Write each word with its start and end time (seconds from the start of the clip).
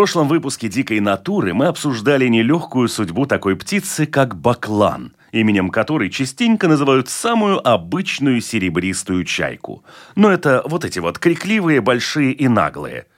Прошлом 0.00 0.28
выпуске 0.28 0.68
«Дикой 0.68 0.98
натуры» 1.00 1.52
мы 1.52 1.66
обсуждали 1.66 2.26
нелегкую 2.26 2.88
судьбу 2.88 3.26
такой 3.26 3.54
птицы, 3.54 4.06
как 4.06 4.34
баклан, 4.34 5.12
именем 5.30 5.68
которой 5.68 6.08
частенько 6.08 6.68
называют 6.68 7.10
самую 7.10 7.60
обычную 7.68 8.40
серебристую 8.40 9.24
чайку. 9.24 9.84
Но 10.16 10.32
это 10.32 10.62
вот 10.64 10.86
эти 10.86 11.00
вот 11.00 11.18
крикливые, 11.18 11.82
большие 11.82 12.32
и 12.32 12.48
наглые. 12.48 13.08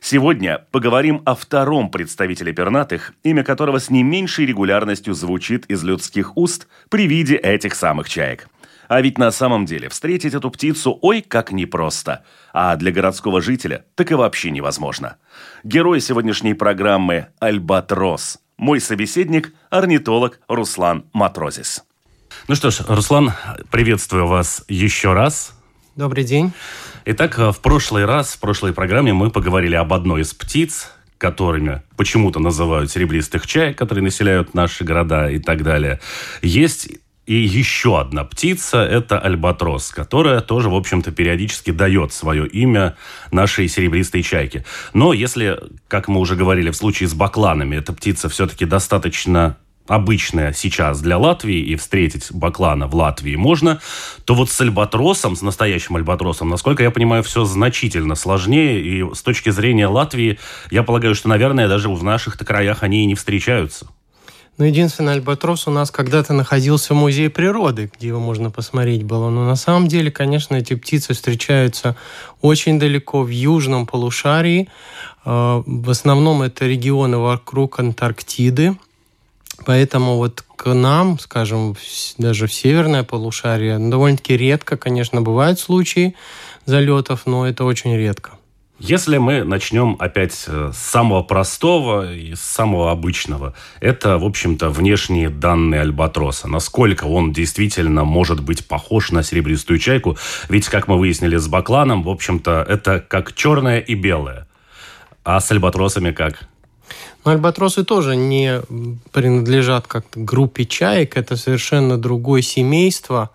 Сегодня 0.00 0.64
поговорим 0.72 1.22
о 1.24 1.36
втором 1.36 1.88
представителе 1.88 2.52
пернатых, 2.52 3.14
имя 3.22 3.44
которого 3.44 3.78
с 3.78 3.88
не 3.88 4.02
меньшей 4.02 4.44
регулярностью 4.44 5.14
звучит 5.14 5.66
из 5.66 5.84
людских 5.84 6.36
уст 6.36 6.66
при 6.88 7.06
виде 7.06 7.36
этих 7.36 7.76
самых 7.76 8.08
чаек. 8.08 8.48
А 8.88 9.00
ведь 9.00 9.18
на 9.18 9.30
самом 9.30 9.66
деле 9.66 9.88
встретить 9.88 10.34
эту 10.34 10.50
птицу 10.50 10.98
ой 11.02 11.22
как 11.22 11.52
непросто, 11.52 12.24
а 12.52 12.76
для 12.76 12.92
городского 12.92 13.40
жителя 13.40 13.84
так 13.94 14.10
и 14.10 14.14
вообще 14.14 14.50
невозможно. 14.50 15.16
Герой 15.62 16.00
сегодняшней 16.00 16.54
программы– 16.54 17.28
Альбатрос. 17.40 18.38
Мой 18.56 18.80
собеседник– 18.80 19.52
орнитолог 19.70 20.40
Руслан 20.48 21.06
Матрозис. 21.12 21.84
Ну 22.48 22.54
что 22.54 22.70
ж, 22.70 22.80
Руслан, 22.86 23.32
приветствую 23.70 24.26
вас 24.26 24.64
еще 24.68 25.12
раз. 25.12 25.52
Добрый 25.96 26.24
день. 26.24 26.52
Итак, 27.04 27.38
в 27.38 27.60
прошлый 27.60 28.04
раз, 28.04 28.34
в 28.34 28.40
прошлой 28.40 28.72
программе 28.72 29.12
мы 29.12 29.30
поговорили 29.30 29.76
об 29.76 29.92
одной 29.92 30.22
из 30.22 30.34
птиц, 30.34 30.90
которыми 31.18 31.82
почему-то 31.96 32.40
называют 32.40 32.90
серебристых 32.90 33.46
чаек, 33.46 33.78
которые 33.78 34.02
населяют 34.02 34.54
наши 34.54 34.84
города 34.84 35.30
и 35.30 35.38
так 35.38 35.62
далее. 35.62 36.00
Есть 36.42 36.88
и 37.26 37.34
еще 37.34 38.00
одна 38.00 38.24
птица– 38.24 38.78
это 38.82 39.18
альбатрос, 39.18 39.90
которая 39.90 40.40
тоже, 40.40 40.68
в 40.68 40.74
общем-то, 40.74 41.10
периодически 41.10 41.70
дает 41.70 42.12
свое 42.12 42.46
имя 42.46 42.96
нашей 43.30 43.68
серебристой 43.68 44.22
чайке. 44.22 44.64
Но 44.92 45.12
если, 45.12 45.58
как 45.88 46.08
мы 46.08 46.20
уже 46.20 46.36
говорили, 46.36 46.70
в 46.70 46.76
случае 46.76 47.08
с 47.08 47.14
бакланами, 47.14 47.76
эта 47.76 47.92
птица 47.92 48.28
все-таки 48.28 48.66
достаточно 48.66 49.56
обычная 49.86 50.52
сейчас 50.52 51.00
для 51.00 51.18
Латвии, 51.18 51.60
и 51.60 51.76
встретить 51.76 52.28
баклана 52.30 52.86
в 52.86 52.94
Латвии 52.94 53.36
можно, 53.36 53.80
то 54.24 54.34
вот 54.34 54.50
с 54.50 54.60
альбатросом, 54.60 55.36
с 55.36 55.42
настоящим 55.42 55.96
альбатросом, 55.96 56.48
насколько 56.48 56.82
я 56.82 56.90
понимаю, 56.90 57.22
все 57.22 57.44
значительно 57.44 58.14
сложнее, 58.14 58.80
и 58.82 59.14
с 59.14 59.22
точки 59.22 59.50
зрения 59.50 59.86
Латвии, 59.86 60.38
я 60.70 60.82
полагаю, 60.82 61.14
что, 61.14 61.28
наверное, 61.28 61.68
даже 61.68 61.88
в 61.88 62.02
наших-то 62.02 62.44
краях 62.44 62.82
они 62.82 63.02
и 63.02 63.06
не 63.06 63.14
встречаются. 63.14 63.86
Ну, 64.56 64.66
единственный 64.66 65.14
альбатрос 65.14 65.66
у 65.66 65.72
нас 65.72 65.90
когда-то 65.90 66.32
находился 66.32 66.94
в 66.94 66.96
музее 66.96 67.28
природы, 67.28 67.90
где 67.96 68.08
его 68.08 68.20
можно 68.20 68.50
посмотреть 68.50 69.02
было. 69.02 69.28
Но 69.28 69.44
на 69.44 69.56
самом 69.56 69.88
деле, 69.88 70.12
конечно, 70.12 70.54
эти 70.54 70.74
птицы 70.74 71.12
встречаются 71.12 71.96
очень 72.40 72.78
далеко 72.78 73.22
в 73.22 73.30
южном 73.30 73.84
полушарии. 73.84 74.68
А, 75.24 75.62
в 75.66 75.90
основном 75.90 76.42
это 76.42 76.66
регионы 76.66 77.18
вокруг 77.18 77.80
Антарктиды. 77.80 78.76
Поэтому 79.66 80.16
вот 80.16 80.44
к 80.56 80.72
нам, 80.72 81.18
скажем, 81.18 81.76
даже 82.18 82.46
в 82.46 82.52
северное 82.52 83.02
полушарие, 83.02 83.78
довольно-таки 83.78 84.36
редко, 84.36 84.76
конечно, 84.76 85.20
бывают 85.20 85.58
случаи 85.58 86.14
залетов, 86.64 87.26
но 87.26 87.46
это 87.46 87.64
очень 87.64 87.96
редко. 87.96 88.32
Если 88.86 89.16
мы 89.16 89.44
начнем 89.44 89.96
опять 89.98 90.44
э, 90.46 90.70
с 90.74 90.76
самого 90.76 91.22
простого 91.22 92.12
и 92.12 92.34
с 92.34 92.40
самого 92.42 92.90
обычного, 92.90 93.54
это, 93.80 94.18
в 94.18 94.24
общем-то, 94.26 94.68
внешние 94.68 95.30
данные 95.30 95.80
альбатроса. 95.80 96.48
Насколько 96.48 97.04
он 97.04 97.32
действительно 97.32 98.04
может 98.04 98.40
быть 98.40 98.68
похож 98.68 99.10
на 99.10 99.22
серебристую 99.22 99.78
чайку. 99.78 100.18
Ведь, 100.50 100.68
как 100.68 100.86
мы 100.86 100.98
выяснили 100.98 101.38
с 101.38 101.48
бакланом, 101.48 102.02
в 102.02 102.10
общем-то, 102.10 102.66
это 102.68 103.00
как 103.00 103.32
черное 103.32 103.80
и 103.80 103.94
белое. 103.94 104.46
А 105.24 105.40
с 105.40 105.50
альбатросами 105.50 106.10
как? 106.10 106.46
Но 107.24 107.30
альбатросы 107.30 107.84
тоже 107.84 108.16
не 108.16 108.60
принадлежат 109.12 109.86
как 109.86 110.04
группе 110.14 110.66
чаек, 110.66 111.16
это 111.16 111.36
совершенно 111.36 111.96
другое 111.96 112.42
семейство. 112.42 113.30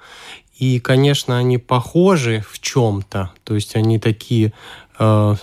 И, 0.60 0.80
конечно, 0.80 1.40
они 1.40 1.58
похожи 1.58 2.44
в 2.48 2.60
чем-то. 2.60 3.32
То 3.46 3.56
есть 3.56 3.76
они 3.76 3.98
такие 3.98 4.54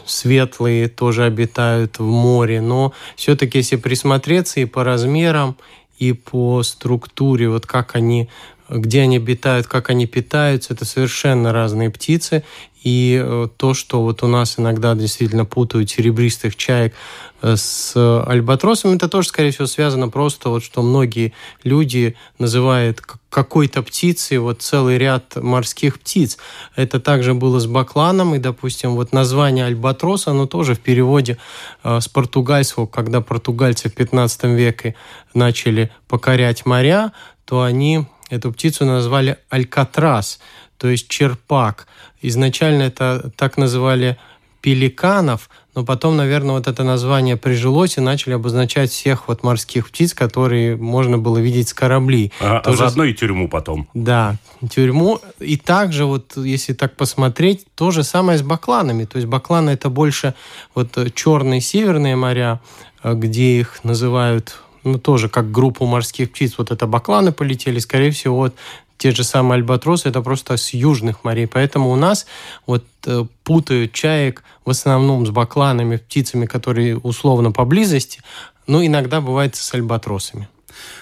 светлые, 0.05 0.89
тоже 0.89 1.25
обитают 1.25 1.99
в 1.99 2.05
море. 2.05 2.61
Но 2.61 2.93
все-таки, 3.17 3.59
если 3.59 3.77
присмотреться 3.77 4.61
и 4.61 4.65
по 4.65 4.85
размерам, 4.85 5.57
и 5.99 6.13
по 6.13 6.63
структуре, 6.63 7.49
вот 7.49 7.67
как 7.67 7.97
они 7.97 8.29
где 8.69 9.03
они 9.03 9.17
обитают, 9.17 9.67
как 9.67 9.91
они 9.91 10.07
питаются, 10.07 10.75
это 10.75 10.85
совершенно 10.85 11.53
разные 11.53 11.91
птицы. 11.91 12.45
И 12.83 13.21
э, 13.21 13.49
то, 13.57 13.75
что 13.75 14.03
вот 14.03 14.23
у 14.23 14.29
нас 14.29 14.61
иногда 14.61 14.95
действительно 14.95 15.45
путают 15.45 15.91
серебристых 15.91 16.55
чаек 16.55 16.95
э, 17.43 17.57
с 17.57 17.95
альбатросом, 17.97 18.93
это 18.93 19.09
тоже, 19.09 19.29
скорее 19.29 19.51
всего, 19.51 19.67
связано 19.67 20.09
просто 20.09 20.51
вот, 20.51 20.63
что 20.63 20.83
многие 20.83 21.33
люди 21.65 22.15
называют 22.39 23.03
какой-то 23.29 23.83
птицей 23.83 24.39
вот 24.39 24.63
целый 24.63 24.99
ряд 24.99 25.35
морских 25.35 25.99
птиц. 25.99 26.39
Это 26.77 27.01
также 27.01 27.35
было 27.35 27.59
с 27.59 27.67
бакланом, 27.67 28.37
и, 28.37 28.39
допустим, 28.39 28.95
вот 28.95 29.13
название 29.13 29.67
альбатрос, 29.67 30.29
оно 30.29 30.47
тоже 30.47 30.75
в 30.77 30.81
переводе 30.81 31.39
э, 31.83 32.01
с 32.01 32.07
португальского, 32.07 32.87
когда 32.87 33.21
португальцы 33.21 33.89
в 33.89 33.95
15 33.95 34.45
веке 34.45 34.95
начали 35.35 35.91
покорять 36.07 36.65
моря, 36.67 37.13
то 37.45 37.63
они 37.63 38.07
эту 38.31 38.53
птицу 38.53 38.85
назвали 38.85 39.39
алькатрас, 39.51 40.41
то 40.79 40.89
есть 40.89 41.09
черпак. 41.09 41.87
Изначально 42.23 42.83
это 42.83 43.31
так 43.37 43.57
называли 43.57 44.19
пеликанов, 44.61 45.49
но 45.77 45.85
потом, 45.85 46.17
наверное, 46.17 46.57
вот 46.57 46.67
это 46.67 46.83
название 46.83 47.37
прижилось 47.37 47.99
и 47.99 48.01
начали 48.01 48.33
обозначать 48.33 48.91
всех 48.91 49.29
вот 49.29 49.45
морских 49.45 49.89
птиц, 49.89 50.13
которые 50.13 50.75
можно 50.75 51.19
было 51.19 51.39
видеть 51.39 51.69
с 51.69 51.75
кораблей. 51.75 52.33
А, 52.41 52.61
Тоже... 52.61 52.79
а 52.79 52.87
заодно 52.87 53.05
и 53.05 53.15
тюрьму 53.15 53.49
потом. 53.49 53.89
Да, 53.95 54.37
тюрьму. 54.69 55.21
И 55.39 55.57
также 55.57 56.07
вот, 56.07 56.37
если 56.37 56.73
так 56.73 56.97
посмотреть, 56.97 57.65
то 57.75 57.93
же 57.93 58.03
самое 58.03 58.39
с 58.39 58.43
бакланами. 58.43 59.05
То 59.05 59.19
есть 59.19 59.29
бакланы 59.29 59.71
это 59.71 59.89
больше 59.89 60.35
вот 60.75 60.97
черные 61.15 61.61
северные 61.61 62.17
моря, 62.17 62.61
э, 63.05 63.15
где 63.15 63.61
их 63.61 63.85
называют 63.85 64.57
ну, 64.87 64.99
тоже 64.99 65.29
как 65.29 65.51
группу 65.51 65.85
морских 65.85 66.33
птиц, 66.33 66.55
вот 66.59 66.71
это 66.71 66.87
бакланы 66.87 67.33
полетели, 67.33 67.79
скорее 67.81 68.13
всего, 68.13 68.37
вот 68.37 68.55
те 68.99 69.11
же 69.11 69.25
самые 69.25 69.57
альбатросы, 69.57 70.09
это 70.09 70.23
просто 70.23 70.57
с 70.57 70.73
южных 70.73 71.25
морей. 71.25 71.47
Поэтому 71.47 71.91
у 71.91 71.97
нас 71.97 72.27
вот 72.67 72.85
э, 73.07 73.25
путают 73.45 73.93
чаек 73.93 74.43
в 74.65 74.71
основном 74.71 75.27
с 75.27 75.31
бакланами, 75.31 75.97
птицами, 75.97 76.47
которые 76.47 76.97
условно 76.97 77.53
поблизости, 77.53 78.21
но 78.67 78.85
иногда 78.85 79.21
бывает 79.21 79.55
с 79.57 79.75
альбатросами. 79.75 80.49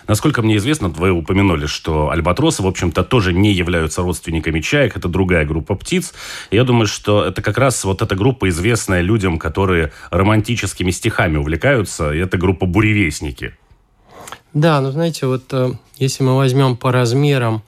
Насколько 0.07 0.43
мне 0.43 0.57
известно, 0.57 0.89
вы 0.89 1.11
упомянули, 1.11 1.67
что 1.67 2.11
альбатросы, 2.11 2.63
в 2.63 2.67
общем-то, 2.67 3.05
тоже 3.05 3.33
не 3.33 3.53
являются 3.53 4.03
родственниками 4.03 4.61
чаек, 4.61 4.97
это 4.97 5.09
другая 5.09 5.45
группа 5.47 5.75
птиц. 5.75 6.15
Я 6.51 6.65
думаю, 6.65 6.87
что 6.87 7.25
это 7.25 7.43
как 7.43 7.59
раз 7.59 7.85
вот 7.85 8.03
эта 8.03 8.15
группа, 8.15 8.49
известная 8.49 9.01
людям, 9.01 9.39
которые 9.39 9.93
романтическими 10.11 10.91
стихами 10.91 11.37
увлекаются, 11.39 12.13
и 12.13 12.19
это 12.19 12.37
группа 12.37 12.67
буревестники. 12.67 13.55
Да, 14.55 14.81
ну 14.81 14.93
знаете, 14.93 15.27
вот 15.27 15.53
э, 15.53 15.73
если 15.97 16.23
мы 16.23 16.37
возьмем 16.37 16.77
по 16.77 16.93
размерам, 16.93 17.63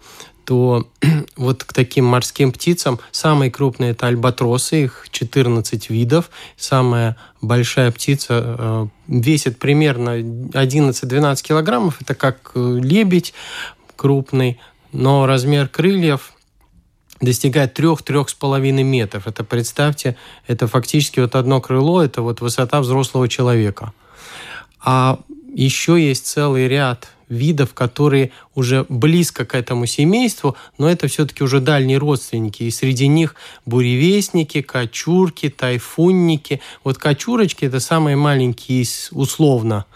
то 0.45 0.87
вот 1.37 1.65
к 1.65 1.73
таким 1.73 2.05
морским 2.05 2.53
птицам 2.53 3.01
самые 3.11 3.51
крупные 3.51 3.91
это 3.91 4.07
альбатросы, 4.07 4.85
их 4.85 5.09
14 5.11 5.91
видов. 5.91 6.31
Самая 6.57 7.17
большая 7.43 7.91
птица 7.91 8.57
э, 8.57 8.87
весит 9.09 9.59
примерно 9.59 10.21
11-12 10.21 11.43
килограммов. 11.43 12.01
Это 12.01 12.15
как 12.15 12.53
э, 12.55 12.79
лебедь 12.81 13.35
крупный, 13.97 14.61
но 14.93 15.27
размер 15.27 15.67
крыльев 15.69 16.35
достигает 17.21 17.77
3-3,5 17.77 18.83
метров. 18.85 19.27
Это 19.27 19.43
представьте, 19.43 20.17
это 20.47 20.69
фактически 20.69 21.19
вот 21.19 21.35
одно 21.35 21.61
крыло, 21.61 22.01
это 22.01 22.23
вот 22.23 22.41
высота 22.41 22.81
взрослого 22.81 23.29
человека. 23.29 23.93
А 24.79 25.19
еще 25.65 26.01
есть 26.01 26.27
целый 26.27 26.69
ряд 26.69 27.09
видов, 27.29 27.75
которые 27.75 28.31
уже 28.55 28.87
близко 28.89 29.45
к 29.45 29.55
этому 29.55 29.87
семейству, 29.87 30.57
но 30.79 30.89
это 30.89 31.09
все-таки 31.09 31.43
уже 31.43 31.61
дальние 31.61 31.99
родственники. 31.99 32.63
И 32.63 32.71
среди 32.71 33.09
них 33.09 33.35
буревестники, 33.65 34.63
кочурки, 34.63 35.49
тайфунники. 35.49 36.61
Вот 36.85 36.99
кочурочки– 36.99 37.65
это 37.67 37.81
самые 37.81 38.17
маленькие 38.17 38.85
условно 39.13 39.87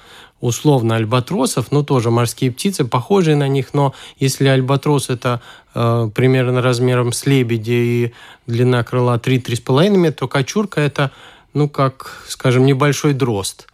условно 0.41 0.97
альбатросов, 0.97 1.71
ну 1.71 1.83
тоже 1.83 2.11
морские 2.11 2.51
птицы, 2.51 2.87
похожие 2.87 3.37
на 3.37 3.47
них, 3.47 3.75
но 3.75 3.95
если 4.19 4.49
альбатрос 4.49 5.11
это 5.11 5.43
э, 5.75 6.09
примерно 6.15 6.63
размером 6.63 7.13
с 7.13 7.27
лебедя 7.27 7.75
и 7.75 8.13
длина 8.47 8.83
крыла 8.83 9.19
3-3,5 9.19 9.91
метра, 9.91 10.21
то 10.21 10.29
кочурка 10.29 10.81
это, 10.81 11.11
ну 11.53 11.69
как, 11.69 12.25
скажем, 12.27 12.65
небольшой 12.65 13.13
дрозд. 13.13 13.67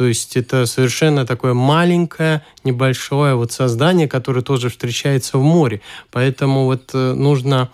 То 0.00 0.06
есть 0.06 0.34
это 0.34 0.64
совершенно 0.64 1.26
такое 1.26 1.52
маленькое, 1.52 2.42
небольшое 2.64 3.34
вот 3.34 3.52
создание, 3.52 4.08
которое 4.08 4.40
тоже 4.40 4.70
встречается 4.70 5.36
в 5.36 5.42
море. 5.42 5.82
Поэтому 6.10 6.64
вот 6.64 6.92
э, 6.94 7.12
нужно 7.12 7.68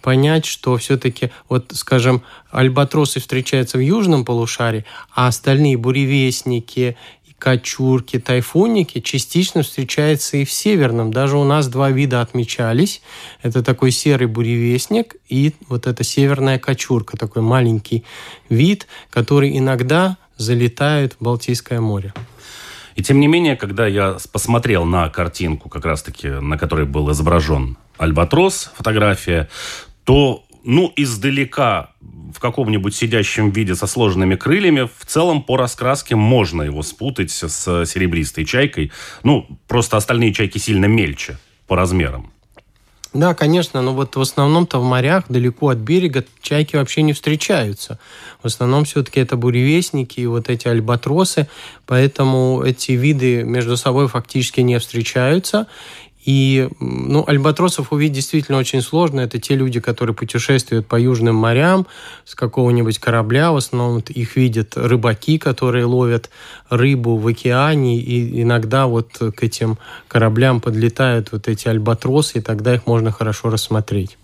понять, 0.00 0.46
что 0.46 0.76
все-таки, 0.76 1.32
вот, 1.48 1.72
скажем, 1.74 2.22
альбатросы 2.52 3.18
встречаются 3.18 3.78
в 3.78 3.80
южном 3.80 4.24
полушарии, 4.24 4.84
а 5.12 5.26
остальные 5.26 5.76
буревестники 5.76 6.96
кочурки, 7.36 8.20
тайфунники 8.20 9.00
частично 9.00 9.62
встречаются 9.62 10.36
и 10.36 10.44
в 10.44 10.52
северном. 10.52 11.12
Даже 11.12 11.36
у 11.36 11.42
нас 11.42 11.66
два 11.66 11.90
вида 11.90 12.20
отмечались. 12.20 13.02
Это 13.42 13.64
такой 13.64 13.90
серый 13.90 14.28
буревестник 14.28 15.16
и 15.28 15.52
вот 15.68 15.88
эта 15.88 16.04
северная 16.04 16.60
кочурка, 16.60 17.16
такой 17.16 17.42
маленький 17.42 18.04
вид, 18.48 18.86
который 19.10 19.58
иногда 19.58 20.16
залетает 20.36 21.14
в 21.14 21.24
Балтийское 21.24 21.80
море. 21.80 22.12
И 22.94 23.02
тем 23.02 23.20
не 23.20 23.26
менее, 23.26 23.56
когда 23.56 23.86
я 23.86 24.16
посмотрел 24.32 24.84
на 24.84 25.08
картинку, 25.10 25.68
как 25.68 25.84
раз-таки, 25.84 26.28
на 26.28 26.56
которой 26.56 26.86
был 26.86 27.10
изображен 27.12 27.76
альбатрос, 27.98 28.70
фотография, 28.74 29.48
то 30.04 30.44
ну, 30.64 30.92
издалека 30.96 31.90
в 32.00 32.40
каком-нибудь 32.40 32.94
сидящем 32.94 33.50
виде 33.50 33.74
со 33.74 33.86
сложенными 33.86 34.34
крыльями, 34.34 34.88
в 34.98 35.06
целом 35.06 35.42
по 35.42 35.56
раскраске 35.56 36.16
можно 36.16 36.62
его 36.62 36.82
спутать 36.82 37.30
с 37.30 37.86
серебристой 37.86 38.44
чайкой. 38.44 38.92
Ну, 39.22 39.46
просто 39.68 39.96
остальные 39.96 40.32
чайки 40.32 40.58
сильно 40.58 40.86
мельче 40.86 41.38
по 41.66 41.76
размерам. 41.76 42.32
Да, 43.16 43.32
конечно, 43.32 43.80
но 43.80 43.94
вот 43.94 44.14
в 44.14 44.20
основном-то 44.20 44.78
в 44.78 44.84
морях, 44.84 45.24
далеко 45.30 45.70
от 45.70 45.78
берега, 45.78 46.22
чайки 46.42 46.76
вообще 46.76 47.00
не 47.00 47.14
встречаются. 47.14 47.98
В 48.42 48.46
основном 48.46 48.84
все-таки 48.84 49.20
это 49.20 49.38
буревестники 49.38 50.20
и 50.20 50.26
вот 50.26 50.50
эти 50.50 50.68
альбатросы, 50.68 51.48
поэтому 51.86 52.62
эти 52.62 52.92
виды 52.92 53.42
между 53.42 53.78
собой 53.78 54.08
фактически 54.08 54.60
не 54.60 54.78
встречаются. 54.78 55.66
И 56.26 56.68
ну, 56.80 57.24
альбатросов 57.24 57.92
увидеть 57.92 58.16
действительно 58.16 58.58
очень 58.58 58.82
сложно. 58.82 59.20
Это 59.20 59.38
те 59.38 59.54
люди, 59.54 59.78
которые 59.78 60.14
путешествуют 60.14 60.86
по 60.88 61.00
южным 61.00 61.36
морям 61.36 61.86
с 62.24 62.34
какого-нибудь 62.34 62.98
корабля. 62.98 63.52
В 63.52 63.56
основном 63.56 64.00
их 64.00 64.34
видят 64.34 64.76
рыбаки, 64.76 65.38
которые 65.38 65.84
ловят 65.84 66.28
рыбу 66.68 67.16
в 67.16 67.26
океане. 67.28 68.00
И 68.00 68.42
иногда 68.42 68.88
вот 68.88 69.12
к 69.16 69.42
этим 69.44 69.78
кораблям 70.08 70.60
подлетают 70.60 71.30
вот 71.30 71.46
эти 71.46 71.68
альбатросы, 71.68 72.38
и 72.38 72.40
тогда 72.40 72.74
их 72.74 72.86
можно 72.86 73.12
хорошо 73.12 73.48
рассмотреть. 73.48 74.18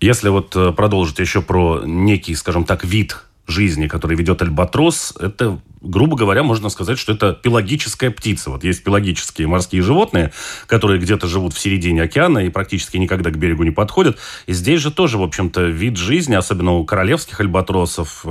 Если 0.00 0.28
вот 0.28 0.56
э, 0.56 0.72
продолжить 0.72 1.20
еще 1.20 1.40
про 1.40 1.82
некий, 1.84 2.34
скажем 2.34 2.64
так, 2.64 2.84
вид 2.84 3.16
жизни, 3.46 3.86
который 3.86 4.16
ведет 4.16 4.42
альбатрос, 4.42 5.14
это, 5.20 5.60
грубо 5.80 6.16
говоря, 6.16 6.42
можно 6.42 6.68
сказать, 6.68 6.98
что 6.98 7.12
это 7.12 7.32
пелагическая 7.32 8.10
птица. 8.10 8.50
Вот 8.50 8.64
есть 8.64 8.84
пелагические 8.84 9.46
морские 9.46 9.82
животные, 9.82 10.32
которые 10.66 11.00
где-то 11.00 11.26
живут 11.26 11.54
в 11.54 11.58
середине 11.58 12.02
океана 12.02 12.38
и 12.38 12.50
практически 12.50 12.96
никогда 12.96 13.30
к 13.30 13.38
берегу 13.38 13.62
не 13.62 13.70
подходят. 13.70 14.18
И 14.46 14.52
здесь 14.52 14.80
же 14.80 14.90
тоже, 14.90 15.18
в 15.18 15.22
общем-то, 15.22 15.62
вид 15.62 15.96
жизни, 15.96 16.34
особенно 16.34 16.72
у 16.72 16.84
королевских 16.84 17.40
альбатросов, 17.40 18.22
э, 18.24 18.28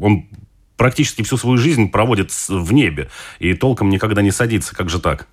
он 0.00 0.26
практически 0.76 1.22
всю 1.22 1.36
свою 1.36 1.58
жизнь 1.58 1.90
проводит 1.90 2.30
в 2.48 2.72
небе 2.72 3.08
и 3.38 3.54
толком 3.54 3.88
никогда 3.90 4.22
не 4.22 4.30
садится. 4.30 4.74
Как 4.74 4.90
же 4.90 5.00
так? 5.00 5.28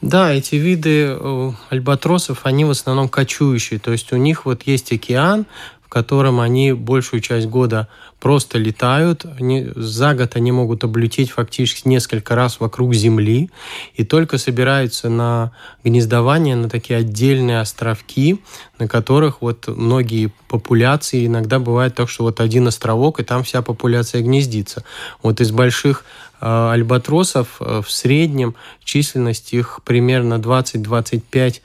Да, 0.00 0.32
эти 0.32 0.54
виды 0.54 1.16
э, 1.18 1.52
альбатросов, 1.70 2.40
они 2.44 2.64
в 2.64 2.70
основном 2.70 3.08
кочующие. 3.08 3.80
То 3.80 3.90
есть 3.90 4.12
у 4.12 4.16
них 4.16 4.44
вот 4.44 4.62
есть 4.62 4.92
океан, 4.92 5.46
в 5.88 5.90
котором 5.90 6.38
они 6.38 6.74
большую 6.74 7.22
часть 7.22 7.46
года 7.46 7.88
просто 8.20 8.58
летают. 8.58 9.24
Они, 9.38 9.68
за 9.74 10.14
год 10.14 10.36
они 10.36 10.52
могут 10.52 10.84
облететь 10.84 11.30
фактически 11.30 11.88
несколько 11.88 12.34
раз 12.34 12.60
вокруг 12.60 12.92
Земли 12.94 13.48
и 13.94 14.04
только 14.04 14.36
собираются 14.36 15.08
на 15.08 15.52
гнездование 15.82 16.56
на 16.56 16.68
такие 16.68 16.98
отдельные 16.98 17.60
островки, 17.60 18.42
на 18.78 18.86
которых 18.86 19.40
вот 19.40 19.66
многие 19.66 20.30
популяции, 20.48 21.26
иногда 21.26 21.58
бывает 21.58 21.94
так, 21.94 22.10
что 22.10 22.24
вот 22.24 22.40
один 22.40 22.68
островок, 22.68 23.18
и 23.18 23.24
там 23.24 23.42
вся 23.42 23.62
популяция 23.62 24.20
гнездится. 24.20 24.84
Вот 25.22 25.40
из 25.40 25.52
больших 25.52 26.04
э, 26.42 26.70
альбатросов 26.72 27.56
э, 27.60 27.80
в 27.82 27.90
среднем 27.90 28.56
численность 28.84 29.54
их 29.54 29.80
примерно 29.86 30.34
20-25 30.34 31.62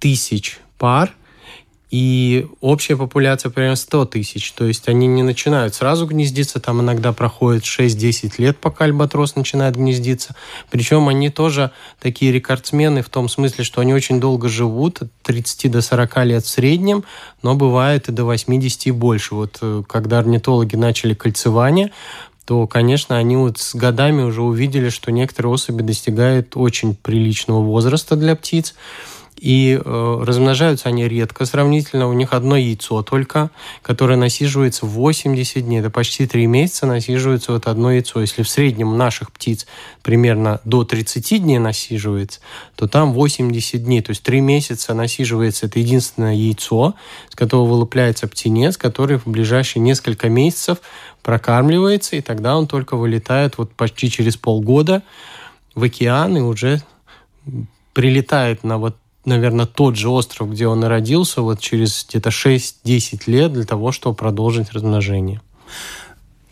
тысяч 0.00 0.58
пар– 0.76 1.14
и 1.94 2.48
общая 2.60 2.96
популяция 2.96 3.50
примерно 3.50 3.76
100 3.76 4.06
тысяч. 4.06 4.50
То 4.50 4.64
есть 4.64 4.88
они 4.88 5.06
не 5.06 5.22
начинают 5.22 5.76
сразу 5.76 6.06
гнездиться, 6.06 6.58
там 6.58 6.80
иногда 6.80 7.12
проходит 7.12 7.62
6-10 7.62 8.32
лет, 8.38 8.58
пока 8.58 8.86
альбатрос 8.86 9.36
начинает 9.36 9.76
гнездиться. 9.76 10.34
Причем 10.72 11.06
они 11.06 11.30
тоже 11.30 11.70
такие 12.00 12.32
рекордсмены 12.32 13.02
в 13.02 13.08
том 13.10 13.28
смысле, 13.28 13.62
что 13.62 13.80
они 13.80 13.94
очень 13.94 14.18
долго 14.18 14.48
живут, 14.48 15.02
от 15.02 15.12
30 15.22 15.70
до 15.70 15.82
40 15.82 16.24
лет 16.24 16.44
в 16.44 16.48
среднем, 16.48 17.04
но 17.42 17.54
бывает 17.54 18.08
и 18.08 18.12
до 18.12 18.24
80 18.24 18.86
и 18.86 18.90
больше. 18.90 19.36
Вот 19.36 19.58
э, 19.60 19.84
когда 19.86 20.18
орнитологи 20.18 20.74
начали 20.74 21.14
кольцевание, 21.14 21.92
то, 22.44 22.66
конечно, 22.66 23.16
они 23.16 23.36
вот 23.36 23.58
с 23.58 23.72
годами 23.72 24.22
уже 24.22 24.42
увидели, 24.42 24.88
что 24.88 25.12
некоторые 25.12 25.52
особи 25.52 25.82
достигают 25.82 26.56
очень 26.56 26.96
приличного 26.96 27.60
возраста 27.60 28.16
для 28.16 28.34
птиц. 28.34 28.74
И 29.44 29.78
э, 29.78 30.22
размножаются 30.24 30.88
они 30.88 31.06
редко 31.06 31.44
сравнительно. 31.44 32.08
У 32.08 32.14
них 32.14 32.32
одно 32.32 32.56
яйцо 32.56 33.02
только, 33.02 33.50
которое 33.82 34.16
насиживается 34.16 34.86
80 34.86 35.66
дней. 35.66 35.80
Это 35.80 35.90
почти 35.90 36.26
3 36.26 36.46
месяца 36.46 36.86
насиживается 36.86 37.52
вот 37.52 37.66
одно 37.66 37.92
яйцо. 37.92 38.22
Если 38.22 38.42
в 38.42 38.48
среднем 38.48 38.94
у 38.94 38.96
наших 38.96 39.30
птиц 39.30 39.66
примерно 40.02 40.62
до 40.64 40.84
30 40.84 41.42
дней 41.42 41.58
насиживается, 41.58 42.40
то 42.74 42.88
там 42.88 43.12
80 43.12 43.84
дней. 43.84 44.00
То 44.00 44.12
есть 44.12 44.22
3 44.22 44.40
месяца 44.40 44.94
насиживается 44.94 45.66
это 45.66 45.78
единственное 45.78 46.32
яйцо, 46.32 46.94
с 47.28 47.36
которого 47.36 47.66
вылупляется 47.66 48.26
птенец, 48.26 48.78
который 48.78 49.18
в 49.18 49.26
ближайшие 49.26 49.82
несколько 49.82 50.30
месяцев 50.30 50.78
прокармливается, 51.22 52.16
и 52.16 52.22
тогда 52.22 52.56
он 52.56 52.66
только 52.66 52.96
вылетает 52.96 53.58
вот 53.58 53.74
почти 53.74 54.10
через 54.10 54.38
полгода 54.38 55.02
в 55.74 55.82
океан 55.82 56.34
и 56.34 56.40
уже 56.40 56.80
прилетает 57.92 58.64
на 58.64 58.78
вот 58.78 58.96
наверное, 59.24 59.66
тот 59.66 59.96
же 59.96 60.08
остров, 60.08 60.50
где 60.50 60.66
он 60.66 60.84
и 60.84 60.88
родился, 60.88 61.42
вот 61.42 61.60
через 61.60 62.06
где-то 62.08 62.30
6-10 62.30 63.22
лет 63.26 63.52
для 63.52 63.64
того, 63.64 63.92
чтобы 63.92 64.16
продолжить 64.16 64.72
размножение. 64.72 65.40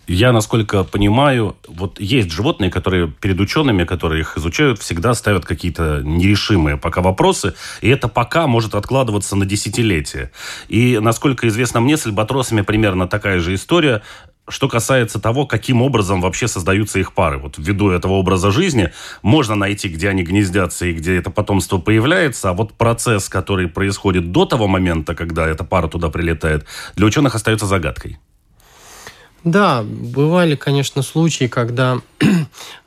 Я, 0.08 0.32
насколько 0.32 0.82
понимаю, 0.82 1.56
вот 1.68 2.00
есть 2.00 2.30
животные, 2.32 2.70
которые 2.70 3.08
перед 3.08 3.38
учеными, 3.38 3.84
которые 3.84 4.22
их 4.22 4.36
изучают, 4.36 4.80
всегда 4.80 5.14
ставят 5.14 5.44
какие-то 5.44 6.02
нерешимые 6.02 6.76
пока 6.76 7.00
вопросы, 7.00 7.54
и 7.82 7.88
это 7.88 8.08
пока 8.08 8.48
может 8.48 8.74
откладываться 8.74 9.36
на 9.36 9.46
десятилетия. 9.46 10.32
И, 10.68 10.98
насколько 10.98 11.46
известно 11.46 11.80
мне, 11.80 11.96
с 11.96 12.04
альбатросами 12.04 12.62
примерно 12.62 13.06
такая 13.06 13.38
же 13.38 13.54
история. 13.54 14.02
Что 14.48 14.68
касается 14.68 15.20
того, 15.20 15.46
каким 15.46 15.82
образом 15.82 16.20
вообще 16.20 16.48
создаются 16.48 16.98
их 16.98 17.12
пары. 17.12 17.38
Вот 17.38 17.58
ввиду 17.58 17.90
этого 17.90 18.14
образа 18.14 18.50
жизни 18.50 18.92
можно 19.22 19.54
найти, 19.54 19.88
где 19.88 20.08
они 20.08 20.24
гнездятся 20.24 20.86
и 20.86 20.92
где 20.92 21.16
это 21.16 21.30
потомство 21.30 21.78
появляется, 21.78 22.50
а 22.50 22.52
вот 22.52 22.72
процесс, 22.74 23.28
который 23.28 23.68
происходит 23.68 24.32
до 24.32 24.44
того 24.44 24.66
момента, 24.66 25.14
когда 25.14 25.46
эта 25.46 25.62
пара 25.62 25.86
туда 25.86 26.08
прилетает, 26.08 26.66
для 26.96 27.06
ученых 27.06 27.36
остается 27.36 27.66
загадкой. 27.66 28.18
Да, 29.44 29.82
бывали, 29.84 30.54
конечно, 30.54 31.02
случаи, 31.02 31.46
когда 31.46 31.98
э, 32.20 32.28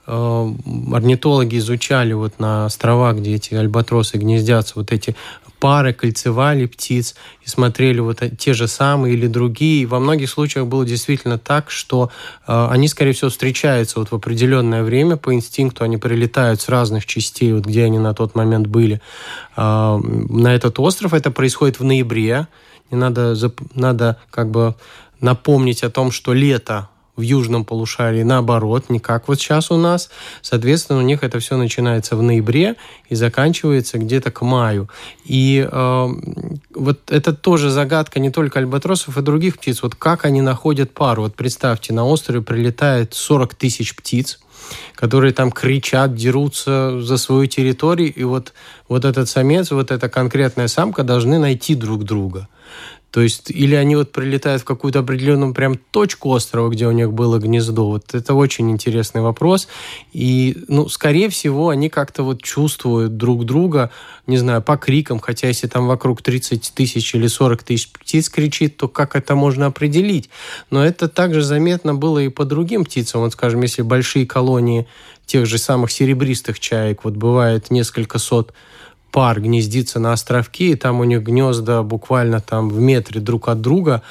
орнитологи 0.07 1.57
изучали 1.57 2.13
вот 2.13 2.39
на 2.39 2.65
островах, 2.65 3.17
где 3.17 3.35
эти 3.35 3.53
альбатросы 3.53 4.17
гнездятся, 4.17 4.73
вот 4.75 4.91
эти 4.91 5.15
пары, 5.59 5.93
кольцевали 5.93 6.65
птиц 6.65 7.15
и 7.45 7.49
смотрели 7.49 7.99
вот 7.99 8.21
те 8.37 8.53
же 8.53 8.67
самые 8.67 9.15
или 9.15 9.27
другие. 9.27 9.83
И 9.83 9.85
во 9.85 9.99
многих 9.99 10.29
случаях 10.29 10.67
было 10.67 10.85
действительно 10.85 11.37
так, 11.37 11.71
что 11.71 12.11
э, 12.47 12.67
они, 12.69 12.87
скорее 12.87 13.13
всего, 13.13 13.29
встречаются 13.29 13.99
вот 13.99 14.11
в 14.11 14.15
определенное 14.15 14.83
время 14.83 15.17
по 15.17 15.33
инстинкту, 15.33 15.83
они 15.83 15.97
прилетают 15.97 16.61
с 16.61 16.69
разных 16.69 17.05
частей, 17.05 17.53
вот 17.53 17.65
где 17.65 17.83
они 17.83 17.99
на 17.99 18.13
тот 18.13 18.35
момент 18.35 18.67
были, 18.67 19.01
э, 19.55 19.61
на 19.61 20.53
этот 20.53 20.79
остров. 20.79 21.13
Это 21.13 21.31
происходит 21.31 21.79
в 21.79 21.83
ноябре. 21.83 22.47
Не 22.91 22.97
надо, 22.97 23.35
надо 23.73 24.17
как 24.29 24.51
бы 24.51 24.75
напомнить 25.19 25.83
о 25.83 25.89
том, 25.89 26.11
что 26.11 26.33
лето 26.33 26.89
в 27.15 27.21
южном 27.21 27.65
полушарии 27.65 28.23
наоборот, 28.23 28.89
не 28.89 28.99
как 28.99 29.27
вот 29.27 29.39
сейчас 29.39 29.71
у 29.71 29.77
нас. 29.77 30.09
Соответственно, 30.41 30.99
у 30.99 31.01
них 31.01 31.23
это 31.23 31.39
все 31.39 31.57
начинается 31.57 32.15
в 32.15 32.21
ноябре 32.21 32.75
и 33.09 33.15
заканчивается 33.15 33.97
где-то 33.97 34.31
к 34.31 34.41
маю. 34.41 34.89
И 35.23 35.67
э, 35.69 36.07
вот 36.75 37.11
это 37.11 37.33
тоже 37.33 37.69
загадка 37.69 38.19
не 38.19 38.31
только 38.31 38.59
альбатросов 38.59 39.17
и 39.17 39.21
других 39.21 39.57
птиц. 39.57 39.81
Вот 39.81 39.95
как 39.95 40.25
они 40.25 40.41
находят 40.41 40.93
пару? 40.93 41.23
Вот 41.23 41.35
представьте, 41.35 41.93
на 41.93 42.05
острове 42.05 42.41
прилетает 42.41 43.13
40 43.13 43.55
тысяч 43.55 43.95
птиц, 43.95 44.39
которые 44.95 45.33
там 45.33 45.51
кричат, 45.51 46.15
дерутся 46.15 47.01
за 47.01 47.17
свою 47.17 47.47
территорию, 47.47 48.13
и 48.13 48.23
вот, 48.23 48.53
вот 48.87 49.05
этот 49.05 49.29
самец, 49.29 49.71
вот 49.71 49.91
эта 49.91 50.09
конкретная 50.09 50.67
самка 50.67 51.03
должны 51.03 51.37
найти 51.37 51.75
друг 51.75 52.03
друга. 52.03 52.47
То 53.15 53.21
есть, 53.21 53.49
или 53.49 53.75
они 53.75 53.95
вот 53.95 54.11
прилетают 54.11 54.63
в 54.63 54.65
какую-то 54.65 54.99
определенную 54.99 55.53
прям 55.53 55.77
точку 55.77 56.31
острова, 56.31 56.67
где 56.67 56.85
у 56.85 56.91
них 56.91 57.13
было 57.13 57.39
гнездо. 57.39 57.87
Вот 57.87 58.13
это 58.13 58.33
очень 58.33 58.69
интересный 58.69 59.21
вопрос. 59.21 59.69
И, 60.11 60.65
ну, 60.67 60.89
скорее 60.89 61.29
всего, 61.29 61.69
они 61.69 61.87
как-то 61.87 62.23
вот 62.23 62.41
чувствуют 62.41 63.15
друг 63.15 63.45
друга, 63.45 63.89
не 64.27 64.37
знаю, 64.37 64.61
по 64.61 64.75
крикам, 64.75 65.19
хотя 65.19 65.47
если 65.47 65.67
там 65.67 65.87
вокруг 65.87 66.21
30 66.21 66.73
тысяч 66.75 67.15
или 67.15 67.27
40 67.27 67.63
тысяч 67.63 67.89
птиц 67.93 68.27
кричит, 68.27 68.75
то 68.75 68.89
как 68.89 69.15
это 69.15 69.33
можно 69.33 69.67
определить? 69.67 70.29
Но 70.69 70.85
это 70.85 71.07
также 71.07 71.41
заметно 71.41 71.95
было 71.95 72.19
и 72.19 72.27
по 72.27 72.43
другим 72.43 72.83
птицам. 72.83 73.21
Вот, 73.21 73.31
скажем, 73.31 73.61
если 73.61 73.81
большие 73.81 74.25
колонии 74.25 74.84
тех 75.25 75.45
же 75.45 75.57
самых 75.57 75.91
серебристых 75.91 76.59
чаек, 76.59 77.03
вот 77.03 77.15
бывает 77.15 77.71
несколько 77.71 78.19
сот 78.19 78.53
пар 79.11 79.39
гнездится 79.39 79.97
на 79.97 80.11
островке, 80.11 80.71
и 80.71 80.75
там 80.75 80.99
у 80.99 81.05
них 81.05 81.23
гнезда 81.23 81.83
буквально 81.83 82.41
там 82.41 82.67
в 82.69 82.79
метре 82.79 83.21
друг 83.21 83.47
от 83.47 83.61
друга 83.61 84.01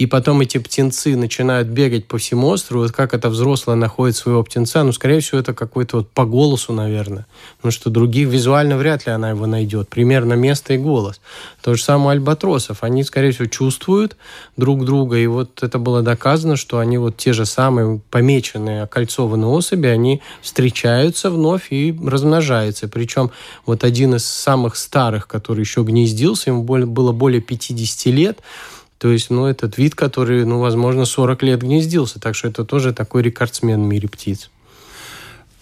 и 0.00 0.06
потом 0.06 0.40
эти 0.40 0.56
птенцы 0.56 1.14
начинают 1.14 1.68
бегать 1.68 2.06
по 2.08 2.16
всему 2.16 2.48
острову, 2.48 2.84
вот 2.84 2.92
как 2.92 3.12
это 3.12 3.28
взрослая 3.28 3.76
находит 3.76 4.16
своего 4.16 4.42
птенца, 4.42 4.82
ну, 4.82 4.92
скорее 4.92 5.20
всего, 5.20 5.38
это 5.38 5.52
какой-то 5.52 5.98
вот 5.98 6.08
по 6.08 6.24
голосу, 6.24 6.72
наверное, 6.72 7.26
потому 7.58 7.70
что 7.70 7.90
других 7.90 8.28
визуально 8.28 8.78
вряд 8.78 9.04
ли 9.04 9.12
она 9.12 9.28
его 9.28 9.44
найдет, 9.44 9.90
примерно 9.90 10.32
место 10.32 10.72
и 10.72 10.78
голос. 10.78 11.20
То 11.60 11.74
же 11.74 11.82
самое 11.82 12.12
альбатросов, 12.12 12.82
они, 12.82 13.04
скорее 13.04 13.32
всего, 13.32 13.44
чувствуют 13.44 14.16
друг 14.56 14.86
друга, 14.86 15.18
и 15.18 15.26
вот 15.26 15.62
это 15.62 15.78
было 15.78 16.00
доказано, 16.00 16.56
что 16.56 16.78
они 16.78 16.96
вот 16.96 17.18
те 17.18 17.34
же 17.34 17.44
самые 17.44 18.00
помеченные 18.08 18.84
окольцованные 18.84 19.48
особи, 19.48 19.86
они 19.88 20.22
встречаются 20.40 21.28
вновь 21.28 21.66
и 21.72 21.94
размножаются. 22.02 22.88
Причем 22.88 23.32
вот 23.66 23.84
один 23.84 24.14
из 24.14 24.24
самых 24.24 24.76
старых, 24.76 25.28
который 25.28 25.60
еще 25.60 25.82
гнездился, 25.82 26.48
ему 26.48 26.62
было 26.62 27.12
более 27.12 27.42
50 27.42 28.06
лет, 28.14 28.38
то 29.00 29.10
есть, 29.10 29.30
ну, 29.30 29.46
этот 29.46 29.78
вид, 29.78 29.94
который, 29.94 30.44
ну, 30.44 30.58
возможно, 30.58 31.06
40 31.06 31.42
лет 31.42 31.62
гнездился. 31.62 32.20
Так 32.20 32.34
что 32.34 32.48
это 32.48 32.66
тоже 32.66 32.92
такой 32.92 33.22
рекордсмен 33.22 33.82
в 33.82 33.86
мире 33.86 34.10
птиц. 34.10 34.50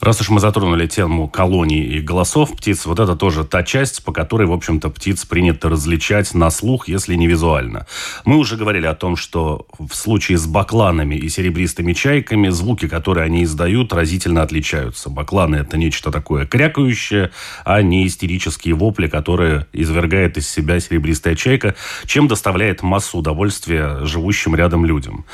Раз 0.00 0.20
уж 0.20 0.30
мы 0.30 0.38
затронули 0.38 0.86
тему 0.86 1.28
колоний 1.28 1.82
и 1.82 2.00
голосов 2.00 2.56
птиц, 2.56 2.86
вот 2.86 3.00
это 3.00 3.16
тоже 3.16 3.44
та 3.44 3.64
часть, 3.64 4.04
по 4.04 4.12
которой, 4.12 4.46
в 4.46 4.52
общем-то, 4.52 4.90
птиц 4.90 5.24
принято 5.24 5.68
различать 5.68 6.34
на 6.34 6.50
слух, 6.50 6.86
если 6.86 7.16
не 7.16 7.26
визуально. 7.26 7.86
Мы 8.24 8.36
уже 8.36 8.56
говорили 8.56 8.86
о 8.86 8.94
том, 8.94 9.16
что 9.16 9.66
в 9.76 9.92
случае 9.94 10.38
с 10.38 10.46
бакланами 10.46 11.16
и 11.16 11.28
серебристыми 11.28 11.94
чайками 11.94 12.48
звуки, 12.48 12.86
которые 12.86 13.24
они 13.24 13.42
издают, 13.42 13.92
разительно 13.92 14.42
отличаются. 14.42 15.10
Бакланы– 15.10 15.56
это 15.56 15.76
нечто 15.76 16.12
такое 16.12 16.46
крякающее, 16.46 17.32
а 17.64 17.82
не 17.82 18.06
истерические 18.06 18.74
вопли, 18.74 19.08
которые 19.08 19.66
извергает 19.72 20.38
из 20.38 20.48
себя 20.48 20.78
серебристая 20.78 21.34
чайка, 21.34 21.74
чем 22.06 22.28
доставляет 22.28 22.82
массу 22.82 23.18
удовольствия 23.18 24.04
живущим 24.04 24.54
рядом 24.54 24.84
людям. 24.84 25.24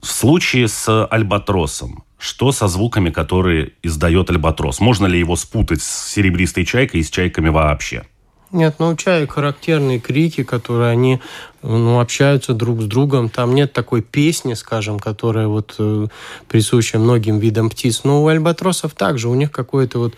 В 0.00 0.06
случае 0.06 0.68
с 0.68 1.06
альбатросом 1.06 2.04
что 2.18 2.50
со 2.50 2.66
звуками, 2.66 3.10
которые 3.10 3.72
издает 3.82 4.28
альбатрос? 4.28 4.80
Можно 4.80 5.06
ли 5.06 5.18
его 5.18 5.36
спутать 5.36 5.82
с 5.82 6.10
серебристой 6.10 6.64
чайкой 6.64 7.00
и 7.00 7.04
с 7.04 7.10
чайками 7.10 7.48
вообще? 7.48 8.04
Нет, 8.50 8.76
ну 8.78 8.88
у 8.88 8.96
чаек 8.96 9.32
характерные 9.32 10.00
крики, 10.00 10.42
которые 10.42 10.90
они 10.90 11.20
ну, 11.62 12.00
общаются 12.00 12.54
друг 12.54 12.82
с 12.82 12.84
другом. 12.84 13.28
Там 13.28 13.54
нет 13.54 13.72
такой 13.72 14.02
песни, 14.02 14.54
скажем, 14.54 14.98
которая 14.98 15.48
вот 15.48 15.74
э, 15.78 16.06
присуща 16.48 16.98
многим 16.98 17.38
видам 17.38 17.70
птиц. 17.70 18.02
Но 18.04 18.22
у 18.22 18.28
альбатросов 18.28 18.94
также 18.94 19.28
у 19.28 19.34
них 19.34 19.50
какое-то 19.50 19.98
вот, 19.98 20.14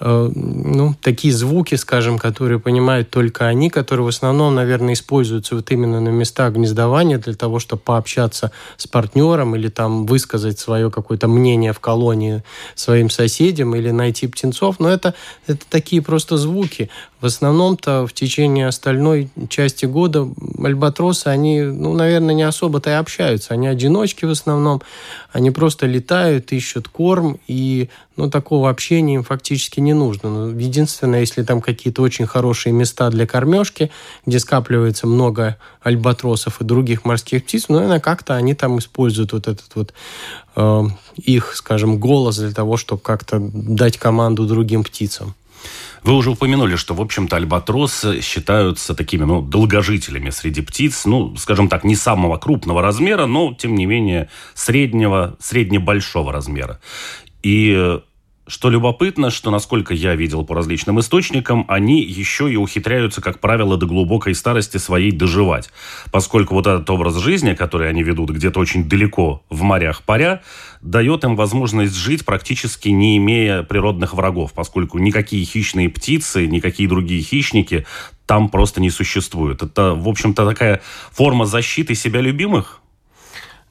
э, 0.00 0.30
ну, 0.34 0.94
такие 1.00 1.32
звуки, 1.32 1.76
скажем, 1.76 2.18
которые 2.18 2.58
понимают 2.58 3.10
только 3.10 3.46
они, 3.46 3.70
которые 3.70 4.04
в 4.06 4.08
основном, 4.08 4.54
наверное, 4.54 4.94
используются 4.94 5.54
вот 5.54 5.70
именно 5.70 6.00
на 6.00 6.08
местах 6.08 6.54
гнездования 6.54 7.18
для 7.18 7.34
того, 7.34 7.60
чтобы 7.60 7.82
пообщаться 7.82 8.50
с 8.76 8.86
партнером 8.86 9.54
или 9.54 9.68
там 9.68 10.06
высказать 10.06 10.58
свое 10.58 10.90
какое-то 10.90 11.28
мнение 11.28 11.72
в 11.72 11.80
колонии 11.80 12.42
своим 12.74 13.10
соседям 13.10 13.76
или 13.76 13.90
найти 13.90 14.26
птенцов. 14.26 14.80
Но 14.80 14.88
это, 14.88 15.14
это 15.46 15.64
такие 15.68 16.02
просто 16.02 16.36
звуки. 16.36 16.90
В 17.20 17.26
основном-то 17.26 18.06
в 18.06 18.14
течение 18.14 18.66
остальной 18.66 19.28
части 19.48 19.84
года 19.84 20.26
альбатросы, 20.80 21.26
они, 21.26 21.60
ну, 21.60 21.92
наверное, 21.92 22.34
не 22.34 22.42
особо-то 22.42 22.90
и 22.90 22.94
общаются. 22.94 23.52
Они 23.52 23.68
одиночки 23.68 24.24
в 24.24 24.30
основном. 24.30 24.80
Они 25.32 25.50
просто 25.50 25.86
летают, 25.86 26.52
ищут 26.52 26.88
корм, 26.88 27.38
и, 27.46 27.90
ну, 28.16 28.30
такого 28.30 28.70
общения 28.70 29.16
им 29.16 29.22
фактически 29.22 29.80
не 29.80 29.92
нужно. 29.92 30.30
Ну, 30.30 30.58
единственное, 30.58 31.20
если 31.20 31.42
там 31.42 31.60
какие-то 31.60 32.02
очень 32.02 32.26
хорошие 32.26 32.72
места 32.72 33.10
для 33.10 33.26
кормежки, 33.26 33.90
где 34.26 34.38
скапливается 34.38 35.06
много 35.06 35.56
альбатросов 35.82 36.60
и 36.60 36.64
других 36.64 37.04
морских 37.04 37.44
птиц, 37.44 37.66
ну, 37.68 37.76
наверное, 37.76 38.00
как-то 38.00 38.34
они 38.34 38.54
там 38.54 38.78
используют 38.78 39.32
вот 39.32 39.48
этот 39.48 39.70
вот 39.74 39.92
э, 40.56 40.82
их, 41.16 41.54
скажем, 41.54 41.98
голос 41.98 42.38
для 42.38 42.52
того, 42.52 42.76
чтобы 42.76 43.02
как-то 43.02 43.38
дать 43.38 43.98
команду 43.98 44.46
другим 44.46 44.82
птицам. 44.82 45.34
Вы 46.02 46.14
уже 46.14 46.30
упомянули, 46.30 46.76
что, 46.76 46.94
в 46.94 47.00
общем-то, 47.00 47.36
альбатросы 47.36 48.20
считаются 48.20 48.94
такими, 48.94 49.24
ну, 49.24 49.42
долгожителями 49.42 50.30
среди 50.30 50.62
птиц, 50.62 51.04
ну, 51.04 51.36
скажем 51.36 51.68
так, 51.68 51.84
не 51.84 51.94
самого 51.94 52.38
крупного 52.38 52.82
размера, 52.82 53.26
но, 53.26 53.54
тем 53.54 53.74
не 53.74 53.86
менее, 53.86 54.28
среднего, 54.54 55.36
средне-большого 55.40 56.32
размера. 56.32 56.80
И 57.42 58.00
что 58.50 58.68
любопытно, 58.68 59.30
что, 59.30 59.52
насколько 59.52 59.94
я 59.94 60.16
видел 60.16 60.44
по 60.44 60.56
различным 60.56 60.98
источникам, 60.98 61.64
они 61.68 62.02
еще 62.02 62.52
и 62.52 62.56
ухитряются, 62.56 63.22
как 63.22 63.38
правило, 63.38 63.76
до 63.76 63.86
глубокой 63.86 64.34
старости 64.34 64.76
своей 64.76 65.12
доживать. 65.12 65.70
Поскольку 66.10 66.54
вот 66.54 66.66
этот 66.66 66.90
образ 66.90 67.16
жизни, 67.18 67.54
который 67.54 67.88
они 67.88 68.02
ведут 68.02 68.30
где-то 68.30 68.58
очень 68.58 68.88
далеко 68.88 69.44
в 69.50 69.62
морях 69.62 70.02
паря, 70.02 70.42
дает 70.82 71.22
им 71.22 71.36
возможность 71.36 71.94
жить 71.94 72.24
практически 72.24 72.88
не 72.88 73.18
имея 73.18 73.62
природных 73.62 74.14
врагов, 74.14 74.52
поскольку 74.52 74.98
никакие 74.98 75.44
хищные 75.44 75.88
птицы, 75.88 76.48
никакие 76.48 76.88
другие 76.88 77.22
хищники 77.22 77.86
там 78.26 78.48
просто 78.48 78.80
не 78.80 78.90
существуют. 78.90 79.62
Это, 79.62 79.94
в 79.94 80.08
общем-то, 80.08 80.44
такая 80.44 80.80
форма 81.12 81.46
защиты 81.46 81.94
себя 81.94 82.20
любимых, 82.20 82.79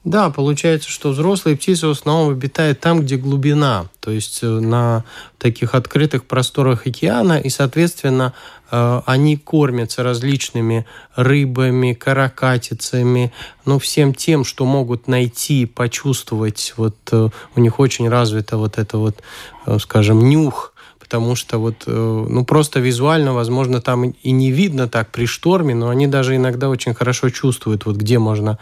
да, 0.04 0.30
получается, 0.30 0.88
что 0.88 1.10
взрослые 1.10 1.58
птицы 1.58 1.86
в 1.86 1.90
основном 1.90 2.30
обитают 2.30 2.80
там, 2.80 3.00
где 3.00 3.16
глубина, 3.16 3.88
то 4.00 4.10
есть 4.10 4.38
э, 4.42 4.46
на 4.46 5.04
таких 5.36 5.74
открытых 5.74 6.24
просторах 6.24 6.86
океана, 6.86 7.38
и, 7.38 7.50
соответственно, 7.50 8.32
э, 8.70 9.02
они 9.04 9.36
кормятся 9.36 10.02
различными 10.02 10.86
рыбами, 11.16 11.92
каракатицами, 11.92 13.30
ну, 13.66 13.78
всем 13.78 14.14
тем, 14.14 14.44
что 14.44 14.64
могут 14.64 15.06
найти, 15.06 15.66
почувствовать. 15.66 16.72
Вот 16.78 16.96
э, 17.12 17.28
у 17.54 17.60
них 17.60 17.78
очень 17.78 18.08
развито 18.08 18.56
вот 18.56 18.78
это 18.78 18.96
вот, 18.96 19.22
скажем, 19.80 20.30
нюх, 20.30 20.69
потому 21.10 21.34
что 21.34 21.58
вот, 21.58 21.82
э, 21.88 22.26
ну, 22.30 22.44
просто 22.44 22.78
визуально, 22.78 23.34
возможно, 23.34 23.80
там 23.80 24.10
и 24.10 24.30
не 24.30 24.52
видно 24.52 24.86
так 24.88 25.10
при 25.10 25.26
шторме, 25.26 25.74
но 25.74 25.88
они 25.88 26.06
даже 26.06 26.36
иногда 26.36 26.68
очень 26.68 26.94
хорошо 26.94 27.30
чувствуют, 27.30 27.84
вот 27.84 27.96
где 27.96 28.20
можно 28.20 28.58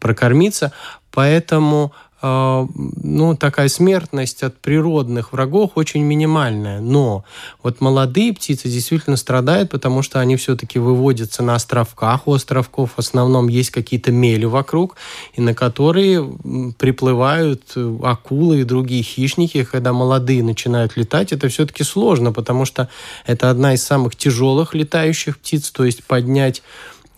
прокормиться. 0.00 0.72
Поэтому 1.12 1.92
ну, 2.22 3.36
такая 3.36 3.68
смертность 3.68 4.44
от 4.44 4.56
природных 4.58 5.32
врагов 5.32 5.72
очень 5.74 6.02
минимальная. 6.02 6.80
Но 6.80 7.24
вот 7.62 7.80
молодые 7.80 8.32
птицы 8.32 8.68
действительно 8.68 9.16
страдают, 9.16 9.70
потому 9.70 10.02
что 10.02 10.20
они 10.20 10.36
все-таки 10.36 10.78
выводятся 10.78 11.42
на 11.42 11.56
островках. 11.56 12.28
У 12.28 12.34
островков 12.34 12.92
в 12.94 12.98
основном 12.98 13.48
есть 13.48 13.70
какие-то 13.70 14.12
мели 14.12 14.44
вокруг, 14.44 14.96
и 15.34 15.40
на 15.40 15.52
которые 15.52 16.32
приплывают 16.78 17.62
э, 17.74 17.98
акулы 18.04 18.60
и 18.60 18.64
другие 18.64 19.02
хищники. 19.02 19.64
Когда 19.64 19.92
молодые 19.92 20.44
начинают 20.44 20.96
летать, 20.96 21.32
это 21.32 21.48
все-таки 21.48 21.82
сложно, 21.82 22.32
потому 22.32 22.64
что 22.64 22.88
это 23.26 23.50
одна 23.50 23.74
из 23.74 23.82
самых 23.82 24.14
тяжелых 24.14 24.74
летающих 24.74 25.38
птиц, 25.38 25.70
то 25.70 25.84
есть 25.84 26.04
поднять 26.04 26.62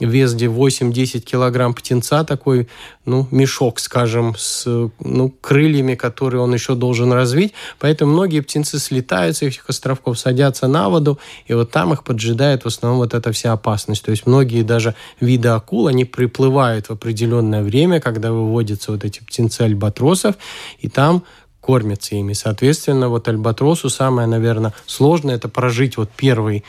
вес 0.00 0.34
где 0.34 0.46
8-10 0.46 1.20
килограмм 1.20 1.74
птенца, 1.74 2.24
такой, 2.24 2.68
ну, 3.04 3.28
мешок, 3.30 3.78
скажем, 3.78 4.34
с 4.36 4.90
ну, 5.00 5.34
крыльями, 5.40 5.94
которые 5.94 6.42
он 6.42 6.52
еще 6.52 6.74
должен 6.74 7.12
развить. 7.12 7.52
Поэтому 7.78 8.12
многие 8.12 8.40
птенцы 8.40 8.78
слетают 8.78 9.36
с 9.36 9.42
этих 9.42 9.68
островков, 9.68 10.18
садятся 10.18 10.66
на 10.66 10.88
воду, 10.88 11.18
и 11.46 11.54
вот 11.54 11.70
там 11.70 11.92
их 11.92 12.04
поджидает 12.04 12.64
в 12.64 12.66
основном 12.66 12.98
вот 12.98 13.14
эта 13.14 13.32
вся 13.32 13.52
опасность. 13.52 14.04
То 14.04 14.10
есть 14.10 14.26
многие 14.26 14.62
даже 14.62 14.94
виды 15.20 15.48
акул, 15.48 15.86
они 15.86 16.04
приплывают 16.04 16.86
в 16.86 16.90
определенное 16.90 17.62
время, 17.62 18.00
когда 18.00 18.32
выводятся 18.32 18.92
вот 18.92 19.04
эти 19.04 19.20
птенцы 19.20 19.62
альбатросов, 19.62 20.36
и 20.80 20.88
там 20.88 21.24
кормятся 21.60 22.14
ими. 22.16 22.34
Соответственно, 22.34 23.08
вот 23.08 23.26
альбатросу 23.28 23.88
самое, 23.88 24.28
наверное, 24.28 24.74
сложное– 24.86 25.34
это 25.36 25.48
прожить 25.48 25.96
вот 25.96 26.10
первый 26.14 26.62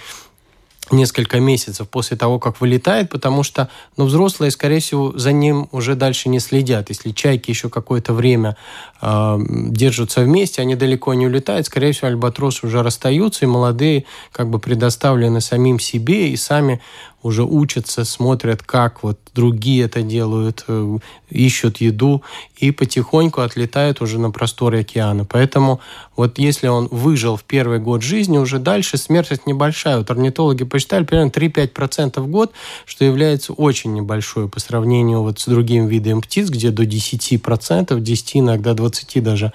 несколько 0.91 1.39
месяцев 1.39 1.89
после 1.89 2.17
того, 2.17 2.39
как 2.39 2.61
вылетает, 2.61 3.09
потому 3.09 3.43
что 3.43 3.69
ну, 3.97 4.05
взрослые, 4.05 4.51
скорее 4.51 4.79
всего, 4.79 5.17
за 5.17 5.31
ним 5.31 5.67
уже 5.71 5.95
дальше 5.95 6.29
не 6.29 6.39
следят. 6.39 6.89
Если 6.89 7.11
чайки 7.11 7.49
еще 7.49 7.69
какое-то 7.69 8.13
время 8.13 8.55
э, 9.01 9.37
держатся 9.69 10.21
вместе, 10.21 10.61
они 10.61 10.75
далеко 10.75 11.13
не 11.13 11.25
улетают, 11.25 11.65
скорее 11.65 11.91
всего, 11.91 12.07
альбатросы 12.07 12.67
уже 12.67 12.83
расстаются, 12.83 13.45
и 13.45 13.47
молодые 13.47 14.05
как 14.31 14.49
бы 14.49 14.59
предоставлены 14.59 15.41
самим 15.41 15.79
себе 15.79 16.29
и 16.29 16.37
сами 16.37 16.81
уже 17.25 17.43
учатся, 17.43 18.05
смотрят, 18.05 18.61
как 18.61 19.01
вот 19.01 19.19
другие 19.33 19.85
это 19.85 20.03
делают, 20.03 20.63
э, 20.67 20.99
ищут 21.29 21.77
еду 21.77 22.21
и 22.57 22.69
потихоньку 22.69 23.41
отлетают 23.41 23.99
уже 23.99 24.19
на 24.19 24.29
просторы 24.29 24.81
океана. 24.81 25.25
Поэтому 25.25 25.81
вот 26.15 26.37
если 26.37 26.67
он 26.67 26.87
выжил 26.91 27.35
в 27.35 27.43
первый 27.43 27.79
год 27.79 28.03
жизни, 28.03 28.37
уже 28.37 28.59
дальше 28.59 28.97
смертность 28.97 29.47
небольшая. 29.47 29.97
Вот 29.97 30.11
орнитологи 30.11 30.63
посчитали 30.63 31.03
примерно 31.03 31.31
3-5% 31.31 32.21
в 32.21 32.27
год, 32.27 32.53
что 32.85 33.03
является 33.03 33.53
очень 33.53 33.93
небольшой 33.93 34.47
по 34.47 34.59
сравнению 34.59 35.23
вот 35.23 35.39
с 35.39 35.47
другими 35.47 35.89
видами 35.89 36.21
птиц, 36.21 36.49
где 36.49 36.69
до 36.69 36.83
10%, 36.83 37.99
10, 37.99 38.37
иногда 38.37 38.75
20 38.75 39.23
даже 39.23 39.51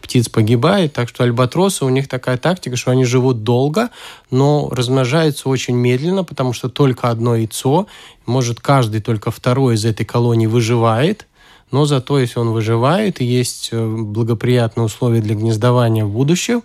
птиц 0.00 0.28
погибает. 0.28 0.92
Так 0.92 1.08
что 1.08 1.22
альбатросы, 1.22 1.84
у 1.84 1.88
них 1.88 2.08
такая 2.08 2.36
тактика, 2.36 2.76
что 2.76 2.90
они 2.90 3.04
живут 3.04 3.44
долго, 3.44 3.90
но 4.32 4.68
размножаются 4.72 5.48
очень 5.48 5.76
медленно, 5.76 6.24
потому 6.24 6.54
что 6.54 6.68
только 6.68 7.10
одно 7.10 7.36
яйцо, 7.36 7.86
может 8.26 8.60
каждый 8.60 9.02
только 9.02 9.30
второй 9.30 9.74
из 9.74 9.84
этой 9.84 10.06
колонии 10.06 10.46
выживает, 10.46 11.26
но 11.70 11.84
зато 11.84 12.18
если 12.18 12.40
он 12.40 12.50
выживает 12.50 13.20
и 13.20 13.24
есть 13.24 13.68
э, 13.72 13.86
благоприятные 13.86 14.86
условия 14.86 15.20
для 15.20 15.34
гнездования 15.34 16.04
в 16.04 16.10
будущем, 16.10 16.62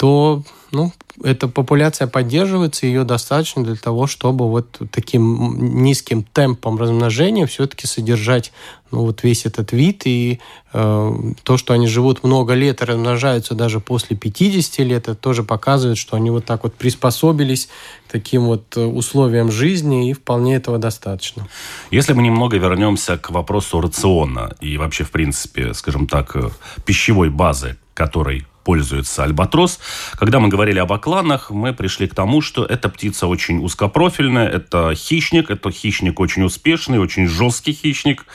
то 0.00 0.42
ну, 0.72 0.94
эта 1.22 1.46
популяция 1.46 2.06
поддерживается, 2.06 2.86
ее 2.86 3.04
достаточно 3.04 3.62
для 3.62 3.76
того, 3.76 4.06
чтобы 4.06 4.48
вот 4.48 4.80
таким 4.92 5.82
низким 5.82 6.22
темпом 6.22 6.78
размножения 6.78 7.44
все-таки 7.44 7.86
содержать 7.86 8.50
ну, 8.90 9.02
вот 9.02 9.22
весь 9.24 9.44
этот 9.44 9.72
вид. 9.72 10.06
И 10.06 10.40
э, 10.72 11.12
то, 11.42 11.58
что 11.58 11.74
они 11.74 11.86
живут 11.86 12.24
много 12.24 12.54
лет 12.54 12.80
и 12.80 12.86
размножаются 12.86 13.54
даже 13.54 13.78
после 13.78 14.16
50 14.16 14.78
лет, 14.86 15.02
это 15.02 15.14
тоже 15.14 15.42
показывает, 15.42 15.98
что 15.98 16.16
они 16.16 16.30
вот 16.30 16.46
так 16.46 16.62
вот 16.62 16.74
приспособились 16.74 17.68
к 18.08 18.12
таким 18.12 18.46
вот 18.46 18.74
условиям 18.78 19.52
жизни, 19.52 20.08
и 20.08 20.14
вполне 20.14 20.56
этого 20.56 20.78
достаточно. 20.78 21.46
Если 21.90 22.14
мы 22.14 22.22
немного 22.22 22.56
вернемся 22.56 23.18
к 23.18 23.30
вопросу 23.30 23.82
рациона 23.82 24.56
и 24.62 24.78
вообще, 24.78 25.04
в 25.04 25.10
принципе, 25.10 25.74
скажем 25.74 26.06
так, 26.06 26.34
э, 26.36 26.48
пищевой 26.86 27.28
базы, 27.28 27.76
которой 27.92 28.46
пользуется 28.64 29.24
альбатрос. 29.24 29.78
Когда 30.14 30.40
мы 30.40 30.48
говорили 30.48 30.78
об 30.78 30.92
окланах, 30.92 31.50
мы 31.50 31.72
пришли 31.72 32.06
к 32.06 32.14
тому, 32.14 32.40
что 32.40 32.64
эта 32.64 32.88
птица 32.88 33.26
очень 33.26 33.62
узкопрофильная, 33.62 34.48
это 34.48 34.94
хищник, 34.94 35.50
это 35.50 35.70
хищник 35.70 36.20
очень 36.20 36.42
успешный, 36.42 36.98
очень 36.98 37.26
жесткий 37.26 37.72
хищник. 37.72 38.26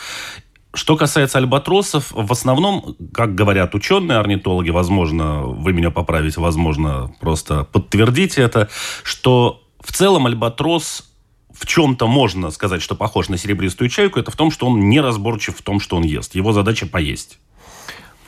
Что 0.74 0.98
касается 0.98 1.38
альбатросов, 1.38 2.12
в 2.12 2.32
основном, 2.32 2.98
как 3.14 3.34
говорят 3.34 3.76
ученые, 3.76 4.18
орнитологи, 4.18 4.72
возможно, 4.72 5.44
вы 5.44 5.72
меня 5.72 5.90
поправите, 5.90 6.42
возможно, 6.42 7.14
просто 7.22 7.64
подтвердите 7.64 8.42
это, 8.42 8.68
что 9.04 9.64
в 9.80 9.94
целом 9.94 10.26
альбатрос 10.26 11.06
в 11.54 11.66
чем-то 11.66 12.08
можно 12.08 12.52
сказать, 12.52 12.82
что 12.82 12.96
похож 12.96 13.30
на 13.30 13.38
серебристую 13.38 13.90
чайку, 13.90 14.20
это 14.20 14.32
в 14.32 14.36
том, 14.36 14.52
что 14.52 14.68
он 14.68 14.90
неразборчив 14.90 15.58
в 15.58 15.62
том, 15.62 15.80
что 15.80 15.96
он 15.96 16.04
ест. 16.04 16.36
Его 16.36 16.52
задача 16.52 16.86
поесть. 16.86 17.40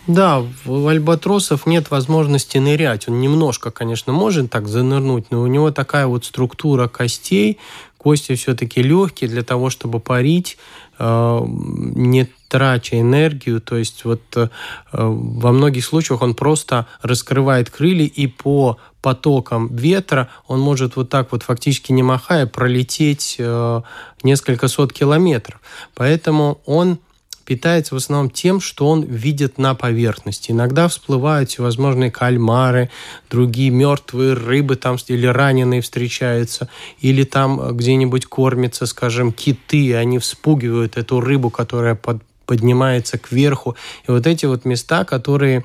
Да, 0.08 0.42
у 0.66 0.88
альбатросов 0.88 1.66
нет 1.66 1.92
возможности 1.92 2.58
нырять. 2.58 3.10
Он 3.10 3.20
немножко, 3.20 3.72
конечно, 3.72 4.14
может 4.14 4.50
так 4.50 4.68
занырнуть, 4.68 5.32
но 5.32 5.42
у 5.42 5.48
него 5.48 5.72
такая 5.72 6.08
вот 6.08 6.24
структура 6.24 6.88
костей, 6.88 7.60
кости 7.98 8.36
все-таки 8.36 8.82
легкие 8.82 9.30
для 9.30 9.44
того, 9.44 9.70
чтобы 9.70 10.00
парить, 10.00 10.58
э, 10.98 11.40
не 11.46 12.30
трача 12.48 13.02
энергию. 13.02 13.60
То 13.60 13.76
есть 13.76 14.06
вот 14.06 14.22
э, 14.38 14.48
во 14.94 15.52
многих 15.52 15.84
случаях 15.84 16.22
он 16.22 16.36
просто 16.36 16.88
раскрывает 17.02 17.70
крылья 17.70 18.06
и 18.06 18.28
по 18.28 18.78
потокам 19.02 19.76
ветра 19.76 20.30
он 20.48 20.62
может 20.62 20.96
вот 20.96 21.10
так 21.10 21.34
вот 21.34 21.44
фактически 21.44 21.92
не 21.92 22.04
махая 22.04 22.46
пролететь 22.46 23.36
э, 23.40 23.82
несколько 24.24 24.70
сот 24.70 24.94
километров. 24.94 25.60
Поэтому 25.94 26.62
он 26.66 27.00
питается 27.48 27.96
в 27.96 27.98
основном 27.98 28.30
тем, 28.30 28.60
что 28.60 28.90
он 28.90 29.04
видит 29.04 29.58
на 29.58 29.74
поверхности. 29.74 30.52
Иногда 30.52 30.90
всплывают 30.90 31.50
всевозможные 31.50 32.12
кальмары, 32.12 32.90
другие 33.30 33.70
мертвые 33.70 34.34
рыбы 34.34 34.76
там 34.76 34.98
или 35.08 35.26
раненые 35.26 35.82
встречаются, 35.82 36.68
или 37.00 37.24
там 37.24 37.76
где-нибудь 37.78 38.26
кормятся, 38.26 38.86
скажем, 38.86 39.32
киты, 39.32 39.78
и 39.78 39.94
они 39.94 40.20
вспугивают 40.20 40.98
эту 40.98 41.22
рыбу, 41.22 41.50
которая 41.50 41.96
под, 41.96 42.22
поднимается 42.46 43.18
кверху. 43.18 43.78
И 44.06 44.12
вот 44.12 44.28
эти 44.28 44.46
вот 44.46 44.66
места, 44.66 45.06
которые 45.06 45.64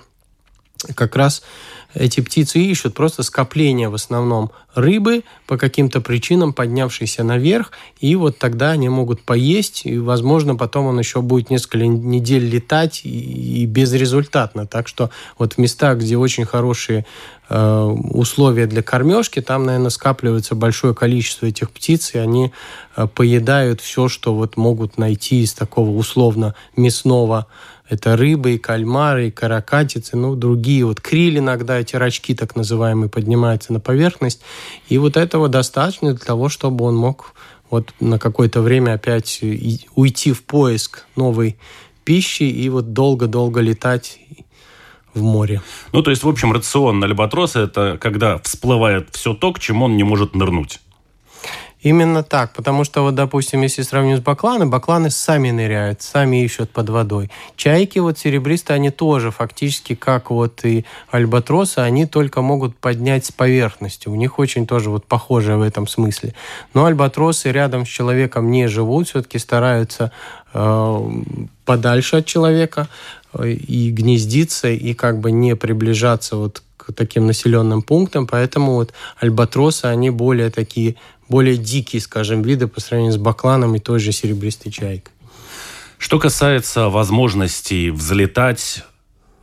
как 0.95 1.17
раз 1.17 1.43
эти 1.95 2.21
птицы 2.21 2.59
ищут 2.59 2.95
просто 2.95 3.23
скопление 3.23 3.89
в 3.89 3.95
основном 3.95 4.51
рыбы 4.75 5.25
по 5.47 5.59
каким-то 5.59 6.01
причинам, 6.01 6.53
поднявшейся 6.53 7.25
наверх, 7.25 7.73
и 8.01 8.17
вот 8.17 8.39
тогда 8.39 8.71
они 8.71 8.89
могут 8.89 9.23
поесть, 9.23 9.83
и, 9.85 9.99
возможно, 9.99 10.57
потом 10.57 10.87
он 10.87 10.99
еще 10.99 11.21
будет 11.21 11.51
несколько 11.51 11.79
недель 11.79 12.49
летать 12.49 13.03
и, 13.05 13.63
и 13.63 13.67
безрезультатно. 13.67 14.67
Так 14.67 14.89
что 14.89 15.11
вот 15.39 15.55
в 15.55 15.59
местах, 15.59 15.99
где 15.99 16.17
очень 16.17 16.47
хорошие 16.47 17.05
э, 17.49 17.83
условия 17.85 18.67
для 18.67 18.83
кормежки, 18.83 19.41
там, 19.41 19.65
наверное, 19.65 19.91
скапливается 19.91 20.55
большое 20.55 20.95
количество 20.95 21.47
этих 21.47 21.71
птиц, 21.71 22.15
и 22.15 22.19
они 22.19 22.53
э, 22.97 23.07
поедают 23.07 23.83
все, 23.83 24.09
что 24.09 24.35
вот 24.35 24.57
могут 24.57 24.97
найти 24.97 25.43
из 25.43 25.53
такого 25.53 25.91
условно 25.91 26.55
мясного 26.77 27.47
это 27.93 28.17
рыбы, 28.17 28.55
и 28.55 28.59
кальмары, 28.59 29.29
и 29.29 29.31
каракатицы, 29.31 30.17
ну, 30.17 30.35
другие. 30.35 30.87
Вот 30.87 31.03
криль 31.03 31.39
иногда, 31.39 31.79
эти 31.79 31.95
рачки 31.95 32.35
так 32.35 32.57
называемые, 32.57 33.11
поднимаются 33.11 33.73
на 33.75 33.81
поверхность. 33.81 34.41
И 34.89 34.97
вот 34.97 35.19
этого 35.19 35.49
достаточно 35.49 36.15
для 36.15 36.25
того, 36.25 36.49
чтобы 36.49 36.87
он 36.87 36.97
мог 36.97 37.35
вот 37.69 37.93
на 38.01 38.19
какое-то 38.19 38.63
время 38.63 38.95
опять 38.95 39.41
уйти 39.95 40.33
в 40.33 40.43
поиск 40.43 41.05
новой 41.17 41.59
пищи 42.05 42.45
и 42.45 42.69
вот 42.71 42.95
долго-долго 42.95 43.61
летать 43.61 44.19
в 45.13 45.23
море. 45.23 45.61
Ну, 45.93 46.03
то 46.03 46.11
есть, 46.11 46.25
в 46.25 46.29
общем, 46.29 46.53
рацион 46.53 47.05
альбатроса– 47.05 47.61
это 47.61 47.99
когда 48.01 48.39
всплывает 48.39 49.09
все 49.13 49.35
то, 49.35 49.53
к 49.53 49.59
чему 49.59 49.85
он 49.85 49.99
не 49.99 50.03
может 50.03 50.35
нырнуть. 50.35 50.81
Именно 51.83 52.23
так, 52.23 52.53
потому 52.53 52.85
что 52.85 53.03
вот, 53.03 53.17
допустим, 53.17 53.63
если 53.63 53.83
сравнить 53.83 54.19
с 54.19 54.21
бакланы, 54.21 54.67
бакланы 54.67 55.11
сами 55.11 55.51
ныряют, 55.51 56.01
сами 56.01 56.45
ищут 56.45 56.71
под 56.71 56.89
водой. 56.91 57.31
Чайки 57.57 57.99
вот 57.99 58.19
серебристые, 58.19 58.77
они 58.77 58.91
тоже 58.91 59.33
фактически, 59.33 59.97
как 59.97 60.31
вот 60.31 60.65
и 60.65 60.85
альбатросы, 61.11 61.81
они 61.81 62.07
только 62.07 62.41
могут 62.41 62.77
поднять 62.77 63.27
с 63.27 63.33
поверхности. 63.33 64.07
У 64.09 64.15
них 64.15 64.39
очень 64.39 64.65
тоже 64.65 64.91
вот 64.91 65.07
похоже 65.07 65.57
в 65.57 65.63
этом 65.63 65.89
смысле. 65.89 66.35
Но 66.73 66.85
альбатросы 66.85 67.51
рядом 67.51 67.85
с 67.85 67.89
человеком 67.89 68.53
не 68.53 68.69
живут, 68.69 69.09
все-таки 69.09 69.39
стараются 69.39 70.13
э, 70.55 71.11
подальше 71.65 72.19
от 72.19 72.27
человека 72.27 72.89
э, 73.35 73.49
и 73.51 73.91
гнездиться, 73.91 74.69
и 74.69 74.95
как 74.95 75.19
бы 75.19 75.33
не 75.33 75.57
приближаться 75.57 76.37
вот 76.37 76.63
таким 76.93 77.27
населенным 77.27 77.83
пунктам, 77.83 78.27
поэтому 78.27 78.75
вот 78.75 78.93
альбатросы, 79.19 79.85
они 79.85 80.11
более 80.11 80.51
такие 80.51 80.97
более 81.29 81.57
дикие, 81.57 82.03
скажем, 82.03 82.43
виды 82.43 82.67
по 82.67 82.81
сравнению 82.81 83.15
с 83.15 83.17
бакланом 83.17 83.75
и 83.75 83.79
той 83.79 83.99
же 84.01 84.13
серебристой 84.13 84.71
чайкой. 84.71 85.13
Что 85.97 86.19
касается 86.19 86.89
возможности 86.89 87.89
взлетать 87.89 88.85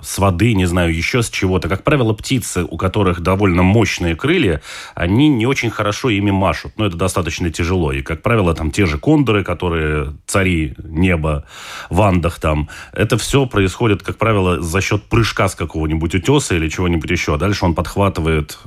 с 0.01 0.17
воды, 0.17 0.53
не 0.53 0.65
знаю, 0.65 0.95
еще 0.95 1.21
с 1.21 1.29
чего-то. 1.29 1.69
Как 1.69 1.83
правило, 1.83 2.13
птицы, 2.13 2.63
у 2.63 2.77
которых 2.77 3.21
довольно 3.21 3.63
мощные 3.63 4.15
крылья, 4.15 4.61
они 4.95 5.29
не 5.29 5.45
очень 5.45 5.69
хорошо 5.69 6.09
ими 6.09 6.31
машут. 6.31 6.73
Но 6.77 6.85
это 6.85 6.97
достаточно 6.97 7.49
тяжело. 7.49 7.91
И, 7.91 8.01
как 8.01 8.21
правило, 8.21 8.53
там 8.53 8.71
те 8.71 8.85
же 8.85 8.97
кондоры, 8.97 9.43
которые 9.43 10.13
цари 10.25 10.75
неба 10.83 11.45
в 11.89 12.01
Андах 12.01 12.39
там, 12.39 12.69
это 12.93 13.17
все 13.17 13.45
происходит, 13.45 14.03
как 14.03 14.17
правило, 14.17 14.61
за 14.61 14.81
счет 14.81 15.03
прыжка 15.03 15.47
с 15.47 15.55
какого-нибудь 15.55 16.15
утеса 16.15 16.55
или 16.55 16.69
чего-нибудь 16.69 17.09
еще. 17.09 17.35
А 17.35 17.37
дальше 17.37 17.65
он 17.65 17.75
подхватывает 17.75 18.59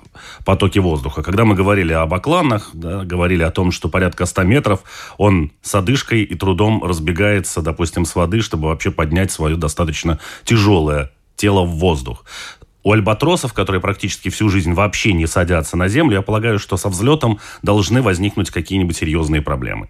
потоки 0.45 0.79
воздуха. 0.79 1.23
Когда 1.23 1.45
мы 1.45 1.55
говорили 1.55 1.92
об 1.92 2.12
окланах, 2.12 2.71
да, 2.73 3.05
говорили 3.05 3.42
о 3.42 3.51
том, 3.51 3.73
что 3.73 3.88
порядка 3.88 4.27
100 4.27 4.42
метров 4.45 4.81
он 5.16 5.53
с 5.62 5.75
одышкой 5.75 6.23
и 6.23 6.35
трудом 6.35 6.85
разбегается, 6.85 7.62
допустим, 7.62 8.05
с 8.05 8.14
воды, 8.14 8.40
чтобы 8.40 8.68
вообще 8.68 8.90
поднять 8.90 9.31
свое 9.31 9.57
достаточно 9.57 10.18
тяжелое 10.45 11.11
тело 11.42 11.64
в 11.64 11.70
воздух. 11.78 12.24
У 12.85 12.92
альбатросов, 12.92 13.52
которые 13.52 13.81
практически 13.81 14.28
всю 14.28 14.48
жизнь 14.48 14.74
вообще 14.74 15.12
не 15.12 15.26
садятся 15.26 15.76
на 15.76 15.88
землю, 15.88 16.14
я 16.14 16.22
полагаю, 16.22 16.61
что 16.61 16.76
со 16.76 16.88
взлетом 16.88 17.40
должны 17.62 18.00
возникнуть 18.00 18.50
какие-нибудь 18.50 18.96
серьезные 18.96 19.42
проблемы. 19.42 19.88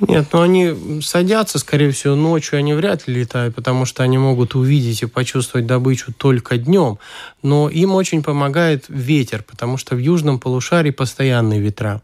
Нет, 0.00 0.26
но 0.32 0.42
они 0.42 1.00
садятся, 1.02 1.58
скорее 1.60 1.92
всего, 1.92 2.16
ночью 2.16 2.58
они 2.58 2.74
вряд 2.74 3.06
ли 3.06 3.20
летают, 3.20 3.54
потому 3.54 3.84
что 3.84 4.02
они 4.02 4.18
могут 4.18 4.56
увидеть 4.56 5.02
и 5.02 5.06
почувствовать 5.06 5.66
добычу 5.66 6.12
только 6.12 6.58
днем. 6.58 6.98
Но 7.42 7.68
им 7.68 7.94
очень 7.94 8.22
помогает 8.22 8.86
ветер, 8.88 9.44
потому 9.48 9.76
что 9.76 9.94
в 9.94 9.98
южном 9.98 10.40
полушарии 10.40 10.90
постоянные 10.90 11.60
ветра. 11.60 12.02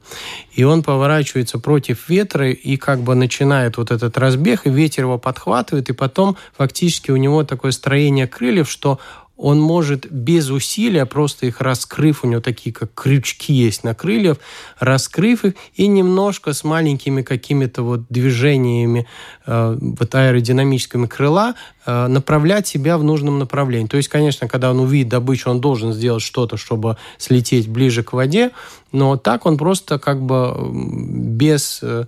И 0.52 0.62
он 0.62 0.84
поворачивается 0.84 1.58
против 1.58 2.08
ветра 2.08 2.50
и 2.50 2.76
как 2.76 3.00
бы 3.00 3.16
начинает 3.16 3.76
вот 3.76 3.90
этот 3.90 4.16
разбег, 4.18 4.66
и 4.66 4.70
ветер 4.70 5.04
его 5.04 5.18
подхватывает, 5.18 5.90
и 5.90 5.92
потом 5.92 6.36
фактически 6.56 7.10
у 7.10 7.16
него 7.16 7.42
такое 7.42 7.72
строение 7.72 8.28
крыльев, 8.28 8.70
что 8.70 9.00
он 9.40 9.58
может 9.58 10.10
без 10.10 10.50
усилия, 10.50 11.06
просто 11.06 11.46
их 11.46 11.60
раскрыв, 11.62 12.24
у 12.24 12.26
него 12.26 12.42
такие 12.42 12.74
как 12.74 12.92
крючки 12.94 13.54
есть 13.54 13.84
на 13.84 13.94
крыльях, 13.94 14.36
раскрыв 14.78 15.46
их 15.46 15.54
и 15.74 15.86
немножко 15.86 16.52
с 16.52 16.62
маленькими 16.62 17.22
какими-то 17.22 17.82
вот 17.82 18.02
движениями 18.10 19.06
э, 19.46 19.78
вот 19.80 20.14
аэродинамическими 20.14 21.06
крыла 21.06 21.54
э, 21.86 22.06
направлять 22.08 22.66
себя 22.66 22.98
в 22.98 23.02
нужном 23.02 23.38
направлении. 23.38 23.88
То 23.88 23.96
есть, 23.96 24.10
конечно, 24.10 24.46
когда 24.46 24.70
он 24.70 24.80
увидит 24.80 25.08
добычу, 25.08 25.50
он 25.50 25.60
должен 25.60 25.94
сделать 25.94 26.22
что-то, 26.22 26.58
чтобы 26.58 26.98
слететь 27.16 27.66
ближе 27.66 28.02
к 28.02 28.12
воде, 28.12 28.50
но 28.92 29.16
так 29.16 29.46
он 29.46 29.56
просто 29.56 29.98
как 29.98 30.20
бы 30.20 30.54
без 30.70 31.80
э, 31.82 32.04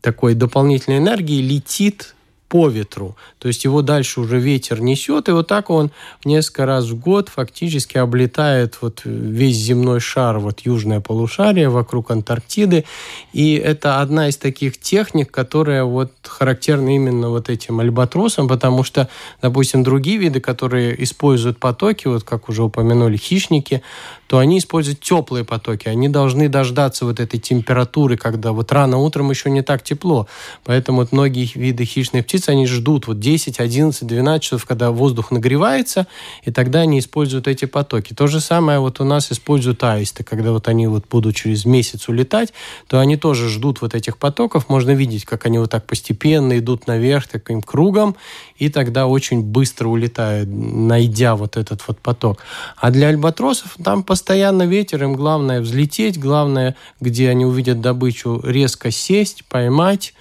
такой 0.00 0.34
дополнительной 0.34 0.98
энергии 0.98 1.42
летит 1.42 2.13
по 2.48 2.68
ветру. 2.68 3.16
То 3.38 3.48
есть 3.48 3.64
его 3.64 3.82
дальше 3.82 4.20
уже 4.20 4.38
ветер 4.38 4.80
несет, 4.80 5.28
и 5.28 5.32
вот 5.32 5.48
так 5.48 5.70
он 5.70 5.90
несколько 6.24 6.66
раз 6.66 6.86
в 6.86 6.98
год 6.98 7.28
фактически 7.28 7.98
облетает 7.98 8.78
вот 8.80 9.02
весь 9.04 9.56
земной 9.56 10.00
шар, 10.00 10.38
вот 10.38 10.60
южное 10.60 11.00
полушарие 11.00 11.68
вокруг 11.68 12.10
Антарктиды. 12.10 12.84
И 13.32 13.54
это 13.54 14.00
одна 14.00 14.28
из 14.28 14.36
таких 14.36 14.78
техник, 14.78 15.30
которая 15.30 15.84
вот 15.84 16.12
характерна 16.22 16.94
именно 16.94 17.30
вот 17.30 17.48
этим 17.48 17.80
альбатросам, 17.80 18.48
потому 18.48 18.84
что, 18.84 19.08
допустим, 19.42 19.82
другие 19.82 20.18
виды, 20.18 20.40
которые 20.40 21.02
используют 21.02 21.58
потоки, 21.58 22.06
вот 22.06 22.24
как 22.24 22.48
уже 22.48 22.62
упомянули, 22.62 23.16
хищники, 23.16 23.82
то 24.26 24.38
они 24.38 24.58
используют 24.58 25.00
теплые 25.00 25.44
потоки. 25.44 25.88
Они 25.88 26.08
должны 26.08 26.48
дождаться 26.48 27.04
вот 27.04 27.20
этой 27.20 27.38
температуры, 27.38 28.16
когда 28.16 28.52
вот 28.52 28.72
рано 28.72 28.98
утром 28.98 29.30
еще 29.30 29.50
не 29.50 29.62
так 29.62 29.82
тепло. 29.82 30.26
Поэтому 30.64 31.02
вот 31.02 31.12
многие 31.12 31.48
виды 31.54 31.84
хищных 31.84 32.24
птиц, 32.24 32.33
они 32.48 32.66
ждут 32.66 33.06
вот 33.06 33.18
10, 33.20 33.60
11, 33.60 34.06
12 34.06 34.42
часов, 34.42 34.64
когда 34.66 34.90
воздух 34.90 35.30
нагревается, 35.30 36.06
и 36.42 36.50
тогда 36.50 36.80
они 36.80 36.98
используют 36.98 37.48
эти 37.48 37.64
потоки. 37.64 38.14
То 38.14 38.26
же 38.26 38.40
самое 38.40 38.78
вот 38.78 39.00
у 39.00 39.04
нас 39.04 39.32
используют 39.32 39.82
аисты, 39.84 40.24
когда 40.24 40.52
вот 40.52 40.68
они 40.68 40.86
вот 40.86 41.04
будут 41.08 41.36
через 41.36 41.64
месяц 41.64 42.08
улетать, 42.08 42.52
то 42.86 43.00
они 43.00 43.16
тоже 43.16 43.48
ждут 43.48 43.80
вот 43.80 43.94
этих 43.94 44.18
потоков. 44.18 44.68
Можно 44.68 44.90
видеть, 44.90 45.24
как 45.24 45.46
они 45.46 45.58
вот 45.58 45.70
так 45.70 45.86
постепенно 45.86 46.58
идут 46.58 46.86
наверх 46.86 47.28
таким 47.28 47.62
кругом, 47.62 48.16
и 48.56 48.68
тогда 48.68 49.06
очень 49.06 49.42
быстро 49.42 49.88
улетают, 49.88 50.48
найдя 50.48 51.36
вот 51.36 51.56
этот 51.56 51.82
вот 51.86 51.98
поток. 51.98 52.38
А 52.76 52.90
для 52.90 53.08
альбатросов 53.08 53.76
там 53.82 54.02
постоянно 54.02 54.64
ветер, 54.64 55.04
им 55.04 55.14
главное 55.14 55.60
взлететь, 55.60 56.18
главное, 56.18 56.76
где 57.00 57.28
они 57.30 57.44
увидят 57.44 57.80
добычу, 57.80 58.40
резко 58.42 58.90
сесть, 58.90 59.44
поймать 59.44 60.14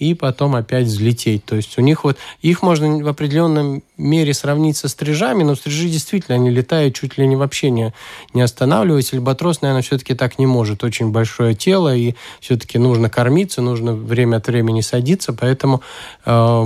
и 0.00 0.14
потом 0.14 0.56
опять 0.56 0.86
взлететь. 0.86 1.44
То 1.44 1.56
есть 1.56 1.78
у 1.78 1.82
них 1.82 2.04
вот, 2.04 2.16
их 2.40 2.62
можно 2.62 3.04
в 3.04 3.06
определенном 3.06 3.82
мере 3.98 4.32
сравнить 4.34 4.78
со 4.78 4.88
стрижами, 4.88 5.42
но 5.42 5.54
стрижи 5.54 5.88
действительно, 5.88 6.36
они 6.36 6.50
летают 6.50 6.94
чуть 6.94 7.18
ли 7.18 7.26
не 7.26 7.36
вообще 7.36 7.70
не, 7.70 7.92
не 8.32 8.40
останавливаясь. 8.40 9.12
Альбатрос, 9.12 9.60
наверное, 9.60 9.82
все-таки 9.82 10.14
так 10.14 10.38
не 10.38 10.46
может. 10.46 10.82
Очень 10.82 11.10
большое 11.10 11.54
тело, 11.54 11.94
и 11.94 12.14
все-таки 12.40 12.78
нужно 12.78 13.10
кормиться, 13.10 13.60
нужно 13.60 13.92
время 13.92 14.38
от 14.38 14.46
времени 14.46 14.80
садиться, 14.80 15.34
поэтому 15.34 15.82
э, 16.24 16.64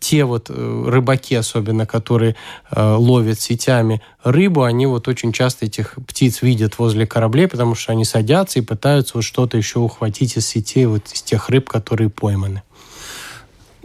те 0.00 0.24
вот 0.24 0.50
э, 0.50 0.84
рыбаки, 0.86 1.34
особенно, 1.34 1.86
которые 1.86 2.36
э, 2.70 2.94
ловят 2.94 3.40
сетями 3.40 4.02
рыбу, 4.22 4.62
они 4.62 4.86
вот 4.86 5.08
очень 5.08 5.32
часто 5.32 5.66
этих 5.66 5.94
птиц 6.06 6.42
видят 6.42 6.78
возле 6.78 7.06
кораблей, 7.06 7.48
потому 7.48 7.74
что 7.74 7.92
они 7.92 8.04
садятся 8.04 8.58
и 8.58 8.62
пытаются 8.62 9.18
вот 9.18 9.24
что-то 9.24 9.56
еще 9.56 9.78
ухватить 9.78 10.36
из 10.36 10.46
сетей, 10.46 10.86
вот 10.86 11.06
из 11.12 11.22
тех 11.22 11.48
рыб, 11.48 11.68
которые 11.68 12.10
пойманы. 12.10 12.62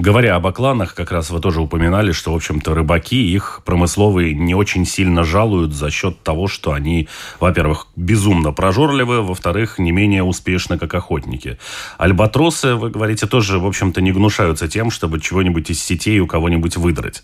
Говоря 0.04 0.36
об 0.36 0.46
окланах, 0.46 0.96
как 0.96 1.13
раз 1.13 1.30
вы 1.30 1.39
тоже 1.39 1.62
упоминали, 1.62 2.12
что, 2.12 2.34
в 2.34 2.36
общем-то, 2.36 2.76
рыбаки, 2.76 3.32
их 3.32 3.62
промысловые 3.63 4.34
не 4.34 4.54
очень 4.54 4.86
сильно 4.86 5.24
жалуют 5.24 5.74
за 5.74 5.89
счет 5.92 6.22
того, 6.24 6.50
что 6.50 6.74
они, 6.74 7.08
во-первых, 7.39 7.88
безумно 7.96 8.52
прожорливы, 8.52 9.22
во-вторых, 9.22 9.80
не 9.80 9.94
менее 9.94 10.24
успешны, 10.24 10.78
как 10.78 10.94
охотники. 10.94 11.58
Альбатросы, 11.98 12.76
вы 12.76 12.89
говорите, 12.89 13.28
тоже, 13.28 13.60
в 13.60 13.66
общем-то, 13.66 14.02
не 14.02 14.12
гнушаются 14.12 14.68
тем, 14.68 14.92
чтобы 14.92 15.22
чего-нибудь 15.22 15.70
из 15.70 15.82
сетей 15.82 16.20
у 16.20 16.28
кого-нибудь 16.28 16.76
выдрать. 16.76 17.24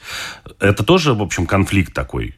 Это 0.61 0.85
тоже, 0.85 1.13
в 1.13 1.21
общем, 1.21 1.47
конфликт 1.47 1.93
такой 1.93 2.37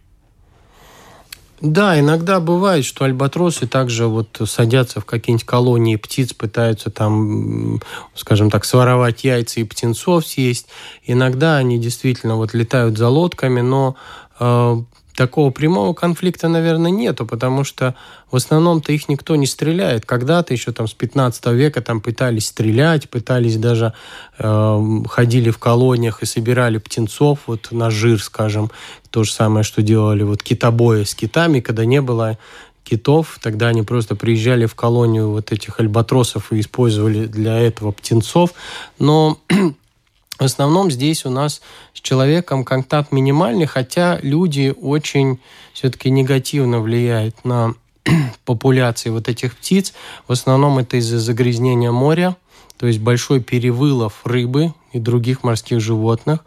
да, 1.61 1.99
иногда 1.99 2.39
бывает, 2.39 2.83
что 2.85 3.05
альбатросы 3.05 3.67
также 3.67 4.07
вот 4.07 4.41
садятся 4.47 4.99
в 4.99 5.05
какие-нибудь 5.05 5.45
колонии 5.45 5.95
птиц, 5.95 6.33
пытаются 6.33 6.89
там, 6.89 7.79
скажем 8.15 8.49
так, 8.49 8.65
своровать 8.65 9.23
яйца 9.23 9.59
и 9.59 9.63
птенцов 9.63 10.25
съесть. 10.25 10.67
Иногда 11.05 11.57
они 11.57 11.77
действительно 11.77 12.35
вот 12.35 12.55
летают 12.55 12.97
за 12.97 13.09
лодками, 13.09 13.61
но 13.61 13.95
э, 14.39 14.81
такого 15.15 15.51
прямого 15.51 15.93
конфликта, 15.93 16.47
наверное, 16.47 16.89
нету, 16.89 17.27
потому 17.27 17.63
что 17.63 17.93
в 18.31 18.35
основном-то 18.37 18.91
их 18.91 19.07
никто 19.07 19.35
не 19.35 19.45
стреляет. 19.45 20.05
Когда-то 20.05 20.53
еще 20.53 20.71
там 20.71 20.87
с 20.87 20.93
15 20.93 21.45
века 21.47 21.81
там 21.81 22.01
пытались 22.01 22.47
стрелять, 22.47 23.07
пытались 23.07 23.57
даже 23.57 23.93
э, 24.39 25.03
ходили 25.07 25.51
в 25.51 25.59
колониях 25.59 26.23
и 26.23 26.25
собирали 26.25 26.79
птенцов 26.79 27.39
вот 27.45 27.67
на 27.71 27.91
жир, 27.91 28.19
скажем, 28.21 28.71
то 29.11 29.23
же 29.23 29.31
самое, 29.31 29.63
что 29.63 29.81
делали 29.81 30.23
вот 30.23 30.41
китобои 30.41 31.03
с 31.03 31.13
китами, 31.13 31.59
когда 31.59 31.85
не 31.85 32.01
было 32.01 32.37
китов, 32.83 33.37
тогда 33.41 33.67
они 33.67 33.83
просто 33.83 34.15
приезжали 34.15 34.65
в 34.65 34.75
колонию 34.75 35.29
вот 35.29 35.51
этих 35.51 35.79
альбатросов 35.79 36.51
и 36.51 36.59
использовали 36.59 37.25
для 37.27 37.59
этого 37.59 37.91
птенцов. 37.91 38.53
Но 38.97 39.37
В 40.41 40.43
основном 40.43 40.89
здесь 40.89 41.23
у 41.27 41.29
нас 41.29 41.61
с 41.93 42.01
человеком 42.01 42.65
контакт 42.65 43.11
минимальный, 43.11 43.67
хотя 43.67 44.17
люди 44.23 44.73
очень 44.75 45.39
все-таки 45.71 46.09
негативно 46.09 46.79
влияют 46.79 47.45
на 47.45 47.75
популяции 48.45 49.11
вот 49.11 49.29
этих 49.29 49.55
птиц. 49.55 49.93
В 50.27 50.31
основном 50.31 50.79
это 50.79 50.97
из-за 50.97 51.19
загрязнения 51.19 51.91
моря, 51.91 52.35
то 52.77 52.87
есть 52.87 52.97
большой 52.97 53.39
перевылов 53.39 54.21
рыбы 54.23 54.73
и 54.93 54.97
других 54.97 55.43
морских 55.43 55.79
животных. 55.79 56.43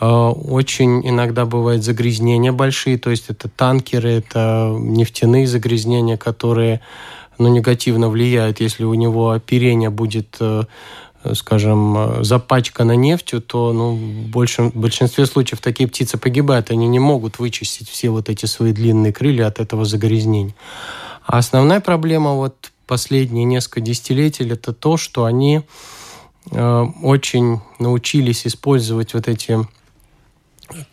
А, 0.00 0.30
очень 0.30 1.06
иногда 1.08 1.44
бывают 1.44 1.82
загрязнения 1.84 2.52
большие, 2.52 2.98
то 2.98 3.10
есть 3.10 3.26
это 3.28 3.48
танкеры, 3.48 4.10
это 4.10 4.74
нефтяные 4.78 5.46
загрязнения, 5.46 6.16
которые 6.16 6.80
ну, 7.38 7.48
негативно 7.48 8.08
влияют, 8.08 8.60
если 8.60 8.84
у 8.84 8.94
него 8.94 9.30
оперение 9.30 9.90
будет 9.90 10.36
э, 10.40 10.64
скажем, 11.34 12.24
запачкана 12.24 12.96
нефтью, 12.96 13.40
то 13.40 13.72
ну, 13.72 13.94
больше, 13.96 14.64
в 14.64 14.76
большинстве 14.76 15.26
случаев 15.26 15.60
такие 15.60 15.88
птицы 15.88 16.18
погибают. 16.18 16.70
Они 16.70 16.88
не 16.88 16.98
могут 16.98 17.38
вычистить 17.38 17.88
все 17.88 18.10
вот 18.10 18.28
эти 18.28 18.46
свои 18.46 18.72
длинные 18.72 19.12
крылья 19.12 19.46
от 19.46 19.60
этого 19.60 19.84
загрязнения. 19.84 20.54
А 21.24 21.38
основная 21.38 21.80
проблема 21.80 22.34
вот 22.34 22.72
последние 22.86 23.44
несколько 23.44 23.80
десятилетий 23.80 24.48
это 24.48 24.72
то, 24.72 24.96
что 24.96 25.24
они 25.24 25.62
э, 26.50 26.86
очень 27.02 27.60
научились 27.78 28.46
использовать 28.46 29.14
вот 29.14 29.28
эти 29.28 29.66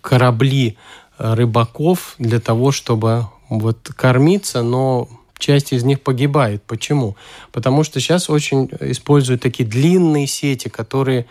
корабли 0.01 0.77
рыбаков 1.17 2.15
для 2.17 2.39
того, 2.39 2.71
чтобы 2.71 3.27
вот 3.49 3.89
кормиться, 3.95 4.61
но 4.61 5.09
часть 5.39 5.73
из 5.73 5.83
них 5.83 6.01
погибает. 6.01 6.61
Почему? 6.63 7.15
Потому 7.51 7.83
что 7.83 7.99
сейчас 7.99 8.29
очень 8.29 8.69
используют 8.81 9.41
такие 9.41 9.67
длинные 9.67 10.27
сети, 10.27 10.69
которые 10.69 11.25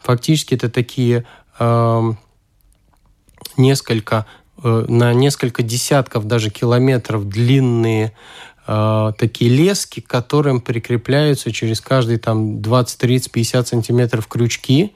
фактически 0.00 0.54
это 0.54 0.68
такие 0.68 1.24
э, 1.58 2.12
несколько 3.56 4.26
э, 4.62 4.84
на 4.88 5.14
несколько 5.14 5.62
десятков 5.62 6.26
даже 6.26 6.50
километров 6.50 7.28
длинные 7.28 8.12
э, 8.66 9.12
такие 9.16 9.50
лески, 9.50 10.00
к 10.00 10.08
которым 10.08 10.60
прикрепляются 10.60 11.52
через 11.52 11.80
каждый 11.80 12.18
там 12.18 12.60
20, 12.60 12.98
30, 12.98 13.32
50 13.32 13.68
сантиметров 13.68 14.26
крючки, 14.26 14.92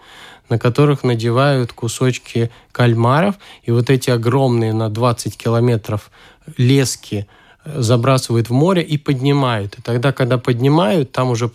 на 0.48 0.58
которых 0.58 1.04
надевают 1.04 1.72
кусочки 1.72 2.50
кальмаров. 2.72 3.36
И 3.64 3.70
вот 3.70 3.90
эти 3.90 4.10
огромные 4.10 4.72
на 4.72 4.88
20 4.90 5.36
километров 5.36 6.10
лески– 6.56 7.26
забрасывают 7.74 8.48
в 8.48 8.52
море 8.52 8.82
и 8.82 8.96
поднимают. 8.96 9.78
И 9.78 9.82
тогда, 9.82 10.12
когда 10.12 10.38
поднимают, 10.38 11.12
там 11.12 11.30
уже, 11.30 11.50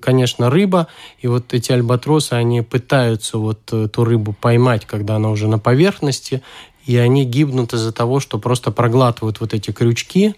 конечно, 0.00 0.50
рыба, 0.50 0.88
и 1.20 1.28
вот 1.28 1.54
эти 1.54 1.72
альбатросы, 1.72 2.32
они 2.32 2.62
пытаются 2.62 3.38
вот 3.38 3.72
эту 3.72 4.04
рыбу 4.04 4.34
поймать, 4.38 4.86
когда 4.86 5.16
она 5.16 5.30
уже 5.30 5.46
на 5.48 5.58
поверхности, 5.58 6.42
и 6.84 6.96
они 6.96 7.24
гибнут 7.24 7.72
из-за 7.74 7.92
того, 7.92 8.18
что 8.18 8.38
просто 8.38 8.72
проглатывают 8.72 9.40
вот 9.40 9.54
эти 9.54 9.70
крючки, 9.70 10.34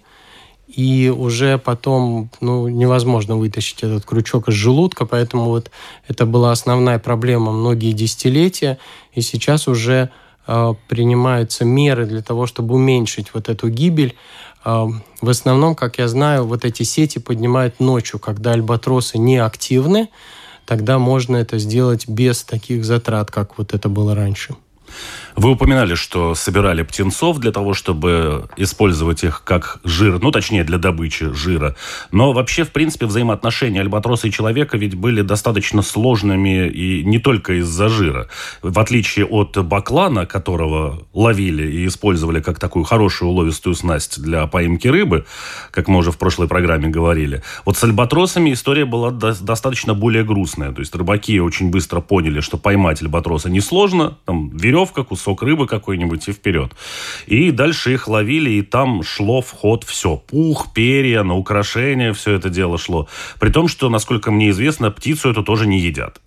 и 0.67 1.13
уже 1.15 1.59
потом 1.59 2.31
ну, 2.41 2.69
невозможно 2.69 3.37
вытащить 3.37 3.83
этот 3.83 4.05
крючок 4.05 4.49
из 4.49 4.55
желудка, 4.55 5.05
поэтому 5.07 5.45
вот 5.45 5.71
это 6.09 6.27
была 6.27 6.53
основная 6.53 6.99
проблема 6.99 7.53
многие 7.53 7.93
десятилетия, 7.93 8.79
и 9.13 9.21
сейчас 9.21 9.69
уже 9.69 10.11
э, 10.47 10.75
принимаются 10.89 11.65
меры 11.65 12.07
для 12.07 12.23
того, 12.23 12.47
чтобы 12.47 12.75
уменьшить 12.75 13.35
вот 13.35 13.49
эту 13.49 13.69
гибель. 13.69 14.17
Э, 14.65 14.87
в 15.21 15.29
основном, 15.29 15.75
как 15.75 15.99
я 15.99 16.09
знаю, 16.09 16.45
вот 16.47 16.65
эти 16.65 16.83
сети 16.83 17.19
поднимают 17.19 17.79
ночью, 17.79 18.19
когда 18.19 18.53
альбатросы 18.53 19.19
не 19.19 19.39
активны, 19.39 20.09
тогда 20.67 20.99
можно 20.99 21.37
это 21.37 21.59
сделать 21.59 22.09
без 22.09 22.43
таких 22.43 22.85
затрат, 22.85 23.31
как 23.31 23.59
вот 23.59 23.75
это 23.75 23.89
было 23.89 24.15
раньше. 24.15 24.57
Вы 25.37 25.51
упоминали, 25.51 25.97
что 25.97 26.37
собирали 26.37 26.85
птенцов 26.85 27.39
для 27.39 27.51
того, 27.51 27.75
чтобы 27.75 28.49
использовать 28.57 29.25
их 29.25 29.43
как 29.45 29.81
жир, 29.83 30.21
ну, 30.23 30.31
точнее, 30.31 30.63
для 30.63 30.79
добычи 30.79 31.33
жира. 31.33 31.75
Но 32.13 32.33
вообще, 32.33 32.63
в 32.63 32.71
принципе, 32.71 33.07
взаимоотношения 33.07 33.81
альбатроса 33.81 34.29
и 34.29 34.31
человека 34.31 34.79
ведь 34.79 34.95
были 34.95 35.23
достаточно 35.23 35.83
сложными 35.83 36.69
и 36.69 37.03
не 37.05 37.19
только 37.19 37.55
из-за 37.55 37.89
жира. 37.89 38.29
В 38.63 38.79
отличие 38.79 39.27
от 39.27 39.59
баклана, 39.65 40.25
которого 40.25 41.03
ловили 41.13 41.69
и 41.69 41.87
использовали 41.89 42.41
как 42.41 42.61
такую 42.61 42.85
хорошую 42.85 43.31
уловистую 43.31 43.75
снасть 43.75 44.23
для 44.23 44.47
поимки 44.47 44.87
рыбы, 44.87 45.25
как 45.73 45.89
мы 45.89 45.99
уже 45.99 46.13
в 46.13 46.19
прошлой 46.19 46.47
программе 46.47 46.89
говорили, 46.89 47.43
вот 47.65 47.77
с 47.77 47.83
альбатросами 47.83 48.53
история 48.53 48.85
была 48.85 49.11
до- 49.11 49.43
достаточно 49.43 49.95
более 49.95 50.23
грустная. 50.23 50.71
То 50.71 50.79
есть 50.79 50.95
рыбаки 50.95 51.41
очень 51.41 51.71
быстро 51.71 52.01
поняли, 52.01 52.39
что 52.39 52.57
поймать 52.57 53.03
альбатроса 53.03 53.51
несложно, 53.51 54.17
там 54.27 54.57
веревка, 54.57 55.03
кусок 55.03 55.24
кусок 55.25 55.43
рыбы 55.43 55.67
какой-нибудь 55.67 56.29
и 56.29 56.33
вперед. 56.33 56.73
И 57.27 57.51
дальше 57.51 57.95
их 57.95 58.09
ловили, 58.09 58.51
и 58.51 58.63
там 58.63 59.03
шло 59.03 59.41
в 59.41 59.51
ход 59.51 59.85
все. 59.85 60.17
Пух, 60.17 60.73
перья, 60.75 61.23
на 61.23 61.35
украшения, 61.35 62.13
все 62.13 62.33
это 62.33 62.51
дело 62.51 62.77
шло. 62.77 63.09
При 63.41 63.51
том, 63.51 63.69
что, 63.69 63.89
насколько 63.89 64.31
мне 64.31 64.51
известно, 64.51 64.91
птицу 64.91 65.31
эту 65.31 65.43
тоже 65.43 65.67
не 65.67 65.81
едят. 65.81 66.21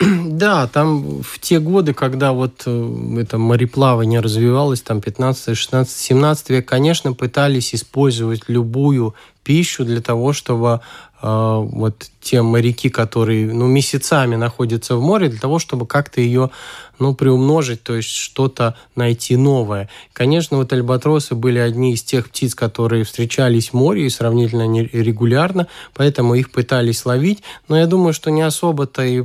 Да, 0.40 0.66
там 0.66 1.22
в 1.22 1.38
те 1.40 1.60
годы, 1.60 1.92
когда 1.92 2.32
вот 2.32 2.62
э, 2.64 3.16
это 3.18 3.36
мореплавание 3.36 4.20
развивалось, 4.20 4.80
там 4.80 5.00
15, 5.00 5.56
16, 5.56 5.96
17 5.96 6.50
век, 6.50 6.66
конечно, 6.66 7.12
пытались 7.12 7.74
использовать 7.74 8.42
любую 8.48 9.14
пищу 9.42 9.84
для 9.84 10.00
того, 10.00 10.32
чтобы 10.32 10.80
э, 11.20 11.26
вот 11.26 12.10
те 12.22 12.40
моряки, 12.40 12.88
которые 12.88 13.52
ну, 13.52 13.66
месяцами 13.66 14.36
находятся 14.36 14.96
в 14.96 15.02
море, 15.02 15.28
для 15.28 15.38
того, 15.38 15.58
чтобы 15.58 15.86
как-то 15.86 16.22
ее 16.22 16.50
ну, 16.98 17.14
приумножить, 17.14 17.82
то 17.82 17.94
есть 17.94 18.10
что-то 18.10 18.76
найти 18.96 19.36
новое. 19.36 19.90
Конечно, 20.14 20.56
вот 20.56 20.72
альбатросы 20.72 21.34
были 21.34 21.58
одни 21.58 21.92
из 21.92 22.02
тех 22.02 22.30
птиц, 22.30 22.54
которые 22.54 23.04
встречались 23.04 23.70
в 23.70 23.74
море 23.74 24.06
и 24.06 24.10
сравнительно 24.10 24.62
регулярно, 24.80 25.66
поэтому 25.92 26.34
их 26.34 26.50
пытались 26.50 27.04
ловить, 27.04 27.42
но 27.68 27.76
я 27.76 27.86
думаю, 27.86 28.14
что 28.14 28.30
не 28.30 28.42
особо-то 28.42 29.04
и 29.04 29.24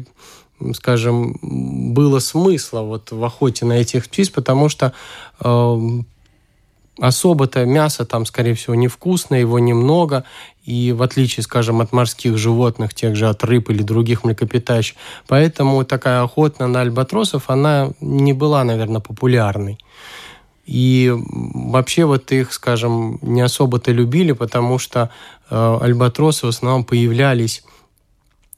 скажем, 0.73 1.37
было 1.41 2.19
смысла 2.19 2.81
вот 2.81 3.11
в 3.11 3.23
охоте 3.23 3.65
на 3.65 3.73
этих 3.73 4.05
птиц, 4.05 4.29
потому 4.29 4.69
что 4.69 4.93
э, 5.39 5.79
особо-то 6.99 7.65
мясо 7.65 8.05
там, 8.05 8.25
скорее 8.25 8.53
всего, 8.53 8.75
невкусное, 8.75 9.39
его 9.39 9.59
немного, 9.59 10.23
и 10.63 10.91
в 10.93 11.03
отличие, 11.03 11.43
скажем, 11.43 11.81
от 11.81 11.91
морских 11.91 12.37
животных, 12.37 12.93
тех 12.93 13.15
же 13.15 13.27
от 13.27 13.43
рыб 13.43 13.69
или 13.69 13.83
других 13.83 14.23
млекопитающих. 14.23 14.95
Поэтому 15.27 15.83
такая 15.83 16.23
охота 16.23 16.67
на 16.67 16.81
альбатросов, 16.81 17.49
она 17.49 17.91
не 17.99 18.33
была, 18.33 18.63
наверное, 18.63 19.01
популярной. 19.01 19.77
И 20.65 21.13
вообще 21.15 22.05
вот 22.05 22.31
их, 22.31 22.51
скажем, 22.51 23.19
не 23.21 23.41
особо-то 23.41 23.91
любили, 23.91 24.31
потому 24.31 24.79
что 24.79 25.11
э, 25.49 25.77
альбатросы 25.81 26.47
в 26.47 26.49
основном 26.49 26.83
появлялись 26.83 27.63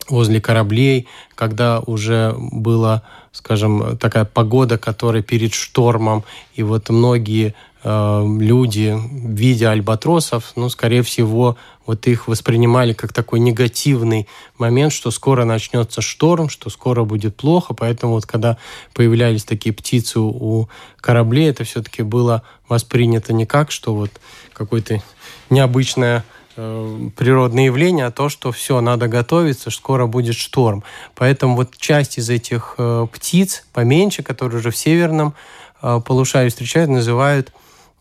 возле 0.10 0.42
кораблей, 0.42 1.08
когда 1.36 1.80
уже 1.80 2.36
была, 2.38 3.04
скажем, 3.32 3.98
такая 3.98 4.26
погода, 4.26 4.78
которая 4.78 5.22
перед 5.22 5.54
штормом, 5.54 6.24
и 6.56 6.64
вот 6.64 6.90
многие 6.90 7.54
э, 7.84 8.26
люди, 8.40 8.98
видя 9.12 9.72
альбатросов, 9.72 10.54
ну, 10.56 10.70
скорее 10.70 11.04
всего, 11.04 11.58
вот 11.86 12.06
их 12.08 12.28
воспринимали 12.28 12.94
как 12.94 13.14
такой 13.14 13.40
негативный 13.40 14.28
момент, 14.58 14.92
что 14.92 15.10
скоро 15.12 15.46
начнется 15.46 16.02
шторм, 16.02 16.50
что 16.50 16.70
скоро 16.70 17.04
будет 17.04 17.36
плохо, 17.36 17.74
поэтому 17.74 18.14
вот 18.14 18.26
когда 18.26 18.58
появлялись 18.94 19.46
такие 19.46 19.74
птицы 19.74 20.20
у 20.20 20.68
кораблей, 21.00 21.50
это 21.50 21.64
все-таки 21.64 22.04
было 22.04 22.44
воспринято 22.68 23.34
не 23.34 23.46
как, 23.46 23.72
что 23.72 23.96
вот 23.96 24.12
какое-то 24.54 25.02
необычное 25.50 26.26
Э, 26.60 27.10
природное 27.16 27.66
явление, 27.66 28.08
а 28.08 28.12
то, 28.12 28.30
что 28.30 28.52
все, 28.52 28.82
надо 28.82 29.08
готовиться, 29.08 29.70
скоро 29.70 30.08
будет 30.08 30.34
шторм. 30.34 30.84
Поэтому 31.14 31.56
вот 31.56 31.78
часть 31.78 32.18
из 32.18 32.32
этих 32.32 32.74
э, 32.80 33.06
птиц, 33.14 33.64
поменьше, 33.74 34.24
которые 34.24 34.60
уже 34.60 34.72
в 34.72 34.78
северном 34.78 35.36
э, 35.84 36.02
полушарии 36.04 36.50
встречают, 36.50 36.90
называют 36.90 37.54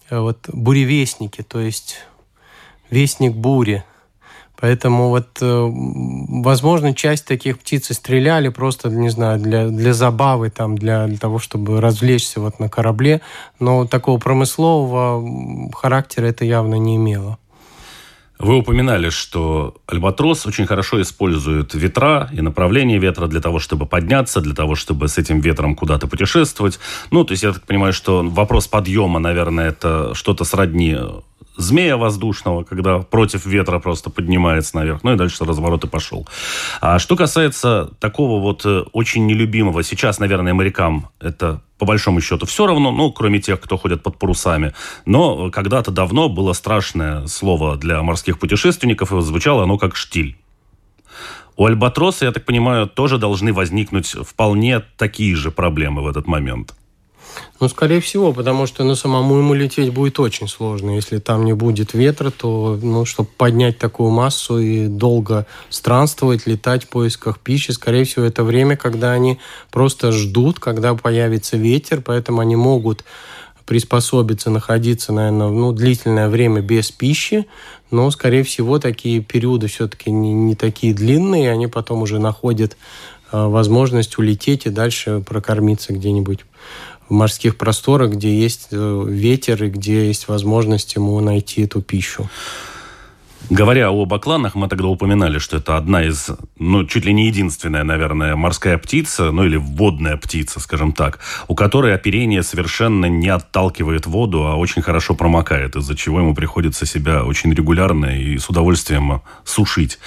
вот 0.08 0.38
буревестники, 0.48 1.42
то 1.42 1.60
есть 1.60 1.96
вестник 2.90 3.34
бури. 3.34 3.84
Поэтому 4.58 5.08
вот, 5.08 5.38
возможно, 5.40 6.94
часть 6.94 7.26
таких 7.26 7.58
птиц 7.58 7.92
стреляли 7.92 8.48
просто, 8.48 8.88
не 8.88 9.10
знаю, 9.10 9.38
для, 9.40 9.68
для 9.68 9.92
забавы, 9.92 10.48
там, 10.48 10.78
для, 10.78 11.08
для 11.08 11.18
того, 11.18 11.40
чтобы 11.40 11.80
развлечься 11.80 12.40
вот 12.40 12.60
на 12.60 12.70
корабле. 12.70 13.20
Но 13.58 13.84
такого 13.84 14.18
промыслового 14.18 15.72
характера 15.74 16.26
это 16.26 16.44
явно 16.44 16.76
не 16.76 16.96
имело. 16.96 17.36
Вы 18.38 18.56
упоминали, 18.56 19.08
что 19.08 19.76
альбатрос 19.86 20.46
очень 20.46 20.66
хорошо 20.66 21.00
использует 21.00 21.74
ветра 21.74 22.28
и 22.32 22.42
направление 22.42 22.98
ветра 22.98 23.28
для 23.28 23.40
того, 23.40 23.58
чтобы 23.60 23.86
подняться, 23.86 24.40
для 24.42 24.54
того, 24.54 24.74
чтобы 24.74 25.08
с 25.08 25.16
этим 25.16 25.40
ветром 25.40 25.74
куда-то 25.74 26.06
путешествовать. 26.06 26.78
Ну, 27.10 27.24
то 27.24 27.32
есть 27.32 27.42
я 27.42 27.52
так 27.52 27.64
понимаю, 27.64 27.94
что 27.94 28.22
вопрос 28.22 28.66
подъема, 28.66 29.20
наверное, 29.20 29.68
это 29.68 30.14
что-то 30.14 30.44
сродни 30.44 30.96
змея 31.56 31.96
воздушного, 31.96 32.64
когда 32.64 32.98
против 32.98 33.46
ветра 33.46 33.78
просто 33.78 34.10
поднимается 34.10 34.76
наверх, 34.76 35.02
ну 35.04 35.14
и 35.14 35.16
дальше 35.16 35.44
разворот 35.44 35.84
и 35.84 35.88
пошел. 35.88 36.26
А 36.80 36.98
что 36.98 37.16
касается 37.16 37.90
такого 38.00 38.40
вот 38.40 38.64
э, 38.64 38.84
очень 38.92 39.26
нелюбимого, 39.26 39.82
сейчас, 39.82 40.18
наверное, 40.18 40.54
морякам 40.54 41.08
это 41.20 41.62
по 41.78 41.84
большому 41.84 42.20
счету 42.20 42.46
все 42.46 42.66
равно, 42.66 42.90
ну, 42.90 43.12
кроме 43.12 43.38
тех, 43.38 43.60
кто 43.60 43.76
ходят 43.76 44.02
под 44.02 44.18
парусами. 44.18 44.72
Но 45.04 45.50
когда-то 45.50 45.90
давно 45.90 46.28
было 46.28 46.52
страшное 46.54 47.26
слово 47.26 47.76
для 47.76 48.02
морских 48.02 48.38
путешественников, 48.38 49.12
и 49.12 49.20
звучало 49.20 49.64
оно 49.64 49.78
как 49.78 49.96
«штиль». 49.96 50.36
У 51.58 51.64
альбатроса, 51.64 52.26
я 52.26 52.32
так 52.32 52.44
понимаю, 52.44 52.86
тоже 52.86 53.16
должны 53.16 53.52
возникнуть 53.52 54.08
вполне 54.08 54.80
такие 54.80 55.34
же 55.34 55.50
проблемы 55.50 56.02
в 56.02 56.06
этот 56.06 56.26
момент– 56.26 56.74
ну, 57.60 57.68
скорее 57.68 58.00
всего, 58.00 58.32
потому 58.32 58.66
что 58.66 58.84
ну, 58.84 58.94
самому 58.94 59.36
ему 59.36 59.54
лететь 59.54 59.92
будет 59.92 60.20
очень 60.20 60.48
сложно. 60.48 60.90
Если 60.90 61.18
там 61.18 61.44
не 61.44 61.54
будет 61.54 61.94
ветра, 61.94 62.30
то, 62.30 62.78
ну, 62.82 63.04
чтобы 63.04 63.28
поднять 63.36 63.78
такую 63.78 64.10
массу 64.10 64.58
и 64.58 64.86
долго 64.86 65.46
странствовать, 65.70 66.46
летать 66.46 66.84
в 66.84 66.88
поисках 66.88 67.38
пищи, 67.38 67.70
скорее 67.70 68.04
всего, 68.04 68.24
это 68.24 68.44
время, 68.44 68.76
когда 68.76 69.12
они 69.12 69.38
просто 69.70 70.12
ждут, 70.12 70.60
когда 70.60 70.94
появится 70.94 71.56
ветер, 71.56 72.02
поэтому 72.02 72.40
они 72.40 72.56
могут 72.56 73.04
приспособиться, 73.66 74.48
находиться, 74.48 75.12
наверное, 75.12 75.48
ну, 75.48 75.72
длительное 75.72 76.28
время 76.28 76.60
без 76.62 76.92
пищи, 76.92 77.46
но, 77.90 78.10
скорее 78.10 78.44
всего, 78.44 78.78
такие 78.78 79.20
периоды 79.20 79.66
все-таки 79.66 80.10
не, 80.10 80.32
не 80.32 80.54
такие 80.54 80.94
длинные, 80.94 81.50
они 81.50 81.66
потом 81.66 82.02
уже 82.02 82.20
находят 82.20 82.76
э, 83.32 83.46
возможность 83.46 84.18
улететь 84.18 84.66
и 84.66 84.70
дальше 84.70 85.22
прокормиться 85.26 85.92
где-нибудь 85.92 86.44
в 87.08 87.12
морских 87.12 87.56
просторах, 87.56 88.12
где 88.12 88.34
есть 88.34 88.68
э, 88.72 89.04
ветер 89.08 89.64
и 89.64 89.70
где 89.70 90.06
есть 90.06 90.28
возможность 90.28 90.94
ему 90.94 91.20
найти 91.20 91.62
эту 91.62 91.82
пищу. 91.82 92.28
Говоря 93.48 93.90
о 93.90 94.04
бакланах, 94.06 94.56
мы 94.56 94.66
тогда 94.68 94.88
упоминали, 94.88 95.38
что 95.38 95.58
это 95.58 95.76
одна 95.76 96.02
из, 96.02 96.30
ну, 96.58 96.84
чуть 96.84 97.04
ли 97.04 97.12
не 97.12 97.28
единственная, 97.28 97.84
наверное, 97.84 98.34
морская 98.34 98.76
птица, 98.76 99.30
ну, 99.30 99.44
или 99.44 99.56
водная 99.56 100.16
птица, 100.16 100.58
скажем 100.58 100.92
так, 100.92 101.20
у 101.46 101.54
которой 101.54 101.94
оперение 101.94 102.42
совершенно 102.42 103.06
не 103.06 103.28
отталкивает 103.28 104.06
воду, 104.06 104.46
а 104.46 104.56
очень 104.56 104.82
хорошо 104.82 105.14
промокает, 105.14 105.76
из-за 105.76 105.94
чего 105.94 106.18
ему 106.18 106.34
приходится 106.34 106.86
себя 106.86 107.24
очень 107.24 107.54
регулярно 107.54 108.06
и 108.18 108.36
с 108.36 108.50
удовольствием 108.50 109.22
сушить. 109.44 110.00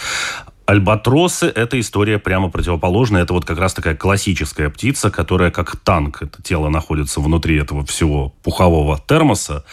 Альбатросы– 0.69 1.47
это 1.55 1.79
история 1.79 2.19
прямо 2.19 2.51
противоположная. 2.51 3.23
Это 3.23 3.33
вот 3.33 3.43
как 3.43 3.57
раз 3.57 3.73
такая 3.73 3.95
классическая 3.95 4.69
птица, 4.69 5.09
которая 5.09 5.49
как 5.49 5.75
танк. 5.77 6.21
Это 6.21 6.43
тело 6.43 6.69
находится 6.69 7.21
внутри 7.21 7.57
этого 7.57 7.83
всего 7.87 8.35
пухового 8.43 9.01
термоса. 9.07 9.65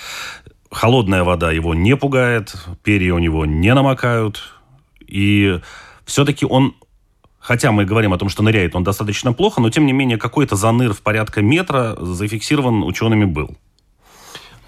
холодная 0.70 1.22
вода 1.22 1.52
его 1.52 1.74
не 1.74 1.96
пугает, 1.96 2.54
перья 2.82 3.12
у 3.12 3.18
него 3.18 3.44
не 3.44 3.74
намокают, 3.74 4.42
и 5.06 5.60
все-таки 6.06 6.46
он 6.46 6.74
Хотя 7.38 7.72
мы 7.72 7.84
говорим 7.84 8.14
о 8.14 8.18
том, 8.18 8.30
что 8.30 8.42
ныряет 8.42 8.74
он 8.74 8.82
достаточно 8.82 9.34
плохо, 9.34 9.60
но 9.60 9.68
тем 9.68 9.84
не 9.84 9.92
менее 9.92 10.16
какой-то 10.16 10.56
заныр 10.56 10.94
в 10.94 11.02
порядка 11.02 11.42
метра 11.42 11.94
зафиксирован 12.00 12.82
учеными 12.82 13.24
был. 13.26 13.56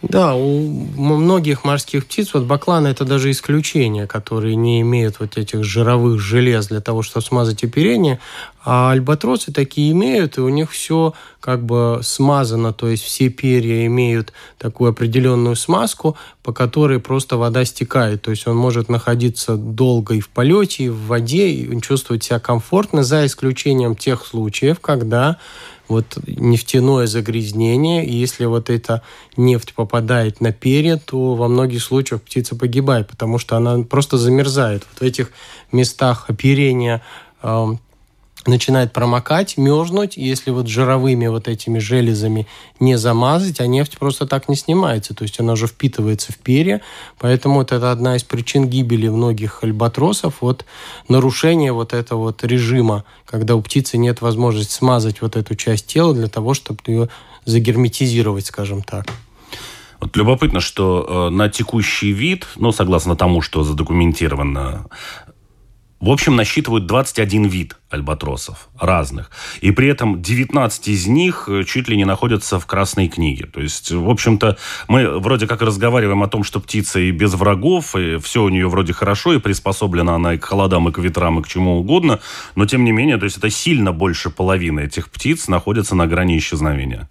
Да, 0.02 0.36
у 0.36 0.70
многих 0.96 1.64
морских 1.64 2.06
птиц, 2.06 2.32
вот 2.32 2.44
бакланы 2.44 2.86
это 2.86 3.04
даже 3.04 3.32
исключение, 3.32 4.06
которые 4.06 4.54
не 4.54 4.80
имеют 4.82 5.18
вот 5.18 5.36
этих 5.36 5.64
жировых 5.64 6.20
желез 6.20 6.68
для 6.68 6.80
того, 6.80 7.02
чтобы 7.02 7.26
смазать 7.26 7.64
оперение, 7.64 8.20
а 8.64 8.92
альбатросы 8.92 9.52
такие 9.52 9.90
имеют, 9.90 10.38
и 10.38 10.40
у 10.40 10.50
них 10.50 10.70
все 10.70 11.14
как 11.40 11.64
бы 11.64 11.98
смазано, 12.04 12.72
то 12.72 12.86
есть 12.86 13.02
все 13.02 13.28
перья 13.28 13.86
имеют 13.86 14.32
такую 14.56 14.90
определенную 14.90 15.56
смазку, 15.56 16.16
по 16.44 16.52
которой 16.52 17.00
просто 17.00 17.36
вода 17.36 17.64
стекает, 17.64 18.22
то 18.22 18.30
есть 18.30 18.46
он 18.46 18.56
может 18.56 18.88
находиться 18.88 19.56
долго 19.56 20.14
и 20.14 20.20
в 20.20 20.28
полете, 20.28 20.84
и 20.84 20.88
в 20.90 21.06
воде, 21.06 21.48
и 21.48 21.80
чувствует 21.80 22.22
себя 22.22 22.38
комфортно, 22.38 23.02
за 23.02 23.26
исключением 23.26 23.96
тех 23.96 24.24
случаев, 24.24 24.78
когда 24.78 25.38
вот 25.88 26.18
нефтяное 26.26 27.06
загрязнение, 27.06 28.04
и 28.06 28.14
если 28.14 28.44
вот 28.44 28.70
эта 28.70 29.02
нефть 29.36 29.74
попадает 29.74 30.40
на 30.40 30.52
перья, 30.52 30.96
то 30.96 31.34
во 31.34 31.48
многих 31.48 31.82
случаях 31.82 32.22
птица 32.22 32.56
погибает, 32.56 33.08
потому 33.08 33.38
что 33.38 33.56
она 33.56 33.82
просто 33.82 34.18
замерзает. 34.18 34.86
Вот 34.92 35.00
в 35.00 35.02
этих 35.02 35.30
местах 35.72 36.26
оперения 36.28 37.02
начинает 38.48 38.92
промокать, 38.92 39.56
мерзнуть. 39.56 40.16
Если 40.16 40.50
вот 40.50 40.66
жировыми 40.66 41.26
вот 41.26 41.48
этими 41.48 41.78
железами 41.78 42.46
не 42.80 42.96
замазать, 42.98 43.60
а 43.60 43.66
нефть 43.66 43.98
просто 43.98 44.26
так 44.26 44.48
не 44.48 44.56
снимается. 44.56 45.14
То 45.14 45.22
есть 45.22 45.38
она 45.38 45.52
уже 45.52 45.66
впитывается 45.66 46.32
в 46.32 46.38
перья. 46.38 46.80
Поэтому 47.18 47.56
вот 47.56 47.72
это 47.72 47.92
одна 47.92 48.16
из 48.16 48.24
причин 48.24 48.68
гибели 48.68 49.08
многих 49.08 49.62
альбатросов. 49.62 50.36
Вот 50.40 50.64
нарушение 51.08 51.72
вот 51.72 51.92
этого 51.92 52.20
вот 52.20 52.42
режима, 52.44 53.04
когда 53.24 53.54
у 53.54 53.62
птицы 53.62 53.98
нет 53.98 54.20
возможности 54.20 54.72
смазать 54.72 55.22
вот 55.22 55.36
эту 55.36 55.54
часть 55.54 55.86
тела 55.86 56.14
для 56.14 56.28
того, 56.28 56.54
чтобы 56.54 56.80
ее 56.86 57.08
загерметизировать, 57.44 58.46
скажем 58.46 58.82
так. 58.82 59.06
Вот 60.00 60.16
любопытно, 60.16 60.60
что 60.60 61.28
э, 61.28 61.34
на 61.34 61.48
текущий 61.48 62.12
вид, 62.12 62.46
ну, 62.56 62.70
согласно 62.70 63.16
тому, 63.16 63.40
что 63.40 63.64
задокументировано, 63.64 64.86
в 66.00 66.10
общем, 66.10 66.36
насчитывают 66.36 66.86
21 66.86 67.46
вид 67.46 67.76
альбатросов 67.90 68.68
разных. 68.78 69.30
И 69.60 69.72
при 69.72 69.88
этом 69.88 70.22
19 70.22 70.88
из 70.88 71.06
них 71.06 71.48
э, 71.48 71.64
чуть 71.64 71.88
ли 71.88 71.96
не 71.96 72.04
находятся 72.04 72.60
в 72.60 72.66
Красной 72.66 73.08
книге. 73.08 73.46
То 73.46 73.60
есть, 73.60 73.90
в 73.90 74.08
общем-то, 74.08 74.56
мы 74.86 75.18
вроде 75.18 75.48
как 75.48 75.60
разговариваем 75.60 76.22
о 76.22 76.28
том, 76.28 76.44
что 76.44 76.60
птица 76.60 77.00
и 77.00 77.10
без 77.10 77.34
врагов, 77.34 77.96
и 77.96 78.18
все 78.18 78.44
у 78.44 78.48
нее 78.48 78.68
вроде 78.68 78.92
хорошо, 78.92 79.34
и 79.34 79.40
приспособлена 79.40 80.14
она 80.14 80.34
и 80.34 80.38
к 80.38 80.44
холодам, 80.44 80.88
и 80.88 80.92
к 80.92 80.98
ветрам, 80.98 81.40
и 81.40 81.42
к 81.42 81.48
чему 81.48 81.78
угодно. 81.78 82.20
Но, 82.54 82.66
тем 82.66 82.84
не 82.84 82.92
менее, 82.92 83.18
то 83.18 83.24
есть 83.24 83.38
это 83.38 83.50
сильно 83.50 83.92
больше 83.92 84.30
половины 84.30 84.80
этих 84.80 85.10
птиц 85.10 85.48
находятся 85.48 85.96
на 85.96 86.06
грани 86.06 86.38
исчезновения. 86.38 87.08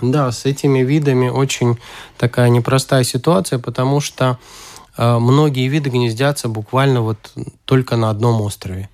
Да, 0.00 0.30
с 0.30 0.44
этими 0.44 0.80
видами 0.80 1.28
очень 1.28 1.78
такая 2.18 2.50
непростая 2.50 3.04
ситуация, 3.04 3.58
потому 3.58 4.00
что 4.00 4.38
многие 4.96 5.68
виды 5.68 5.90
гнездятся 5.90 6.48
буквально 6.48 7.02
вот 7.02 7.32
только 7.64 7.96
на 7.96 8.10
одном 8.10 8.40
острове. 8.40 8.88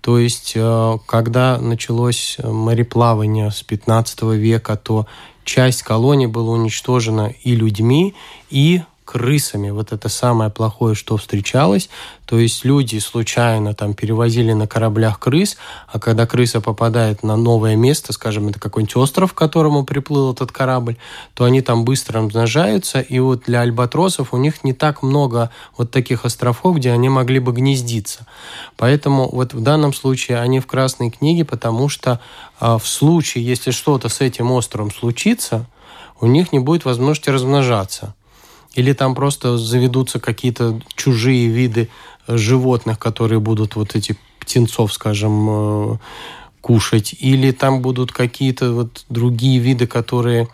То 0.00 0.18
есть, 0.18 0.52
э, 0.54 0.98
когда 1.06 1.58
началось 1.58 2.38
мореплавание 2.42 3.50
с 3.50 3.62
15 3.62 4.36
века, 4.36 4.76
то 4.76 5.06
часть 5.44 5.82
колонии 5.82 6.26
была 6.26 6.52
уничтожена 6.52 7.32
и 7.42 7.54
людьми, 7.54 8.14
и 8.50 8.82
крысами. 9.08 9.70
Вот 9.70 9.92
это 9.92 10.10
самое 10.10 10.50
плохое, 10.50 10.94
что 10.94 11.16
встречалось. 11.16 11.88
То 12.26 12.38
есть 12.38 12.66
люди 12.66 12.98
случайно 12.98 13.72
там 13.72 13.94
перевозили 13.94 14.52
на 14.52 14.66
кораблях 14.66 15.18
крыс, 15.18 15.56
а 15.90 15.98
когда 15.98 16.26
крыса 16.26 16.60
попадает 16.60 17.22
на 17.22 17.36
новое 17.36 17.74
место, 17.74 18.12
скажем, 18.12 18.48
это 18.48 18.60
какой-нибудь 18.60 18.96
остров, 18.96 19.32
к 19.32 19.38
которому 19.38 19.86
приплыл 19.86 20.34
этот 20.34 20.52
корабль, 20.52 20.98
то 21.32 21.44
они 21.44 21.62
там 21.62 21.86
быстро 21.86 22.20
размножаются, 22.20 23.00
и 23.00 23.18
вот 23.18 23.44
для 23.46 23.62
альбатросов 23.62 24.34
у 24.34 24.36
них 24.36 24.62
не 24.62 24.74
так 24.74 25.02
много 25.02 25.50
вот 25.78 25.90
таких 25.90 26.26
островов, 26.26 26.76
где 26.76 26.92
они 26.92 27.08
могли 27.08 27.38
бы 27.38 27.52
гнездиться. 27.52 28.26
Поэтому 28.76 29.30
вот 29.32 29.54
в 29.54 29.62
данном 29.62 29.94
случае 29.94 30.40
они 30.40 30.60
в 30.60 30.66
Красной 30.66 31.10
книге, 31.10 31.46
потому 31.46 31.88
что 31.88 32.20
а, 32.60 32.76
в 32.76 32.86
случае, 32.86 33.46
если 33.46 33.70
что-то 33.70 34.10
с 34.10 34.20
этим 34.20 34.52
островом 34.52 34.90
случится, 34.92 35.64
у 36.20 36.26
них 36.26 36.52
не 36.52 36.58
будет 36.58 36.84
возможности 36.84 37.30
размножаться. 37.30 38.14
Или 38.78 38.92
там 38.92 39.16
просто 39.16 39.58
заведутся 39.58 40.20
какие-то 40.20 40.80
чужие 40.94 41.48
виды 41.48 41.88
э, 42.28 42.36
животных, 42.36 43.00
которые 43.00 43.40
будут 43.40 43.74
вот 43.74 43.96
эти 43.96 44.16
птенцов, 44.38 44.92
скажем, 44.92 45.48
э, 45.50 45.96
кушать. 46.60 47.12
Или 47.18 47.50
там 47.50 47.82
будут 47.82 48.12
какие-то 48.12 48.72
вот 48.72 49.04
другие 49.08 49.58
виды, 49.58 49.88
которые 49.88 50.46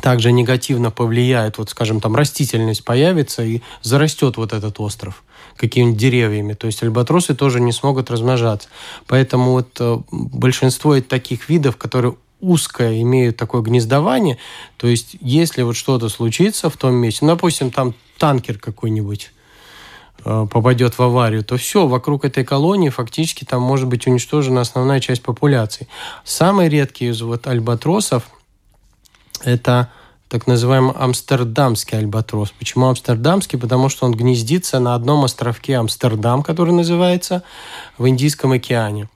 также 0.00 0.32
негативно 0.32 0.90
повлияют, 0.90 1.58
вот, 1.58 1.68
скажем, 1.68 2.00
там 2.00 2.16
растительность 2.16 2.86
появится 2.86 3.44
и 3.44 3.60
зарастет 3.82 4.38
вот 4.38 4.54
этот 4.54 4.80
остров 4.80 5.22
какими-нибудь 5.56 5.98
деревьями. 5.98 6.54
То 6.54 6.68
есть 6.68 6.82
альбатросы 6.82 7.34
тоже 7.34 7.60
не 7.60 7.72
смогут 7.72 8.10
размножаться. 8.10 8.70
Поэтому 9.06 9.52
вот 9.52 9.76
э, 9.78 9.98
большинство 10.10 10.98
таких 11.02 11.50
видов, 11.50 11.76
которые 11.76 12.14
узкое 12.42 13.00
имеют 13.00 13.38
такое 13.38 13.62
гнездование. 13.62 14.36
То 14.76 14.88
есть, 14.88 15.16
если 15.20 15.62
вот 15.62 15.76
что-то 15.76 16.10
случится 16.10 16.68
в 16.68 16.76
том 16.76 16.94
месте, 16.94 17.20
ну, 17.24 17.28
допустим, 17.28 17.70
там 17.70 17.94
танкер 18.18 18.58
какой-нибудь 18.58 19.30
э, 20.24 20.46
попадет 20.50 20.98
в 20.98 21.02
аварию, 21.02 21.44
то 21.44 21.56
все, 21.56 21.86
вокруг 21.86 22.26
этой 22.26 22.44
колонии 22.44 22.90
фактически 22.90 23.44
там 23.44 23.62
может 23.62 23.88
быть 23.88 24.06
уничтожена 24.06 24.60
основная 24.60 25.00
часть 25.00 25.22
популяции. 25.22 25.88
Самые 26.24 26.68
редкие 26.68 27.12
из 27.12 27.22
вот 27.22 27.46
альбатросов 27.46 28.24
это 29.44 29.90
так 30.28 30.46
называемый 30.46 30.94
амстердамский 30.94 31.98
альбатрос. 31.98 32.52
Почему 32.58 32.88
амстердамский? 32.88 33.58
Потому 33.58 33.88
что 33.88 34.06
он 34.06 34.14
гнездится 34.14 34.78
на 34.78 34.94
одном 34.94 35.24
островке 35.24 35.76
Амстердам, 35.76 36.42
который 36.42 36.72
называется 36.72 37.42
в 37.98 38.08
Индийском 38.08 38.52
океане. 38.52 39.10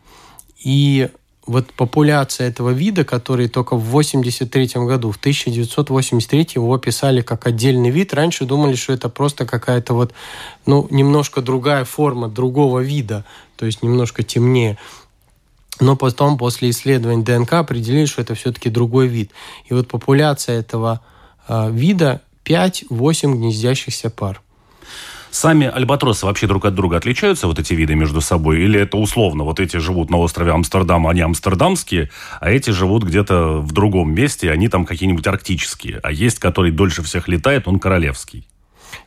И 0.62 1.08
вот 1.46 1.72
популяция 1.72 2.48
этого 2.48 2.70
вида, 2.70 3.04
который 3.04 3.48
только 3.48 3.76
в 3.76 3.84
83 3.84 4.70
году, 4.74 5.12
в 5.12 5.16
1983 5.16 6.48
его 6.56 6.74
описали 6.74 7.20
как 7.20 7.46
отдельный 7.46 7.90
вид. 7.90 8.12
Раньше 8.12 8.44
думали, 8.44 8.74
что 8.74 8.92
это 8.92 9.08
просто 9.08 9.46
какая-то 9.46 9.94
вот, 9.94 10.12
ну, 10.66 10.86
немножко 10.90 11.40
другая 11.40 11.84
форма 11.84 12.28
другого 12.28 12.80
вида, 12.80 13.24
то 13.56 13.64
есть 13.64 13.82
немножко 13.82 14.24
темнее. 14.24 14.76
Но 15.78 15.94
потом, 15.94 16.36
после 16.36 16.70
исследований 16.70 17.22
ДНК, 17.22 17.54
определили, 17.54 18.06
что 18.06 18.22
это 18.22 18.34
все-таки 18.34 18.68
другой 18.68 19.06
вид. 19.06 19.30
И 19.66 19.74
вот 19.74 19.88
популяция 19.88 20.58
этого 20.58 21.00
э, 21.46 21.70
вида 21.70 22.22
5-8 22.44 23.32
гнездящихся 23.32 24.10
пар. 24.10 24.40
Сами 25.36 25.66
альбатросы 25.66 26.24
вообще 26.24 26.46
друг 26.46 26.64
от 26.64 26.74
друга 26.74 26.96
отличаются, 26.96 27.46
вот 27.46 27.58
эти 27.58 27.74
виды 27.74 27.94
между 27.94 28.22
собой? 28.22 28.62
Или 28.62 28.80
это 28.80 28.96
условно, 28.96 29.44
вот 29.44 29.60
эти 29.60 29.76
живут 29.76 30.08
на 30.08 30.16
острове 30.16 30.52
Амстердам, 30.52 31.06
они 31.06 31.20
амстердамские, 31.20 32.08
а 32.40 32.50
эти 32.50 32.70
живут 32.70 33.04
где-то 33.04 33.58
в 33.58 33.70
другом 33.70 34.14
месте, 34.14 34.50
они 34.50 34.68
там 34.68 34.86
какие-нибудь 34.86 35.26
арктические, 35.26 36.00
а 36.02 36.10
есть, 36.10 36.38
который 36.38 36.70
дольше 36.70 37.02
всех 37.02 37.28
летает, 37.28 37.68
он 37.68 37.78
королевский? 37.78 38.48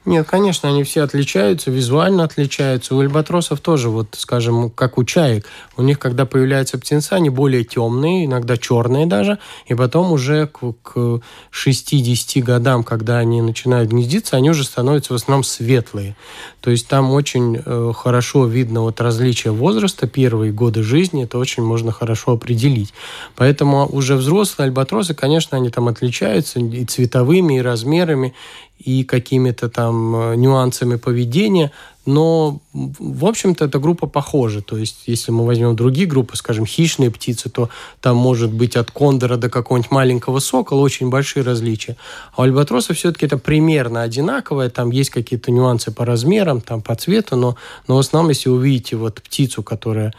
Нет, 0.05 0.27
конечно, 0.27 0.69
они 0.69 0.83
все 0.83 1.03
отличаются, 1.03 1.71
визуально 1.71 2.23
отличаются. 2.23 2.95
У 2.95 2.99
альбатросов 2.99 3.59
тоже, 3.59 3.89
вот, 3.89 4.15
скажем, 4.17 4.69
как 4.69 4.97
у 4.97 5.03
чаек. 5.03 5.45
У 5.77 5.81
них, 5.81 5.99
когда 5.99 6.25
появляются 6.25 6.77
птенцы, 6.77 7.13
они 7.13 7.29
более 7.29 7.63
темные, 7.63 8.25
иногда 8.25 8.57
черные 8.57 9.05
даже. 9.05 9.39
И 9.67 9.75
потом 9.75 10.11
уже 10.11 10.47
к, 10.47 10.73
к 10.81 11.21
60 11.51 12.43
годам, 12.43 12.83
когда 12.83 13.17
они 13.17 13.41
начинают 13.41 13.89
гнездиться, 13.91 14.37
они 14.37 14.49
уже 14.49 14.63
становятся 14.63 15.13
в 15.13 15.15
основном 15.15 15.43
светлые. 15.43 16.15
То 16.61 16.71
есть 16.71 16.87
там 16.87 17.11
очень 17.11 17.61
э, 17.63 17.93
хорошо 17.95 18.45
видно 18.45 18.81
вот 18.81 18.99
различие 18.99 19.53
возраста, 19.53 20.07
первые 20.07 20.51
годы 20.51 20.83
жизни, 20.83 21.23
это 21.23 21.37
очень 21.37 21.63
можно 21.63 21.91
хорошо 21.91 22.33
определить. 22.33 22.93
Поэтому 23.35 23.87
уже 23.87 24.15
взрослые 24.15 24.67
альбатросы, 24.67 25.13
конечно, 25.13 25.57
они 25.57 25.69
там 25.69 25.87
отличаются 25.87 26.59
и 26.59 26.85
цветовыми, 26.85 27.57
и 27.57 27.61
размерами, 27.61 28.33
и 28.79 29.03
какими-то 29.03 29.69
там 29.69 30.15
э, 30.15 30.35
нюансами 30.35 30.95
поведения, 30.95 31.71
но, 32.05 32.59
в 32.73 33.25
общем-то, 33.25 33.65
эта 33.65 33.77
группа 33.77 34.07
похожа. 34.07 34.61
То 34.61 34.77
есть, 34.77 35.03
если 35.05 35.31
мы 35.31 35.45
возьмем 35.45 35.75
другие 35.75 36.07
группы, 36.07 36.35
скажем, 36.37 36.65
хищные 36.65 37.11
птицы, 37.11 37.49
то 37.49 37.69
там 38.01 38.15
может 38.15 38.51
быть 38.51 38.75
от 38.77 38.89
кондора 38.89 39.37
до 39.37 39.49
какого-нибудь 39.49 39.91
маленького 39.91 40.39
сокола 40.39 40.81
очень 40.81 41.09
большие 41.09 41.43
различия. 41.43 41.97
А 42.35 42.41
у 42.41 42.43
альбатроса 42.45 42.93
все-таки 42.95 43.27
это 43.27 43.37
примерно 43.37 44.01
одинаковое. 44.01 44.69
Там 44.69 44.89
есть 44.89 45.11
какие-то 45.11 45.51
нюансы 45.51 45.91
по 45.91 46.03
размерам, 46.03 46.61
там 46.61 46.81
по 46.81 46.95
цвету, 46.95 47.35
но, 47.35 47.57
но 47.87 47.97
в 47.97 47.99
основном, 47.99 48.29
если 48.29 48.49
увидите 48.49 48.95
вот 48.95 49.21
птицу, 49.21 49.61
которая 49.61 50.13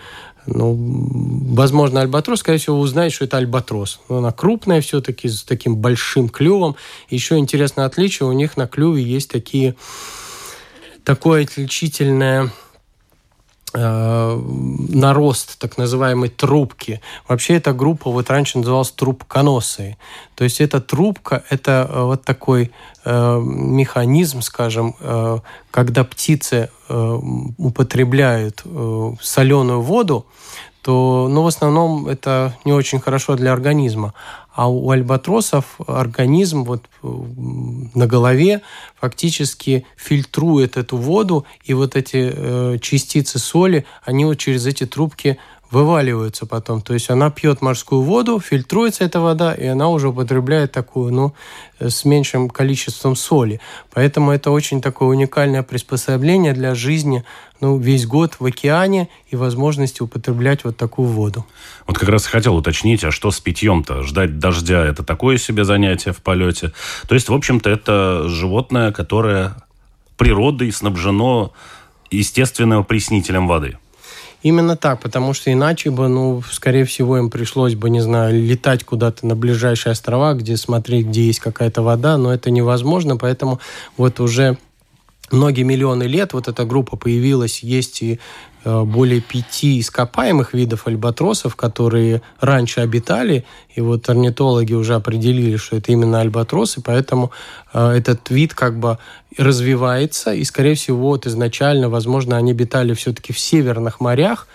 ну, 0.46 0.76
возможно, 1.54 2.00
альбатрос, 2.00 2.40
скорее 2.40 2.58
всего, 2.58 2.78
узнаете, 2.78 3.16
что 3.16 3.24
это 3.24 3.36
альбатрос. 3.36 4.00
Но 4.08 4.18
она 4.18 4.32
крупная 4.32 4.80
все-таки, 4.80 5.28
с 5.28 5.42
таким 5.42 5.76
большим 5.76 6.28
клювом. 6.28 6.76
Еще 7.08 7.36
интересное 7.38 7.84
отличие, 7.84 8.28
у 8.28 8.32
них 8.32 8.56
на 8.56 8.66
клюве 8.66 9.02
есть 9.02 9.30
такие, 9.30 9.76
такое 11.04 11.44
отличительное 11.44 12.50
нарост 13.72 15.58
так 15.58 15.78
называемой 15.78 16.28
трубки. 16.28 17.00
Вообще 17.28 17.56
эта 17.56 17.72
группа 17.72 18.10
вот 18.10 18.30
раньше 18.30 18.58
называлась 18.58 18.90
трубконосой. 18.90 19.96
То 20.34 20.44
есть 20.44 20.60
эта 20.60 20.80
трубка– 20.80 21.44
это 21.50 21.88
э, 21.88 22.02
вот 22.02 22.24
такой 22.24 22.72
э, 23.04 23.40
механизм, 23.40 24.40
скажем, 24.40 24.96
э, 24.98 25.38
когда 25.70 26.04
птицы 26.04 26.70
э, 26.88 27.18
употребляют 27.58 28.62
э, 28.64 29.12
соленую 29.20 29.82
воду, 29.82 30.26
то, 30.82 31.28
ну, 31.30 31.42
в 31.42 31.46
основном 31.46 32.08
это 32.08 32.56
не 32.64 32.72
очень 32.72 33.00
хорошо 33.00 33.36
для 33.36 33.52
организма. 33.52 34.14
А 34.60 34.68
у 34.68 34.90
альбатросов 34.90 35.64
организм 35.86 36.64
вот 36.64 36.82
э, 37.02 37.08
на 37.94 38.06
голове 38.06 38.60
фактически 39.00 39.86
фильтрует 39.96 40.76
эту 40.76 40.98
воду, 40.98 41.46
и 41.64 41.72
вот 41.72 41.96
эти 41.96 42.30
э, 42.30 42.78
частицы 42.78 43.38
соли, 43.38 43.86
они 44.04 44.26
вот 44.26 44.34
через 44.34 44.66
эти 44.66 44.84
трубки 44.84 45.38
вываливаются 45.70 46.44
потом. 46.44 46.82
То 46.82 46.92
есть 46.92 47.08
она 47.08 47.30
пьет 47.30 47.62
морскую 47.62 48.02
воду, 48.02 48.38
фильтруется 48.38 49.02
эта 49.02 49.20
вода, 49.20 49.54
и 49.54 49.64
она 49.64 49.88
уже 49.88 50.10
употребляет 50.10 50.72
такую, 50.72 51.10
ну, 51.14 51.32
э, 51.78 51.88
с 51.88 52.04
меньшим 52.04 52.50
количеством 52.50 53.16
соли. 53.16 53.62
Поэтому 53.94 54.30
это 54.30 54.50
очень 54.50 54.82
такое 54.82 55.08
уникальное 55.08 55.62
приспособление 55.62 56.52
для 56.52 56.74
жизни 56.74 57.24
ну, 57.60 57.78
весь 57.78 58.06
год 58.06 58.36
в 58.38 58.44
океане 58.44 59.08
и 59.28 59.36
возможности 59.36 60.02
употреблять 60.02 60.64
вот 60.64 60.76
такую 60.76 61.08
воду. 61.08 61.46
Вот 61.86 61.98
как 61.98 62.08
раз 62.08 62.26
хотел 62.26 62.56
уточнить, 62.56 63.04
а 63.04 63.10
что 63.10 63.30
с 63.30 63.40
питьем-то? 63.40 64.02
Ждать 64.02 64.38
дождя– 64.38 64.84
это 64.86 65.02
такое 65.02 65.38
себе 65.38 65.64
занятие 65.64 66.12
в 66.12 66.22
полете? 66.22 66.72
То 67.08 67.14
есть, 67.14 67.28
в 67.28 67.34
общем-то, 67.34 67.68
это 67.70 68.28
животное, 68.28 68.92
которое 68.92 69.56
природой 70.16 70.72
снабжено 70.72 71.52
естественным 72.10 72.84
приснителем 72.84 73.46
воды– 73.46 73.78
Именно 74.42 74.76
так, 74.76 75.00
потому 75.00 75.34
что 75.34 75.52
иначе 75.52 75.90
бы, 75.90 76.08
ну, 76.08 76.42
скорее 76.50 76.86
всего, 76.86 77.18
им 77.18 77.28
пришлось 77.28 77.74
бы, 77.74 77.90
не 77.90 78.00
знаю, 78.00 78.42
летать 78.42 78.84
куда-то 78.84 79.26
на 79.26 79.36
ближайшие 79.36 79.92
острова, 79.92 80.32
где 80.32 80.56
смотреть, 80.56 81.08
где 81.08 81.26
есть 81.26 81.40
какая-то 81.40 81.82
вода, 81.82 82.16
но 82.16 82.32
это 82.32 82.50
невозможно, 82.50 83.18
поэтому 83.18 83.60
вот 83.98 84.18
уже 84.18 84.56
многие 85.32 85.62
миллионы 85.62 86.04
лет 86.04 86.32
вот 86.32 86.48
эта 86.48 86.64
группа 86.64 86.96
появилась, 86.96 87.62
есть 87.62 88.02
и 88.02 88.20
Э, 88.62 88.82
более 88.84 89.22
пяти 89.22 89.80
ископаемых 89.80 90.52
видов 90.52 90.86
альбатросов, 90.86 91.56
которые 91.56 92.20
раньше 92.40 92.80
обитали, 92.80 93.46
и 93.74 93.80
вот 93.80 94.06
орнитологи 94.10 94.74
уже 94.74 94.96
определили, 94.96 95.56
что 95.56 95.76
это 95.76 95.92
именно 95.92 96.20
альбатросы, 96.20 96.82
поэтому 96.82 97.30
э, 97.72 97.92
этот 97.92 98.28
вид 98.28 98.52
как 98.52 98.78
бы 98.78 98.98
развивается, 99.38 100.34
и, 100.34 100.44
скорее 100.44 100.74
всего, 100.74 101.08
вот 101.08 101.26
изначально, 101.26 101.88
возможно, 101.88 102.36
они 102.36 102.50
обитали 102.50 102.92
все-таки 102.92 103.32
в 103.32 103.38
северных 103.38 103.98
морях, 103.98 104.46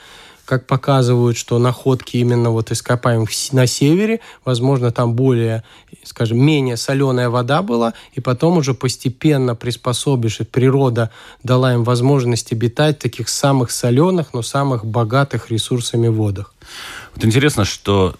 как 0.45 0.67
показывают, 0.67 1.37
что 1.37 1.59
находки 1.59 2.17
именно 2.17 2.51
вот 2.51 2.71
ископаемых 2.71 3.29
на 3.51 3.67
севере, 3.67 4.21
возможно, 4.45 4.91
там 4.91 5.13
более, 5.13 5.63
скажем, 6.03 6.37
менее 6.37 6.77
соленая 6.77 7.29
вода 7.29 7.61
была, 7.61 7.93
и 8.13 8.21
потом 8.21 8.57
уже 8.57 8.73
постепенно 8.73 9.55
приспособившись, 9.55 10.47
природа 10.47 11.11
дала 11.43 11.73
им 11.73 11.83
возможность 11.83 12.51
обитать 12.51 12.97
в 12.97 13.01
таких 13.01 13.27
самых 13.29 13.71
соленых, 13.71 14.33
но 14.33 14.41
самых 14.41 14.85
богатых 14.85 15.49
ресурсами 15.49 16.07
водах. 16.07 16.53
Вот 17.15 17.25
интересно, 17.25 17.65
что 17.65 18.15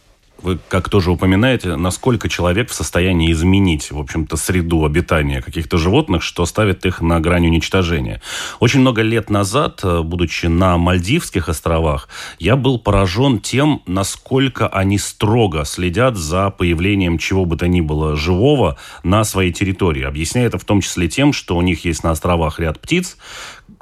вы 0.46 0.60
как 0.70 0.90
тоже 0.90 1.12
упоминаете, 1.12 1.76
насколько 1.76 2.30
человек 2.30 2.70
в 2.70 2.74
состоянии 2.74 3.32
изменить, 3.32 3.92
в 3.92 4.00
общем-то, 4.00 4.38
среду 4.38 4.86
обитания 4.86 5.42
каких-то 5.42 5.78
животных, 5.78 6.22
что 6.22 6.46
ставит 6.46 6.86
их 6.86 7.02
на 7.02 7.20
грани 7.20 7.48
уничтожения. 7.48 8.22
Очень 8.60 8.82
много 8.82 9.02
лет 9.02 9.30
назад, 9.30 9.82
э, 9.84 10.02
будучи 10.02 10.46
на 10.46 10.78
Мальдивских 10.78 11.50
островах, 11.50 12.08
я 12.40 12.56
был 12.56 12.80
поражен 12.80 13.40
тем, 13.40 13.82
насколько 13.88 14.68
они 14.68 14.98
строго 15.00 15.66
следят 15.66 16.16
за 16.16 16.52
появлением 16.52 17.18
чего 17.18 17.46
бы 17.46 17.58
то 17.58 17.68
ни 17.68 17.82
было 17.82 18.16
живого 18.16 18.78
на 19.04 19.24
своей 19.24 19.52
территории. 19.52 20.04
Объясняя 20.04 20.46
это 20.46 20.60
в 20.60 20.66
том 20.66 20.82
числе 20.82 21.08
тем, 21.08 21.34
что 21.34 21.58
у 21.58 21.62
них 21.62 21.86
есть 21.86 22.04
на 22.04 22.12
островах 22.12 22.60
ряд 22.60 22.80
птиц, 22.80 23.18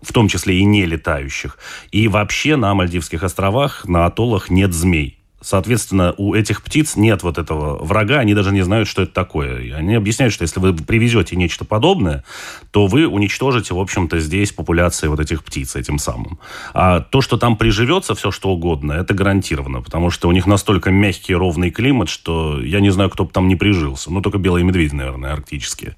в 0.01 0.13
том 0.13 0.27
числе 0.27 0.59
и 0.59 0.63
не 0.63 0.85
летающих. 0.85 1.57
И 1.91 2.07
вообще 2.07 2.55
на 2.55 2.73
Мальдивских 2.73 3.23
островах, 3.23 3.85
на 3.85 4.05
атоллах 4.05 4.49
нет 4.49 4.73
змей. 4.73 5.22
Соответственно, 5.43 6.15
у 6.17 6.33
этих 6.33 6.63
птиц 6.63 6.95
нет 6.95 7.21
вот 7.21 7.37
этого 7.37 7.83
врага, 7.83 8.19
они 8.19 8.33
даже 8.33 8.51
не 8.51 8.61
знают, 8.61 8.87
что 8.87 9.01
это 9.01 9.13
такое. 9.13 9.59
И 9.59 9.71
они 9.71 9.95
объясняют, 9.95 10.33
что 10.33 10.43
если 10.43 10.59
вы 10.59 10.73
привезете 10.73 11.35
нечто 11.35 11.65
подобное, 11.65 12.23
то 12.71 12.87
вы 12.87 13.07
уничтожите, 13.07 13.73
в 13.73 13.79
общем-то, 13.79 14.19
здесь 14.19 14.53
популяции 14.53 15.07
вот 15.07 15.19
этих 15.19 15.43
птиц 15.43 15.75
этим 15.75 15.99
самым. 15.99 16.39
А 16.73 17.01
то, 17.01 17.21
что 17.21 17.37
там 17.37 17.57
приживется 17.57 18.15
все 18.15 18.31
что 18.31 18.49
угодно, 18.49 18.93
это 18.93 19.13
гарантированно, 19.13 19.81
потому 19.81 20.09
что 20.09 20.29
у 20.29 20.31
них 20.31 20.45
настолько 20.45 20.91
мягкий 20.91 21.35
ровный 21.35 21.71
климат, 21.71 22.09
что 22.09 22.61
я 22.61 22.79
не 22.79 22.89
знаю, 22.89 23.09
кто 23.09 23.25
бы 23.25 23.31
там 23.31 23.47
не 23.47 23.55
прижился. 23.55 24.11
Ну, 24.11 24.21
только 24.21 24.37
белые 24.37 24.63
медведи, 24.63 24.95
наверное, 24.95 25.33
арктические. 25.33 25.95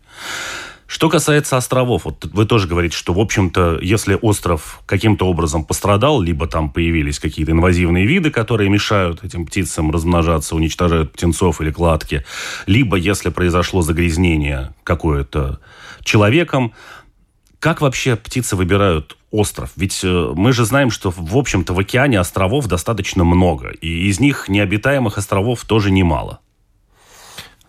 Что 0.87 1.09
касается 1.09 1.57
островов, 1.57 2.05
вот 2.05 2.25
вы 2.25 2.45
тоже 2.45 2.67
говорите, 2.67 2.95
что, 2.95 3.13
в 3.13 3.19
общем-то, 3.19 3.79
если 3.81 4.17
остров 4.21 4.81
каким-то 4.85 5.27
образом 5.27 5.65
пострадал, 5.65 6.21
либо 6.21 6.47
там 6.47 6.69
появились 6.69 7.19
какие-то 7.19 7.53
инвазивные 7.53 8.05
виды, 8.05 8.29
которые 8.29 8.69
мешают 8.69 9.23
этим 9.23 9.47
птицам 9.47 9.89
размножаться, 9.89 10.55
уничтожают 10.55 11.11
птенцов 11.11 11.59
или 11.59 11.71
кладки, 11.71 12.23
либо 12.67 12.97
если 12.97 13.29
произошло 13.29 13.81
загрязнение 13.81 14.75
какое-то 14.83 15.59
человеком, 16.03 16.71
как 17.59 17.81
вообще 17.81 18.15
птицы 18.15 18.55
выбирают 18.55 19.17
остров? 19.31 19.71
Ведь 19.75 20.01
э, 20.03 20.33
мы 20.35 20.53
же 20.53 20.65
знаем, 20.65 20.91
что, 20.91 21.11
в 21.15 21.35
общем-то, 21.35 21.73
в 21.73 21.79
океане 21.79 22.19
островов 22.19 22.67
достаточно 22.67 23.23
много, 23.23 23.69
и 23.69 24.07
из 24.07 24.19
них 24.19 24.49
необитаемых 24.49 25.17
островов 25.17 25.65
тоже 25.65 25.89
немало. 25.89 26.41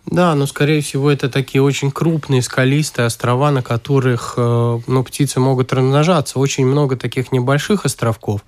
Да, 0.09 0.35
но 0.35 0.47
скорее 0.47 0.81
всего 0.81 1.11
это 1.11 1.29
такие 1.29 1.61
очень 1.61 1.91
крупные 1.91 2.41
скалистые 2.41 3.07
острова, 3.07 3.51
на 3.51 3.61
которых 3.61 4.35
э, 4.37 4.79
ну, 4.87 5.03
птицы 5.03 5.41
могут 5.41 5.73
размножаться. 5.73 6.39
Очень 6.39 6.65
много 6.65 6.95
таких 6.95 7.33
небольших 7.33 7.85
островков. 7.85 8.41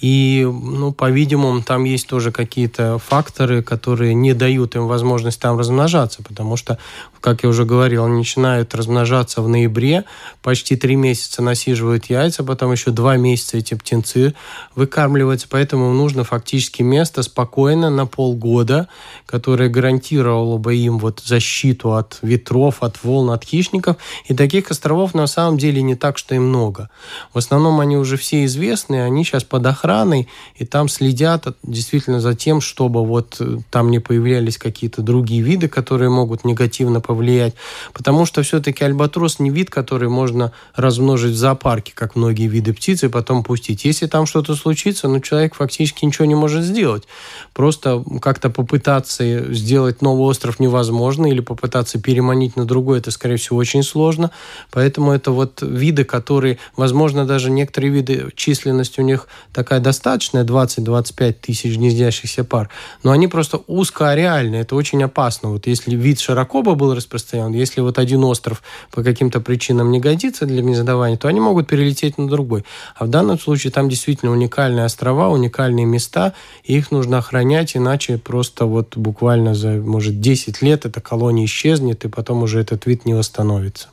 И, 0.00 0.46
ну, 0.46 0.92
по-видимому, 0.92 1.62
там 1.62 1.84
есть 1.84 2.06
тоже 2.06 2.30
какие-то 2.30 2.98
факторы, 2.98 3.62
которые 3.62 4.14
не 4.14 4.34
дают 4.34 4.76
им 4.76 4.86
возможность 4.86 5.40
там 5.40 5.58
размножаться, 5.58 6.22
потому 6.22 6.56
что, 6.56 6.78
как 7.20 7.44
я 7.44 7.48
уже 7.48 7.64
говорил, 7.64 8.04
они 8.04 8.18
начинают 8.18 8.74
размножаться 8.74 9.40
в 9.40 9.48
ноябре, 9.48 10.04
почти 10.42 10.76
три 10.76 10.96
месяца 10.96 11.40
насиживают 11.40 12.06
яйца, 12.06 12.44
потом 12.44 12.72
еще 12.72 12.90
два 12.90 13.16
месяца 13.16 13.56
эти 13.56 13.74
птенцы 13.74 14.34
выкармливаются, 14.74 15.46
поэтому 15.48 15.92
нужно 15.92 16.24
фактически 16.24 16.82
место 16.82 17.22
спокойно 17.22 17.88
на 17.88 18.06
полгода, 18.06 18.88
которое 19.24 19.68
гарантировало 19.70 20.58
бы 20.58 20.76
им 20.76 20.98
вот 20.98 21.22
защиту 21.24 21.94
от 21.94 22.18
ветров, 22.22 22.82
от 22.82 23.02
волн, 23.02 23.30
от 23.30 23.44
хищников. 23.44 23.96
И 24.26 24.34
таких 24.34 24.70
островов 24.70 25.14
на 25.14 25.26
самом 25.26 25.56
деле 25.58 25.82
не 25.82 25.94
так, 25.94 26.18
что 26.18 26.34
и 26.34 26.38
много. 26.38 26.90
В 27.32 27.38
основном 27.38 27.80
они 27.80 27.96
уже 27.96 28.16
все 28.16 28.44
известны, 28.44 29.02
они 29.02 29.24
сейчас 29.24 29.44
под 29.44 29.66
охраной 29.86 30.28
и 30.56 30.64
там 30.64 30.88
следят 30.88 31.46
действительно 31.62 32.20
за 32.20 32.34
тем, 32.34 32.60
чтобы 32.60 33.04
вот 33.04 33.36
э, 33.40 33.58
там 33.70 33.90
не 33.90 33.98
появлялись 34.00 34.58
какие-то 34.58 35.02
другие 35.02 35.42
виды, 35.42 35.68
которые 35.68 36.10
могут 36.10 36.44
негативно 36.44 37.00
повлиять. 37.00 37.54
Потому 37.92 38.26
что 38.26 38.42
все-таки 38.42 38.84
альбатрос 38.84 39.38
не 39.38 39.50
вид, 39.50 39.70
который 39.70 40.08
можно 40.08 40.52
размножить 40.74 41.32
в 41.32 41.36
зоопарке, 41.36 41.92
как 41.94 42.16
многие 42.16 42.48
виды 42.48 42.72
птиц, 42.72 43.04
и 43.04 43.08
потом 43.08 43.44
пустить. 43.44 43.84
Если 43.84 44.06
там 44.06 44.26
что-то 44.26 44.54
случится, 44.56 45.08
ну, 45.08 45.20
человек 45.20 45.54
фактически 45.54 46.04
ничего 46.04 46.24
не 46.24 46.34
может 46.34 46.64
сделать. 46.64 47.04
Просто 47.52 48.02
как-то 48.20 48.50
попытаться 48.50 49.54
сделать 49.54 50.02
новый 50.02 50.26
остров 50.26 50.58
невозможно, 50.60 51.26
или 51.26 51.40
попытаться 51.40 52.00
переманить 52.00 52.56
на 52.56 52.64
другой, 52.64 52.98
это, 52.98 53.10
скорее 53.10 53.36
всего, 53.36 53.58
очень 53.58 53.82
сложно. 53.82 54.30
Поэтому 54.70 55.12
это 55.12 55.30
вот 55.30 55.62
виды, 55.62 56.04
которые, 56.04 56.58
возможно, 56.76 57.24
даже 57.24 57.50
некоторые 57.50 57.92
виды, 57.92 58.30
численность 58.34 58.98
у 58.98 59.02
них 59.02 59.28
такая 59.52 59.75
такая 59.76 59.80
достаточная, 59.80 60.44
20-25 60.44 61.32
тысяч 61.40 61.76
гнездящихся 61.76 62.44
пар, 62.44 62.68
но 63.02 63.12
они 63.12 63.28
просто 63.28 63.60
узкоареальны, 63.66 64.56
это 64.56 64.74
очень 64.74 65.02
опасно. 65.02 65.50
Вот 65.50 65.66
если 65.66 65.96
вид 65.96 66.20
широко 66.20 66.62
бы 66.62 66.74
был 66.74 66.94
распространен, 66.94 67.52
если 67.52 67.82
вот 67.82 67.98
один 67.98 68.24
остров 68.24 68.62
по 68.90 69.02
каким-то 69.02 69.40
причинам 69.40 69.90
не 69.90 70.00
годится 70.00 70.46
для 70.46 70.62
гнездования, 70.62 71.16
то 71.16 71.28
они 71.28 71.40
могут 71.40 71.66
перелететь 71.66 72.18
на 72.18 72.28
другой. 72.28 72.64
А 72.94 73.04
в 73.04 73.08
данном 73.08 73.38
случае 73.38 73.70
там 73.70 73.88
действительно 73.88 74.32
уникальные 74.32 74.84
острова, 74.84 75.28
уникальные 75.28 75.86
места, 75.86 76.32
и 76.64 76.76
их 76.76 76.90
нужно 76.90 77.18
охранять, 77.18 77.76
иначе 77.76 78.18
просто 78.18 78.66
вот 78.66 78.96
буквально 78.96 79.54
за, 79.54 79.68
может, 79.68 80.20
10 80.20 80.62
лет 80.62 80.86
эта 80.86 81.00
колония 81.00 81.44
исчезнет, 81.44 82.04
и 82.04 82.08
потом 82.08 82.42
уже 82.42 82.60
этот 82.60 82.86
вид 82.86 83.04
не 83.04 83.14
восстановится. 83.14 83.88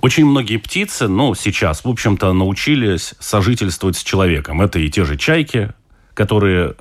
Очень 0.00 0.26
многие 0.26 0.58
птицы, 0.58 1.08
ну, 1.08 1.34
сейчас, 1.34 1.84
в 1.84 1.88
общем-то, 1.88 2.32
научились 2.32 3.14
сожительствовать 3.18 3.96
с 3.96 4.02
человеком. 4.02 4.60
Это 4.62 4.78
и 4.78 4.88
те 4.88 5.04
же 5.04 5.16
чайки, 5.16 5.72
которые 6.14 6.74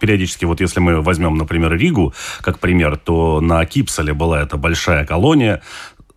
периодически, 0.00 0.46
вот 0.46 0.60
если 0.60 0.80
мы 0.80 1.00
возьмем, 1.00 1.36
например, 1.36 1.76
Ригу 1.76 2.12
как 2.40 2.58
пример, 2.58 2.96
то 2.96 3.40
на 3.40 3.64
Кипсале 3.64 4.12
была 4.14 4.42
эта 4.42 4.56
большая 4.56 5.06
колония, 5.06 5.62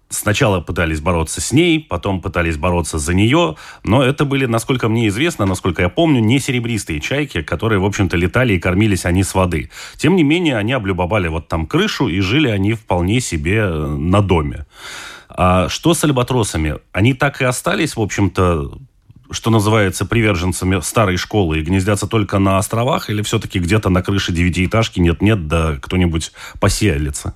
Сначала 0.09 0.61
пытались 0.61 1.01
бороться 1.01 1.41
с 1.41 1.51
ней, 1.51 1.79
потом 1.79 2.21
пытались 2.21 2.57
бороться 2.57 2.99
за 2.99 3.13
нее, 3.15 3.55
но 3.83 4.03
это 4.03 4.23
были, 4.23 4.45
насколько 4.45 4.87
мне 4.87 5.07
известно, 5.07 5.45
насколько 5.45 5.81
я 5.81 5.89
помню, 5.89 6.21
не 6.21 6.39
серебристые 6.39 7.01
чайки, 7.01 7.41
которые, 7.41 7.79
в 7.79 7.85
общем-то, 7.85 8.15
летали 8.15 8.53
и 8.53 8.59
кормились 8.59 9.05
они 9.05 9.23
с 9.23 9.33
воды. 9.33 9.71
Тем 9.97 10.15
не 10.15 10.23
менее, 10.23 10.57
они 10.57 10.73
облюбовали 10.73 11.27
вот 11.27 11.47
там 11.47 11.65
крышу, 11.65 12.07
и 12.07 12.19
жили 12.19 12.47
они 12.47 12.73
вполне 12.73 13.19
себе 13.19 13.61
э, 13.61 13.87
на 13.87 14.21
доме. 14.21 14.65
А 15.29 15.69
что 15.69 15.93
с 15.93 16.03
альбатросами? 16.03 16.79
Они 16.91 17.13
так 17.13 17.41
и 17.41 17.45
остались, 17.45 17.95
в 17.95 18.01
общем-то, 18.01 18.77
что 19.31 19.49
называется, 19.49 20.05
приверженцами 20.05 20.79
старой 20.81 21.17
школы 21.17 21.59
и 21.59 21.61
гнездятся 21.61 22.07
только 22.07 22.39
на 22.39 22.57
островах, 22.57 23.09
или 23.09 23.21
все-таки 23.21 23.59
где-то 23.59 23.89
на 23.89 24.01
крыше 24.01 24.31
девятиэтажки 24.31 24.99
нет-нет, 24.99 25.47
да 25.47 25.77
кто-нибудь 25.81 26.31
поселится? 26.59 27.33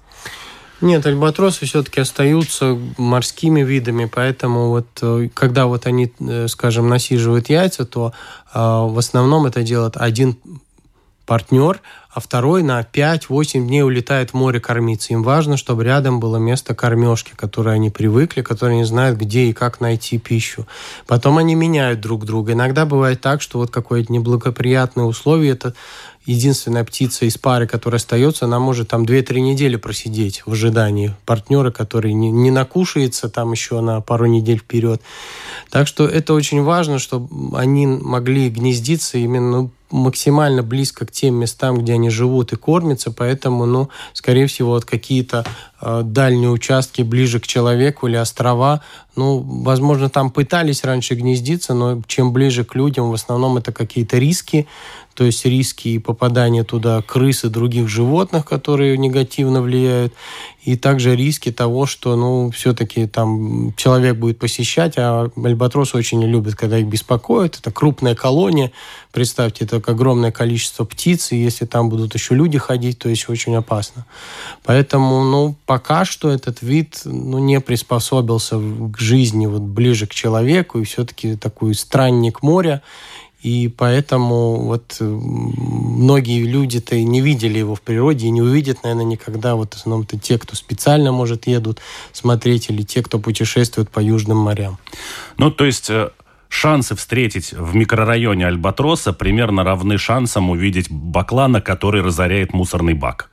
Нет, 0.82 1.06
альбатросы 1.06 1.66
все-таки 1.66 2.00
остаются 2.00 2.78
морскими 2.98 3.64
видами, 3.64 4.06
поэтому 4.06 4.70
вот 4.70 4.88
э, 5.02 5.28
когда 5.34 5.66
вот 5.66 5.86
они, 5.86 6.14
э, 6.20 6.48
скажем, 6.48 6.88
насиживают 6.88 7.50
яйца, 7.50 7.86
то 7.86 8.14
э, 8.54 8.60
в 8.60 8.98
основном 8.98 9.46
это 9.46 9.62
делает 9.62 9.98
один 9.98 10.38
партнер, 11.26 11.82
а 12.12 12.20
второй 12.20 12.64
на 12.64 12.82
5-8 12.82 13.68
дней 13.68 13.84
улетает 13.84 14.32
в 14.32 14.34
море 14.34 14.60
кормиться. 14.60 15.14
Им 15.14 15.22
важно, 15.22 15.58
чтобы 15.58 15.84
рядом 15.84 16.20
было 16.20 16.38
место 16.38 16.74
кормежки, 16.74 17.34
которое 17.36 17.76
они 17.76 17.92
привыкли, 17.92 18.42
которые 18.42 18.78
не 18.78 18.84
знают, 18.84 19.20
где 19.20 19.46
и 19.46 19.54
как 19.54 19.80
найти 19.80 20.18
пищу. 20.18 20.66
Потом 21.06 21.38
они 21.38 21.54
меняют 21.54 22.02
друг 22.02 22.26
друга. 22.26 22.54
Иногда 22.54 22.88
бывает 22.88 23.22
так, 23.22 23.44
что 23.44 23.60
вот 23.60 23.70
какое-то 23.70 24.12
неблагоприятное 24.12 25.06
условие, 25.06 25.54
это 25.54 25.76
единственная 26.26 26.84
птица 26.84 27.26
из 27.26 27.38
пары, 27.38 27.68
которая 27.68 27.98
остается, 27.98 28.46
она 28.46 28.60
может 28.60 28.90
там 28.90 29.04
2-3 29.04 29.40
недели 29.40 29.76
просидеть 29.76 30.44
в 30.46 30.52
ожидании 30.52 31.16
партнера, 31.26 31.72
который 31.72 32.14
не, 32.14 32.32
не 32.32 32.52
накушается 32.52 33.30
там 33.30 33.52
еще 33.52 33.82
на 33.82 34.02
пару 34.02 34.26
недель 34.26 34.60
вперед. 34.60 35.02
Так 35.70 35.88
что 35.88 36.08
это 36.08 36.34
очень 36.34 36.64
важно, 36.64 37.00
чтобы 37.00 37.58
они 37.58 37.86
могли 37.86 38.50
гнездиться 38.50 39.18
именно 39.18 39.70
максимально 39.92 40.62
близко 40.62 41.06
к 41.06 41.12
тем 41.12 41.36
местам, 41.36 41.80
где 41.80 41.94
они 42.00 42.10
живут 42.10 42.54
и 42.54 42.56
кормятся, 42.56 43.12
поэтому, 43.12 43.66
ну, 43.66 43.90
скорее 44.14 44.48
всего, 44.48 44.72
вот 44.72 44.86
какие-то 44.86 45.46
дальние 45.82 46.50
участки 46.50 47.02
ближе 47.02 47.40
к 47.40 47.48
человеку 47.48 48.08
или 48.08 48.16
острова, 48.16 48.82
ну, 49.16 49.40
возможно, 49.40 50.10
там 50.10 50.32
пытались 50.32 50.84
раньше 50.84 51.16
гнездиться, 51.16 51.74
но 51.74 52.02
чем 52.08 52.32
ближе 52.32 52.64
к 52.64 52.76
людям, 52.76 53.10
в 53.10 53.14
основном 53.14 53.58
это 53.58 53.72
какие-то 53.72 54.18
риски, 54.18 54.68
то 55.14 55.26
есть 55.26 55.44
риски 55.46 55.98
попадания 55.98 56.64
туда 56.64 57.02
крыс 57.02 57.44
и 57.44 57.50
других 57.50 57.90
животных, 57.90 58.46
которые 58.46 58.98
негативно 58.98 59.62
влияют, 59.62 60.14
и 60.64 60.78
также 60.78 61.16
риски 61.16 61.52
того, 61.52 61.86
что, 61.86 62.16
ну, 62.16 62.52
все-таки 62.52 63.08
там 63.08 63.74
человек 63.76 64.16
будет 64.16 64.40
посещать, 64.40 64.94
а 64.98 65.30
альбатросы 65.36 65.98
очень 65.98 66.20
не 66.20 66.28
любят, 66.28 66.56
когда 66.56 66.78
их 66.78 66.86
беспокоят. 66.86 67.58
Это 67.60 67.72
крупная 67.72 68.16
колония, 68.16 68.72
представьте, 69.12 69.66
это 69.66 69.78
огромное 69.78 70.32
количество 70.32 70.86
птиц, 70.86 71.34
и 71.34 71.38
если 71.38 71.66
там 71.66 71.90
будут 71.90 72.14
еще 72.14 72.36
люди 72.36 72.58
ходить, 72.58 73.00
то 73.00 73.10
еще 73.10 73.32
очень 73.34 73.56
опасно. 73.56 74.06
Поэтому, 74.64 75.24
ну, 75.26 75.56
пока 75.70 76.04
что 76.04 76.32
этот 76.32 76.64
вид, 76.64 77.02
ну, 77.06 77.38
не 77.38 77.62
приспособился 77.62 78.56
к 78.58 78.98
жизни 78.98 79.46
вот 79.46 79.62
ближе 79.62 80.08
к 80.08 80.16
человеку, 80.16 80.80
и 80.80 80.84
все-таки 80.84 81.36
такой 81.36 81.76
странник 81.76 82.42
моря, 82.42 82.82
и 83.44 83.72
поэтому 83.78 84.64
вот 84.64 84.98
многие 85.00 86.42
люди-то 86.42 86.96
и 86.96 87.04
не 87.04 87.22
видели 87.22 87.60
его 87.60 87.76
в 87.76 87.82
природе 87.82 88.26
и 88.26 88.32
не 88.32 88.42
увидят, 88.42 88.82
наверное, 88.82 89.06
никогда. 89.06 89.54
Вот 89.54 89.76
в 89.76 89.78
основном-то 89.78 90.18
те, 90.18 90.40
кто 90.40 90.56
специально, 90.56 91.12
может, 91.12 91.46
едут 91.46 91.82
смотреть, 92.14 92.72
или 92.72 92.82
те, 92.82 93.04
кто 93.04 93.20
путешествует 93.20 93.92
по 93.92 94.00
южным 94.00 94.38
морям. 94.38 94.80
Ну, 95.38 95.52
то 95.52 95.66
есть 95.66 95.92
э, 95.92 96.10
шансы 96.48 96.96
встретить 96.96 97.54
в 97.54 97.76
микрорайоне 97.76 98.48
Альбатроса 98.48 99.14
примерно 99.14 99.64
равны 99.64 100.00
шансам 100.00 100.50
увидеть 100.50 100.90
баклана, 100.90 101.62
который 101.62 102.02
разоряет 102.02 102.54
мусорный 102.54 102.96
бак. 102.96 103.30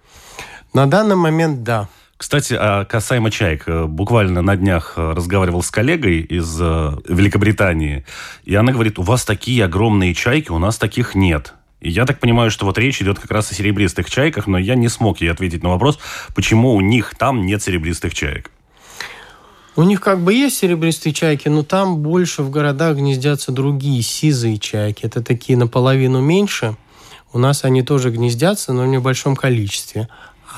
На 0.75 0.85
данный 0.85 1.17
момент 1.17 1.63
да. 1.63 1.89
Кстати, 2.17 2.55
а 2.59 2.85
касаемо 2.85 3.31
чаек. 3.31 3.65
Э, 3.67 3.85
буквально 3.87 4.41
на 4.43 4.57
днях 4.57 4.95
э, 4.97 5.13
разговаривал 5.13 5.63
с 5.63 5.71
коллегой 5.71 6.21
из 6.21 6.59
э, 6.61 6.97
Великобритании, 7.09 8.07
и 8.45 8.55
она 8.55 8.73
говорит, 8.73 8.99
у 8.99 9.03
вас 9.03 9.25
такие 9.25 9.65
огромные 9.65 10.15
чайки, 10.15 10.51
у 10.51 10.59
нас 10.59 10.79
таких 10.79 11.15
нет. 11.15 11.55
И 11.81 11.91
я 11.91 12.07
так 12.07 12.19
понимаю, 12.19 12.51
что 12.51 12.65
вот 12.65 12.79
речь 12.79 13.03
идет 13.03 13.19
как 13.19 13.31
раз 13.31 13.51
о 13.51 13.55
серебристых 13.55 14.09
чайках, 14.09 14.47
но 14.47 14.57
я 14.57 14.75
не 14.77 14.89
смог 14.89 15.21
ей 15.21 15.31
ответить 15.31 15.63
на 15.63 15.69
вопрос, 15.69 15.99
почему 16.35 16.75
у 16.75 16.81
них 16.81 17.15
там 17.17 17.45
нет 17.45 17.63
серебристых 17.63 18.15
чаек. 18.15 18.51
У 19.77 19.83
них 19.83 20.01
как 20.01 20.21
бы 20.21 20.33
есть 20.33 20.57
серебристые 20.57 21.13
чайки, 21.13 21.49
но 21.49 21.63
там 21.63 21.99
больше 21.99 22.43
в 22.43 22.49
городах 22.49 22.97
гнездятся 22.97 23.53
другие 23.53 24.01
сизые 24.01 24.57
чайки. 24.57 25.05
Это 25.05 25.23
такие 25.23 25.59
наполовину 25.59 26.23
меньше. 26.23 26.77
У 27.35 27.39
нас 27.39 27.63
они 27.63 27.83
тоже 27.83 28.11
гнездятся, 28.11 28.73
но 28.73 28.85
в 28.85 28.87
небольшом 28.87 29.37
количестве. 29.37 30.09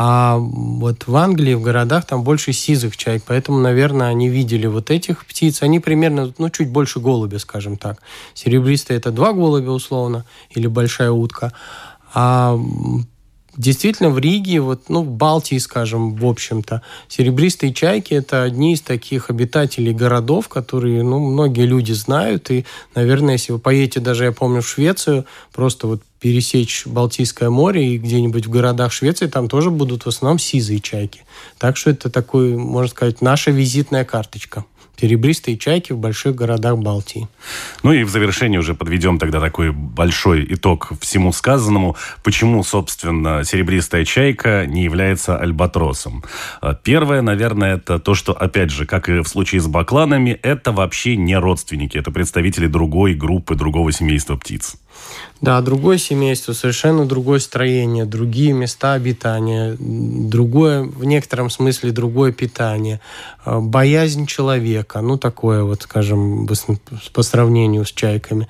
А 0.01 0.37
вот 0.39 1.09
в 1.09 1.17
Англии, 1.17 1.55
в 1.55 1.61
городах, 1.61 2.07
там 2.07 2.23
больше 2.23 2.53
сизых 2.53 2.97
чаек, 2.97 3.25
поэтому, 3.27 3.59
наверное, 3.59 4.07
они 4.07 4.29
видели 4.29 4.67
вот 4.67 4.93
этих 4.93 5.27
птиц. 5.27 5.61
Они 5.63 5.81
примерно, 5.81 6.33
ну, 6.39 6.51
чуть 6.51 6.71
больше 6.71 7.01
голубя, 7.01 7.41
скажем 7.41 7.77
так. 7.77 8.01
Серебристые– 8.33 8.97
это 8.99 9.11
два 9.11 9.33
голубя, 9.33 9.73
условно, 9.73 10.25
или 10.51 10.69
большая 10.69 11.11
утка. 11.11 11.53
А 12.15 12.57
действительно 13.59 14.11
в 14.11 14.19
Риге, 14.19 14.61
вот, 14.61 14.89
ну, 14.89 15.03
в 15.03 15.11
Балтии, 15.11 15.59
скажем, 15.59 16.15
в 16.15 16.25
общем-то, 16.25 16.83
серебристые 17.09 17.75
чайки– 17.75 18.15
это 18.15 18.45
одни 18.45 18.73
из 18.73 18.81
таких 18.81 19.29
обитателей 19.29 19.93
городов, 19.93 20.49
которые, 20.49 21.03
ну, 21.03 21.19
многие 21.19 21.67
люди 21.67 21.93
знают. 21.93 22.51
И, 22.51 22.65
наверное, 22.95 23.35
если 23.35 23.53
вы 23.53 23.59
поедете 23.59 24.01
даже, 24.01 24.25
я 24.25 24.33
помню, 24.33 24.63
в 24.63 24.69
Швецию, 24.69 25.27
просто 25.53 25.89
вот 25.89 26.03
пересечь 26.21 26.87
Балтийское 26.87 27.51
море 27.51 27.95
и 27.95 27.99
где-нибудь 27.99 28.47
в 28.47 28.51
городах 28.51 28.93
Швеции, 28.93 29.27
там 29.27 29.49
тоже 29.49 29.71
будут 29.71 30.05
в 30.05 30.09
основном 30.09 30.39
сизые 30.39 30.81
чайки. 30.81 31.25
Так 31.59 31.77
что 31.77 31.91
это 31.91 32.11
такой, 32.11 32.57
можно 32.57 32.91
сказать, 32.91 33.21
наша 33.21 33.51
визитная 33.51 34.05
карточка 34.05 34.65
серебристые 35.01 35.57
чайки 35.57 35.93
в 35.93 35.99
больших 35.99 36.35
городах 36.35 36.79
Балтии. 36.79 37.29
Ну 37.83 37.93
и 37.93 38.05
в 38.05 38.11
завершении 38.11 38.59
уже 38.59 38.75
подведем 38.75 39.19
тогда 39.19 39.41
такой 39.41 39.73
большой 39.73 40.47
итог 40.49 40.93
всему 41.01 41.33
сказанному. 41.33 41.97
Почему, 42.23 42.63
собственно, 42.65 43.45
серебристая 43.45 44.05
чайка 44.05 44.67
не 44.67 44.85
является 44.85 45.37
альбатросом? 45.37 46.25
А, 46.61 46.75
первое, 46.75 47.23
наверное, 47.23 47.77
это 47.77 47.99
то, 47.99 48.15
что, 48.15 48.33
опять 48.33 48.71
же, 48.71 48.87
как 48.87 49.09
и 49.09 49.21
в 49.21 49.29
случае 49.29 49.61
с 49.61 49.67
бакланами, 49.67 50.39
это 50.43 50.73
вообще 50.73 51.17
не 51.17 51.39
родственники, 51.39 51.97
это 51.97 52.11
представители 52.11 52.67
другой 52.67 53.15
группы, 53.15 53.55
другого 53.55 53.93
семейства 53.93 54.37
птиц. 54.37 54.77
Да, 55.41 55.61
другое 55.61 55.99
семейство, 55.99 56.53
совершенно 56.53 57.07
другое 57.07 57.39
строение, 57.39 58.05
другие 58.05 58.53
места 58.53 58.95
обитания, 58.95 59.77
другое, 59.79 60.83
в 60.83 61.05
некотором 61.05 61.49
смысле, 61.49 61.93
другое 61.93 62.33
питание, 62.33 63.01
э, 63.47 63.59
боязнь 63.61 64.27
человека, 64.27 65.01
ну, 65.01 65.17
такое 65.17 65.63
вот, 65.63 65.83
скажем, 65.83 66.49
по 67.13 67.23
сравнению 67.23 67.85
с 67.85 67.93
чайками. 67.93 68.49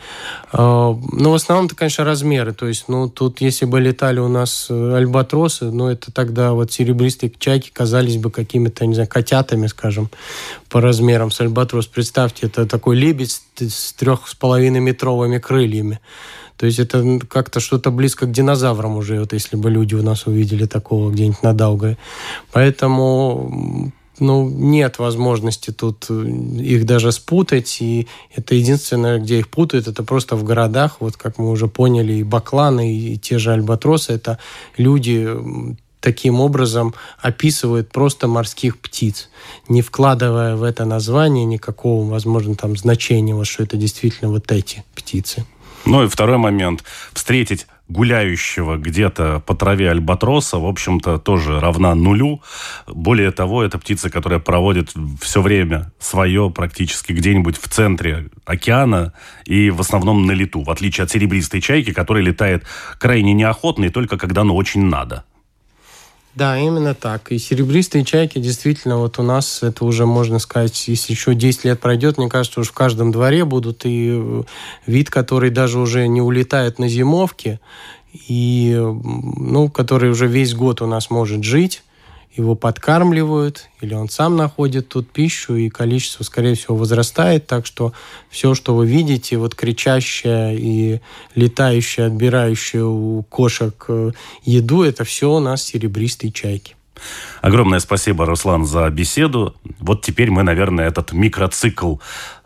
Э, 0.52 0.58
Но 0.58 1.30
в 1.30 1.34
основном 1.34 1.66
это, 1.66 1.76
конечно, 1.76 2.04
размеры, 2.04 2.54
то 2.54 2.66
есть, 2.66 2.84
ну, 2.88 3.08
тут, 3.08 3.42
если 3.42 3.66
бы 3.66 3.80
летали 3.80 4.18
у 4.20 4.28
нас 4.28 4.68
э, 4.70 4.94
альбатросы, 4.96 5.66
ну, 5.66 5.88
это 5.88 6.10
тогда 6.10 6.52
вот 6.52 6.72
серебристые 6.72 7.30
чайки 7.38 7.70
казались 7.70 8.16
бы 8.16 8.30
какими-то, 8.30 8.86
не 8.86 8.94
знаю, 8.94 9.08
котятами, 9.10 9.66
скажем, 9.66 10.08
по 10.70 10.80
размерам 10.80 11.30
с 11.30 11.40
альбатрос. 11.42 11.86
Представьте, 11.86 12.46
это 12.46 12.66
такой 12.66 12.96
лебедь 12.96 13.42
с 13.60 13.92
трех 13.92 14.26
с 14.26 14.34
половиной 14.34 14.80
метровыми 14.80 15.38
крыльями. 15.38 16.00
То 16.58 16.66
есть 16.66 16.80
это 16.80 17.20
как-то 17.28 17.60
что-то 17.60 17.90
близко 17.90 18.26
к 18.26 18.32
динозаврам 18.32 18.96
уже, 18.96 19.20
вот 19.20 19.32
если 19.32 19.56
бы 19.56 19.70
люди 19.70 19.94
у 19.94 20.02
нас 20.02 20.26
увидели 20.26 20.66
такого 20.66 21.10
где-нибудь 21.10 21.42
на 21.42 21.54
Даугаве. 21.54 21.96
Поэтому 22.52 23.92
ну, 24.20 24.48
нет 24.48 24.98
возможности 24.98 25.70
тут 25.70 26.06
э, 26.10 26.24
их 26.58 26.84
даже 26.84 27.12
спутать, 27.12 27.78
и 27.80 28.08
это 28.34 28.56
единственное, 28.56 29.20
где 29.20 29.38
их 29.38 29.48
путают, 29.48 29.86
это 29.86 30.02
просто 30.02 30.34
в 30.34 30.42
городах, 30.42 30.96
вот 31.00 31.16
как 31.16 31.38
мы 31.38 31.50
уже 31.50 31.68
поняли, 31.68 32.14
и 32.14 32.22
бакланы, 32.24 32.92
и 32.92 33.16
те 33.18 33.38
же 33.38 33.52
альбатросы, 33.52 34.12
это 34.12 34.38
люди 34.76 35.28
таким 36.00 36.40
образом 36.40 36.94
описывают 37.20 37.90
просто 37.90 38.28
морских 38.28 38.78
птиц, 38.78 39.28
не 39.68 39.82
вкладывая 39.82 40.56
в 40.56 40.62
это 40.62 40.84
название 40.84 41.44
никакого, 41.44 42.08
возможно, 42.08 42.54
там 42.54 42.76
значения, 42.76 43.34
вот, 43.34 43.46
что 43.46 43.62
это 43.62 43.76
действительно 43.76 44.30
вот 44.30 44.50
эти 44.52 44.84
птицы. 44.94 45.44
Ну 45.88 46.04
и 46.04 46.06
второй 46.06 46.36
момент. 46.36 46.84
Встретить 47.14 47.66
гуляющего 47.88 48.76
где-то 48.76 49.40
по 49.46 49.54
траве 49.54 49.90
альбатроса, 49.90 50.58
в 50.58 50.66
общем-то, 50.66 51.18
тоже 51.18 51.58
равна 51.58 51.94
нулю. 51.94 52.42
Более 52.86 53.30
того, 53.30 53.62
это 53.62 53.78
птица, 53.78 54.10
которая 54.10 54.38
проводит 54.38 54.92
все 55.22 55.40
время 55.40 55.90
свое 55.98 56.50
практически 56.50 57.12
где-нибудь 57.12 57.56
в 57.56 57.68
центре 57.68 58.28
океана 58.44 59.14
и 59.46 59.70
в 59.70 59.80
основном 59.80 60.26
на 60.26 60.32
лету, 60.32 60.62
в 60.62 60.70
отличие 60.70 61.04
от 61.04 61.10
серебристой 61.10 61.62
чайки, 61.62 61.94
которая 61.94 62.22
летает 62.22 62.64
крайне 62.98 63.32
неохотно 63.32 63.86
и 63.86 63.88
только 63.88 64.18
когда 64.18 64.44
ну 64.44 64.56
очень 64.56 64.84
надо. 64.84 65.24
Да, 66.38 66.56
именно 66.56 66.94
так. 66.94 67.32
И 67.32 67.38
серебристые 67.38 68.04
чайки, 68.04 68.38
действительно, 68.38 68.98
вот 68.98 69.18
у 69.18 69.24
нас 69.24 69.64
это 69.64 69.84
уже, 69.84 70.06
можно 70.06 70.38
сказать, 70.38 70.86
если 70.86 71.12
еще 71.12 71.34
10 71.34 71.64
лет 71.64 71.80
пройдет, 71.80 72.16
мне 72.16 72.28
кажется, 72.28 72.60
уж 72.60 72.68
в 72.68 72.72
каждом 72.72 73.10
дворе 73.10 73.44
будут 73.44 73.84
и 73.84 74.10
э, 74.12 74.42
вид, 74.86 75.10
который 75.10 75.50
даже 75.50 75.80
уже 75.80 76.06
не 76.06 76.22
улетает 76.22 76.78
на 76.78 76.86
зимовке, 76.86 77.58
и, 78.28 78.72
ну, 78.80 79.68
который 79.68 80.10
уже 80.10 80.28
весь 80.28 80.54
год 80.54 80.80
у 80.80 80.86
нас 80.86 81.10
может 81.10 81.42
жить, 81.42 81.82
его 82.38 82.54
подкармливают, 82.54 83.68
или 83.80 83.94
он 83.94 84.08
сам 84.08 84.36
находит 84.36 84.88
тут 84.88 85.10
пищу, 85.10 85.56
и 85.56 85.68
количество, 85.68 86.24
скорее 86.24 86.54
всего, 86.54 86.76
возрастает. 86.76 87.46
Так 87.46 87.66
что 87.66 87.92
все, 88.30 88.54
что 88.54 88.74
вы 88.74 88.86
видите, 88.86 89.36
вот 89.36 89.54
кричащее 89.54 90.56
и 90.58 91.00
летающее, 91.34 92.06
отбирающее 92.06 92.84
у 92.84 93.22
кошек 93.24 93.84
э, 93.88 94.12
еду, 94.44 94.82
это 94.82 95.04
все 95.04 95.30
у 95.30 95.40
нас 95.40 95.62
серебристые 95.62 96.32
чайки. 96.32 96.74
Огромное 97.42 97.78
спасибо, 97.78 98.26
Руслан, 98.26 98.64
за 98.64 98.88
беседу. 98.90 99.54
Вот 99.78 100.02
теперь 100.02 100.30
мы, 100.30 100.42
наверное, 100.42 100.88
этот 100.88 101.12
микроцикл 101.12 101.94
э, 101.94 101.98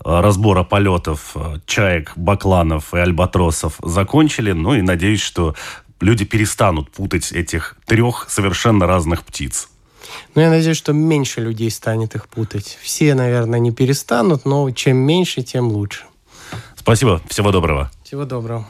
разбора 0.04 0.64
полетов 0.64 1.32
э, 1.34 1.58
чаек, 1.66 2.12
бакланов 2.16 2.92
и 2.94 2.98
альбатросов 2.98 3.76
закончили. 3.82 4.52
Ну 4.52 4.74
и 4.74 4.82
надеюсь, 4.82 5.22
что 5.22 5.54
люди 6.00 6.24
перестанут 6.24 6.90
путать 6.90 7.32
этих 7.32 7.76
трех 7.86 8.26
совершенно 8.28 8.86
разных 8.86 9.24
птиц. 9.24 9.68
Но 10.34 10.42
я 10.42 10.50
надеюсь, 10.50 10.76
что 10.76 10.92
меньше 10.92 11.40
людей 11.40 11.70
станет 11.70 12.14
их 12.14 12.28
путать. 12.28 12.78
Все, 12.82 13.14
наверное, 13.14 13.58
не 13.58 13.72
перестанут, 13.72 14.44
но 14.44 14.70
чем 14.70 14.96
меньше, 14.96 15.42
тем 15.42 15.68
лучше. 15.68 16.04
Спасибо. 16.76 17.20
Всего 17.28 17.52
доброго. 17.52 17.90
Всего 18.04 18.24
доброго. 18.24 18.66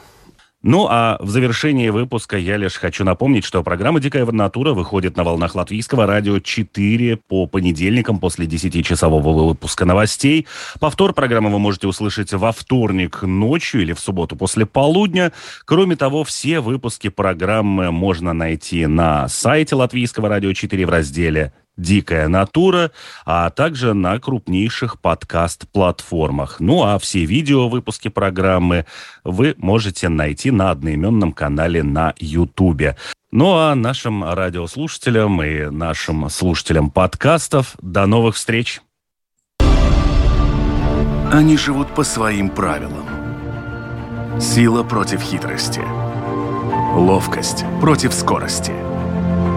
Ну, 0.65 0.87
а 0.89 1.19
в 1.21 1.29
завершении 1.29 1.89
выпуска 1.89 2.39
я 2.39 2.57
лишь 2.57 2.77
хочу 2.77 3.03
напомнить, 3.03 3.45
что 3.45 3.65
программа 3.65 3.99
«Дикая 3.99 4.25
натура» 4.27 4.73
выходит 4.73 5.17
на 5.17 5.25
волнах 5.25 5.57
латвийского 5.57 6.07
радио 6.07 6.39
4 6.39 7.17
по 7.17 7.47
понедельникам 7.47 8.21
после 8.21 8.47
10-часового 8.47 9.49
выпуска 9.49 9.85
новостей. 9.85 10.47
Повтор 10.79 11.15
программы 11.15 11.51
вы 11.51 11.59
можете 11.59 11.89
услышать 11.89 12.33
во 12.33 12.53
вторник 12.53 13.23
ночью 13.23 13.83
или 13.83 13.93
в 13.93 13.99
субботу 13.99 14.37
после 14.37 14.65
полудня. 14.65 15.33
Кроме 15.65 15.97
того, 15.97 16.23
все 16.23 16.61
выпуски 16.61 17.09
программы 17.09 17.91
можно 17.91 18.33
найти 18.33 18.87
на 18.87 19.27
сайте 19.27 19.75
латвийского 19.75 20.29
радио 20.29 20.53
4 20.53 20.87
в 20.87 20.91
разделе 20.91 21.53
«Дикая 21.77 22.29
натура», 22.29 22.91
а 23.25 23.49
также 23.51 23.95
на 23.95 24.19
крупнейших 24.19 25.01
подкаст-платформах. 25.01 26.61
Ну 26.61 26.83
а 26.85 26.99
все 26.99 27.25
видео 27.25 27.69
выпуски 27.69 28.09
программы 28.09 28.87
вы 29.25 29.55
можете 29.57 30.09
найти 30.09 30.51
на 30.51 30.71
одноименном 30.71 31.33
канале 31.33 31.83
на 31.83 32.15
Ютубе. 32.19 32.97
Ну 33.31 33.55
а 33.57 33.75
нашим 33.75 34.23
радиослушателям 34.23 35.43
и 35.43 35.71
нашим 35.71 36.29
слушателям 36.29 36.91
подкастов 36.91 37.77
до 37.81 38.07
новых 38.07 38.35
встреч! 38.37 38.83
Они 41.33 41.57
живут 41.57 41.95
по 41.95 42.05
своим 42.05 42.51
правилам. 42.51 43.07
Сила 44.39 44.83
против 44.83 45.23
хитрости. 45.23 45.81
Ловкость 46.95 47.65
против 47.81 48.13
скорости– 48.13 48.75